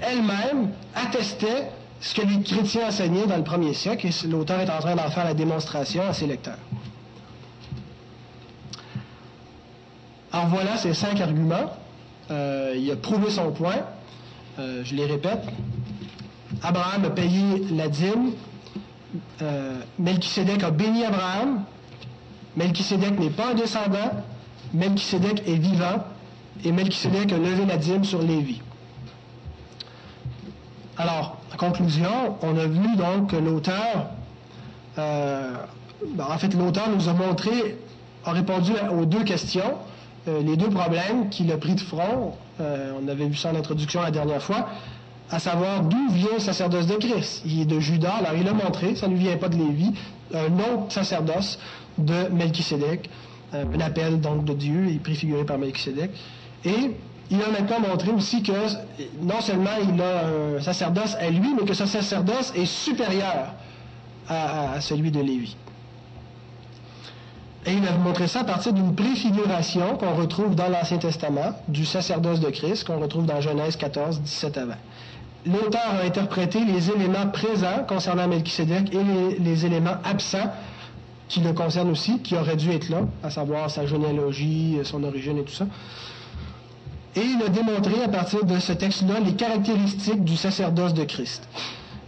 elle-même 0.00 0.70
attestait 0.94 1.70
ce 2.00 2.14
que 2.14 2.22
les 2.22 2.40
chrétiens 2.40 2.86
enseignaient 2.86 3.26
dans 3.26 3.36
le 3.36 3.42
premier 3.42 3.74
siècle, 3.74 4.06
et 4.06 4.28
l'auteur 4.28 4.60
est 4.60 4.70
en 4.70 4.78
train 4.78 4.94
d'en 4.94 5.10
faire 5.10 5.24
la 5.24 5.34
démonstration 5.34 6.04
à 6.08 6.12
ses 6.12 6.28
lecteurs. 6.28 6.58
Alors 10.32 10.46
voilà 10.46 10.76
ces 10.76 10.94
cinq 10.94 11.20
arguments. 11.20 11.72
Euh, 12.30 12.74
il 12.76 12.88
a 12.92 12.96
prouvé 12.96 13.28
son 13.30 13.50
point. 13.50 13.78
Euh, 14.60 14.84
je 14.84 14.94
les 14.94 15.06
répète. 15.06 15.42
Abraham 16.62 17.06
a 17.06 17.10
payé 17.10 17.64
la 17.72 17.88
dîme. 17.88 18.30
Euh, 19.42 19.80
a 19.98 20.70
béni 20.70 21.04
Abraham. 21.04 21.64
Melchisedec 22.58 23.18
n'est 23.20 23.30
pas 23.30 23.52
un 23.52 23.54
descendant, 23.54 24.10
Melchisedec 24.74 25.44
est 25.46 25.54
vivant, 25.54 26.04
et 26.64 26.72
Melchisedec 26.72 27.32
a 27.32 27.38
levé 27.38 27.64
la 27.66 27.76
dîme 27.76 28.02
sur 28.02 28.20
Lévi. 28.20 28.60
Alors, 30.96 31.36
en 31.54 31.56
conclusion, 31.56 32.36
on 32.42 32.56
a 32.56 32.66
vu 32.66 32.96
donc 32.96 33.30
que 33.30 33.36
l'auteur, 33.36 34.08
euh, 34.98 35.52
ben, 36.14 36.26
en 36.28 36.36
fait, 36.36 36.52
l'auteur 36.54 36.88
nous 36.90 37.08
a 37.08 37.12
montré, 37.12 37.78
a 38.24 38.32
répondu 38.32 38.72
aux 38.90 39.04
deux 39.04 39.22
questions, 39.22 39.74
euh, 40.26 40.42
les 40.42 40.56
deux 40.56 40.68
problèmes 40.68 41.28
qu'il 41.30 41.52
a 41.52 41.58
pris 41.58 41.76
de 41.76 41.80
front. 41.80 42.34
Euh, 42.60 42.92
on 43.00 43.06
avait 43.06 43.26
vu 43.26 43.36
ça 43.36 43.52
en 43.52 43.54
introduction 43.54 44.02
la 44.02 44.10
dernière 44.10 44.42
fois. 44.42 44.68
à 45.30 45.38
savoir 45.38 45.82
d'où 45.82 46.08
vient 46.10 46.36
le 46.36 46.40
sacerdoce 46.40 46.86
de 46.86 46.94
Christ. 46.94 47.42
Il 47.44 47.60
est 47.60 47.66
de 47.66 47.78
Judas, 47.78 48.14
alors 48.20 48.32
il 48.40 48.48
a 48.48 48.54
montré, 48.54 48.96
ça 48.96 49.08
ne 49.08 49.14
vient 49.14 49.36
pas 49.36 49.50
de 49.50 49.58
Lévi, 49.58 49.92
un 50.34 50.58
autre 50.58 50.90
sacerdoce 50.90 51.58
de 51.98 52.28
Melchisédek, 52.32 53.10
euh, 53.54 53.64
un 53.74 53.80
appel 53.80 54.20
donc 54.20 54.44
de 54.44 54.52
Dieu, 54.52 54.88
et 54.88 54.98
préfiguré 54.98 55.44
par 55.44 55.58
Melchisédek. 55.58 56.10
Et 56.64 56.92
il 57.30 57.42
a 57.42 57.50
maintenant 57.50 57.80
montré 57.80 58.10
aussi 58.10 58.42
que 58.42 58.52
non 59.20 59.40
seulement 59.40 59.70
il 59.82 60.00
a 60.00 60.56
un 60.56 60.60
sacerdoce 60.60 61.14
à 61.16 61.28
lui, 61.30 61.54
mais 61.54 61.66
que 61.66 61.74
ce 61.74 61.86
sacerdoce 61.86 62.52
est 62.56 62.66
supérieur 62.66 63.52
à, 64.28 64.80
celui 64.80 65.10
de 65.10 65.20
Lévi. 65.20 65.56
Et 67.66 67.72
il 67.72 67.86
a 67.86 67.92
montré 67.98 68.28
ça 68.28 68.40
à 68.40 68.44
partir 68.44 68.72
d'une 68.72 68.94
préfiguration 68.94 69.96
qu'on 69.96 70.14
retrouve 70.14 70.54
dans 70.54 70.68
l'Ancien 70.68 70.98
Testament 70.98 71.52
du 71.68 71.84
sacerdoce 71.84 72.40
de 72.40 72.48
Christ, 72.50 72.84
qu'on 72.86 72.98
retrouve 72.98 73.26
dans 73.26 73.40
Genèse 73.40 73.76
14, 73.76 74.20
17 74.20 74.58
à 74.58 74.64
20 74.66 74.74
l'auteur 75.46 75.94
a 76.00 76.04
interprété 76.04 76.64
les 76.64 76.90
éléments 76.90 77.28
présents 77.28 77.84
concernant 77.86 78.28
Melchisedec 78.28 78.92
et 78.92 79.38
les, 79.38 79.66
éléments 79.66 79.96
absents 80.04 80.50
qui 81.28 81.40
le 81.40 81.52
concernent 81.52 81.90
aussi, 81.90 82.20
qui 82.20 82.34
auraient 82.36 82.56
dû 82.56 82.70
être 82.70 82.88
là, 82.88 83.02
à 83.22 83.30
savoir 83.30 83.70
sa 83.70 83.86
généalogie, 83.86 84.78
son 84.84 85.04
origine 85.04 85.38
et 85.38 85.42
tout 85.42 85.54
ça. 85.54 85.66
Et 87.16 87.20
il 87.20 87.42
a 87.42 87.48
démontré 87.48 88.02
à 88.02 88.08
partir 88.08 88.44
de 88.44 88.58
ce 88.58 88.72
texte-là 88.72 89.20
les 89.20 89.32
caractéristiques 89.32 90.24
du 90.24 90.36
sacerdoce 90.36 90.94
de 90.94 91.04
Christ. 91.04 91.48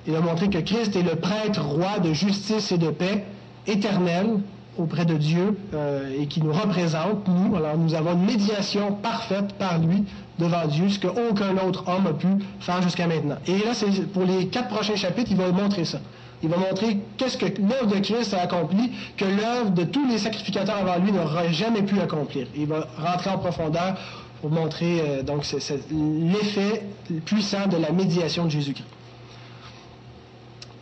Il 0.07 0.15
a 0.15 0.21
montré 0.21 0.49
que 0.49 0.59
Christ 0.59 0.97
est 0.97 1.03
le 1.03 1.17
prêtre 1.17 1.63
roi 1.63 1.99
de 1.99 2.13
justice 2.13 2.73
et 2.73 2.79
de 2.79 2.91
paix 2.91 3.25
éternel 3.67 4.41
auprès 4.79 5.05
de 5.05 5.15
Dieu 5.15 5.59
euh, 5.75 6.19
et 6.19 6.27
qui 6.27 6.43
nous 6.43 6.53
représente, 6.53 7.27
nous. 7.29 7.57
Alors 7.57 7.77
nous 7.77 7.95
avons 7.95 8.13
une 8.13 8.25
médiation 8.25 8.93
parfaite 8.93 9.53
par 9.55 9.79
lui 9.79 10.05
devant 10.39 10.67
Dieu, 10.67 10.89
ce 10.89 10.99
qu'aucun 10.99 11.57
autre 11.67 11.85
homme 11.89 12.07
a 12.07 12.13
pu 12.13 12.29
faire 12.61 12.81
jusqu'à 12.81 13.07
maintenant. 13.07 13.37
Et 13.47 13.59
là, 13.59 13.75
c'est 13.75 13.91
pour 14.13 14.25
les 14.25 14.47
quatre 14.47 14.69
prochains 14.69 14.97
chapitres, 14.97 15.31
il 15.31 15.37
va 15.37 15.51
montrer 15.53 15.85
ça. 15.85 15.99
Il 16.43 16.49
va 16.49 16.57
montrer 16.57 16.99
qu'est-ce 17.17 17.37
que 17.37 17.47
l'œuvre 17.61 17.87
de 17.87 17.99
Christ 18.01 18.33
a 18.35 18.43
accompli, 18.43 18.93
que 19.17 19.25
l'œuvre 19.25 19.71
de 19.71 19.85
tous 19.85 20.07
les 20.09 20.19
sacrificateurs 20.19 20.77
avant 20.77 20.99
lui 20.99 21.13
n'aurait 21.13 21.53
jamais 21.53 21.83
pu 21.83 22.01
accomplir. 22.01 22.47
Il 22.57 22.67
va 22.67 22.87
rentrer 22.97 23.31
en 23.31 23.39
profondeur 23.39 23.97
pour 24.41 24.51
montrer 24.51 25.01
euh, 25.01 25.23
donc 25.23 25.45
l'effet 25.91 26.87
puissant 27.27 27.67
de 27.67 27.77
la 27.77 27.93
médiation 27.93 28.47
de 28.47 28.51
Jésus-Christ. 28.51 28.89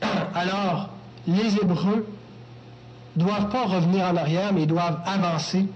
Alors, 0.35 0.91
les 1.27 1.57
Hébreux 1.57 2.07
doivent 3.17 3.49
pas 3.49 3.67
revenir 3.67 4.05
en 4.05 4.17
arrière, 4.17 4.53
mais 4.53 4.67
doivent 4.67 5.01
avancer 5.07 5.67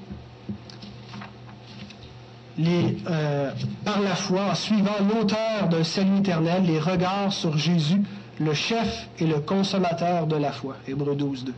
euh, 2.60 3.50
par 3.84 4.00
la 4.00 4.14
foi, 4.14 4.42
en 4.50 4.54
suivant 4.54 4.92
l'auteur 5.00 5.68
d'un 5.70 5.84
salut 5.84 6.18
éternel, 6.18 6.64
les 6.64 6.78
regards 6.78 7.32
sur 7.32 7.56
Jésus, 7.56 8.02
le 8.44 8.54
chef 8.54 9.08
et 9.18 9.26
le 9.26 9.40
consommateur 9.40 10.26
de 10.26 10.36
la 10.36 10.52
foi. 10.52 10.76
Hébreu 10.86 11.14
12, 11.14 11.44
2. 11.44 11.54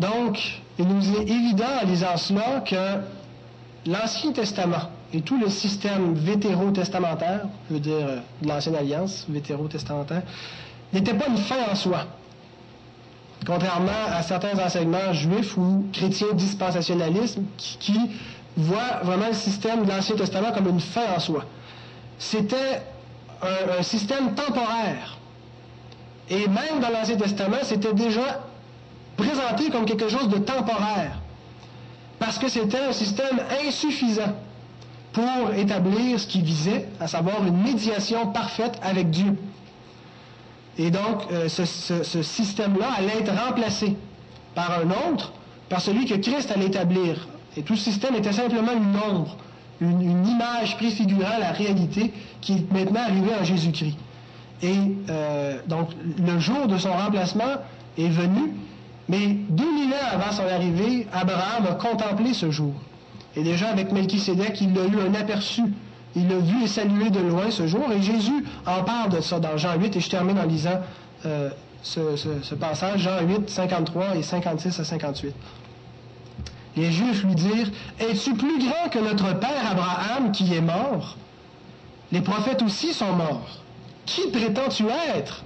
Donc, 0.00 0.60
il 0.78 0.86
nous 0.86 1.16
est 1.16 1.28
évident 1.28 1.64
en 1.82 1.86
lisant 1.86 2.16
cela 2.16 2.60
que 2.60 3.00
l'Ancien 3.86 4.32
Testament 4.32 4.90
et 5.12 5.22
tout 5.22 5.38
le 5.38 5.48
système 5.48 6.14
vétéro-testamentaire, 6.14 7.46
je 7.68 7.74
veux 7.74 7.80
dire 7.80 8.06
de 8.42 8.48
l'Ancienne 8.48 8.76
Alliance, 8.76 9.26
vétéro-testamentaire, 9.28 10.22
n'était 10.92 11.14
pas 11.14 11.26
une 11.28 11.38
fin 11.38 11.70
en 11.70 11.74
soi 11.74 12.06
contrairement 13.46 14.06
à 14.12 14.22
certains 14.22 14.58
enseignements 14.58 15.12
juifs 15.12 15.56
ou 15.56 15.86
chrétiens 15.92 16.32
dispensationalisme 16.34 17.44
qui, 17.56 17.98
voient 18.56 19.00
vraiment 19.04 19.28
le 19.28 19.34
système 19.34 19.84
de 19.84 19.88
l'Ancien 19.88 20.16
Testament 20.16 20.50
comme 20.50 20.68
une 20.68 20.80
fin 20.80 21.14
en 21.14 21.20
soi. 21.20 21.44
C'était 22.18 22.82
un, 23.42 23.82
système 23.82 24.34
temporaire. 24.34 25.16
Et 26.28 26.46
même 26.48 26.80
dans 26.80 26.90
l'Ancien 26.90 27.16
Testament, 27.16 27.58
c'était 27.62 27.94
déjà 27.94 28.40
présenté 29.16 29.70
comme 29.70 29.84
quelque 29.84 30.08
chose 30.08 30.28
de 30.28 30.38
temporaire. 30.38 31.18
Parce 32.18 32.38
que 32.38 32.48
c'était 32.48 32.80
un 32.80 32.92
système 32.92 33.40
insuffisant 33.66 34.34
pour 35.12 35.54
établir 35.56 36.20
ce 36.20 36.26
qu'il 36.26 36.42
visait, 36.42 36.88
à 37.00 37.06
savoir 37.06 37.44
une 37.46 37.62
médiation 37.62 38.26
parfaite 38.28 38.78
avec 38.82 39.10
Dieu. 39.10 39.36
Et 40.76 40.90
donc, 40.90 41.22
euh, 41.32 41.48
ce, 41.48 42.22
système-là 42.22 42.86
allait 42.98 43.18
être 43.20 43.32
remplacé 43.34 43.96
par 44.54 44.78
un 44.80 44.90
autre, 45.10 45.32
par 45.68 45.80
celui 45.80 46.06
que 46.06 46.14
Christ 46.14 46.50
allait 46.52 46.66
établir. 46.66 47.28
Et 47.56 47.62
tout 47.62 47.76
système 47.76 48.14
était 48.14 48.32
simplement 48.32 48.72
une 48.72 48.96
ombre, 48.96 49.36
une, 49.80 50.26
image 50.26 50.76
préfigurant 50.76 51.38
la 51.40 51.52
réalité 51.52 52.12
qui 52.40 52.54
est 52.54 52.72
maintenant 52.72 53.02
arrivée 53.02 53.32
en 53.40 53.44
Jésus-Christ. 53.44 53.96
Et 54.62 54.74
euh, 55.08 55.58
donc, 55.66 55.90
le 56.18 56.38
jour 56.40 56.66
de 56.66 56.78
son 56.78 56.92
remplacement 56.92 57.58
est 57.96 58.08
venu, 58.08 58.52
mais 59.08 59.36
2000 59.50 59.92
ans 59.92 59.96
avant 60.12 60.32
son 60.32 60.42
arrivée, 60.42 61.06
Abraham 61.12 61.66
a 61.70 61.74
contemplé 61.74 62.34
ce 62.34 62.50
jour. 62.50 62.74
Et 63.36 63.42
déjà 63.42 63.68
avec 63.68 63.92
Melchisédek, 63.92 64.60
il 64.60 64.76
a 64.78 64.84
eu 64.84 65.08
un 65.08 65.14
aperçu 65.14 65.62
il 66.18 66.28
l'a 66.28 66.38
vu 66.38 66.64
et 66.64 66.66
salué 66.66 67.10
de 67.10 67.20
loin 67.20 67.50
ce 67.50 67.66
jour. 67.66 67.84
Et 67.92 68.02
Jésus 68.02 68.44
en 68.66 68.82
parle 68.82 69.10
de 69.10 69.20
ça 69.20 69.38
dans 69.38 69.56
Jean 69.56 69.78
8. 69.78 69.96
Et 69.96 70.00
je 70.00 70.10
termine 70.10 70.38
en 70.38 70.46
lisant 70.46 70.80
euh, 71.26 71.50
ce, 71.82 72.54
passage, 72.54 73.00
Jean 73.00 73.20
8, 73.22 73.48
53 73.48 74.16
et 74.16 74.22
56 74.22 74.80
à 74.80 74.84
58. 74.84 75.34
Les 76.78 76.92
Juifs 76.92 77.24
lui 77.24 77.34
dirent, 77.34 77.72
Es-tu 77.98 78.34
plus 78.34 78.60
grand 78.60 78.88
que 78.88 79.00
notre 79.00 79.36
père 79.40 79.68
Abraham 79.68 80.30
qui 80.30 80.54
est 80.54 80.60
mort? 80.60 81.16
Les 82.12 82.20
prophètes 82.20 82.62
aussi 82.62 82.94
sont 82.94 83.14
morts. 83.14 83.64
Qui 84.06 84.30
prétends-tu 84.30 84.84
être 85.12 85.42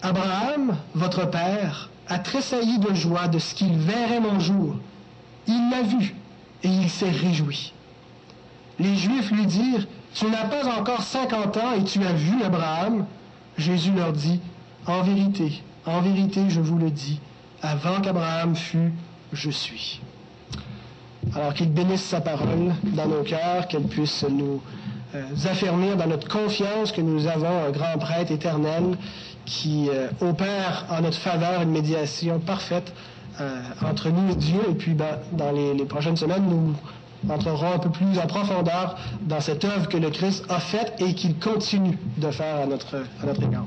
Abraham, 0.00 0.78
votre 0.94 1.28
père, 1.28 1.90
a 2.08 2.18
tressailli 2.18 2.78
de 2.78 2.94
joie 2.94 3.28
de 3.28 3.38
ce 3.38 3.54
qu'il 3.54 3.76
verrait 3.76 4.20
mon 4.20 4.40
jour. 4.40 4.76
Il 5.46 5.70
l'a 5.70 5.82
vu 5.82 6.14
et 6.62 6.68
il 6.68 6.88
s'est 6.88 7.10
réjoui. 7.10 7.74
Les 8.78 8.96
Juifs 8.96 9.30
lui 9.30 9.44
dirent, 9.44 9.86
Tu 10.14 10.24
n'as 10.24 10.46
pas 10.46 10.74
encore 10.78 11.02
cinquante 11.02 11.58
ans 11.58 11.72
et 11.78 11.84
tu 11.84 12.02
as 12.02 12.14
vu 12.14 12.42
Abraham. 12.42 13.04
Jésus 13.58 13.92
leur 13.92 14.14
dit, 14.14 14.40
En 14.86 15.02
vérité, 15.02 15.62
en 15.84 16.00
vérité, 16.00 16.48
je 16.48 16.60
vous 16.60 16.78
le 16.78 16.90
dis, 16.90 17.20
avant 17.60 18.00
qu'Abraham 18.00 18.56
fût, 18.56 18.92
je 19.32 19.50
suis. 19.50 20.00
Alors 21.34 21.54
qu'il 21.54 21.70
bénisse 21.72 22.02
sa 22.02 22.20
parole 22.20 22.74
dans 22.84 23.06
nos 23.06 23.22
cœurs, 23.22 23.68
qu'elle 23.68 23.84
puisse 23.84 24.24
nous 24.28 24.60
euh, 25.14 25.24
affermir 25.50 25.96
dans 25.96 26.06
notre 26.06 26.28
confiance 26.28 26.92
que 26.92 27.00
nous 27.00 27.26
avons 27.26 27.66
un 27.66 27.70
grand 27.70 27.98
prêtre 27.98 28.30
éternel 28.32 28.96
qui 29.44 29.88
euh, 29.88 30.08
opère 30.20 30.84
en 30.90 31.00
notre 31.00 31.18
faveur 31.18 31.62
une 31.62 31.70
médiation 31.70 32.38
parfaite 32.38 32.92
euh, 33.40 33.60
entre 33.82 34.10
nous 34.10 34.32
et 34.32 34.36
Dieu. 34.36 34.60
Et 34.70 34.74
puis 34.74 34.94
ben, 34.94 35.18
dans 35.32 35.52
les, 35.52 35.84
prochaines 35.84 36.16
semaines, 36.16 36.44
nous 36.48 36.74
entrerons 37.32 37.72
un 37.72 37.78
peu 37.78 37.90
plus 37.90 38.18
en 38.18 38.26
profondeur 38.26 38.96
dans 39.22 39.40
cette 39.40 39.64
œuvre 39.64 39.88
que 39.88 39.96
le 39.96 40.10
Christ 40.10 40.44
a 40.48 40.60
faite 40.60 40.94
et 40.98 41.14
qu'il 41.14 41.38
continue 41.38 41.98
de 42.16 42.30
faire 42.30 42.62
à 42.62 42.66
notre 42.66 43.42
égard. 43.42 43.64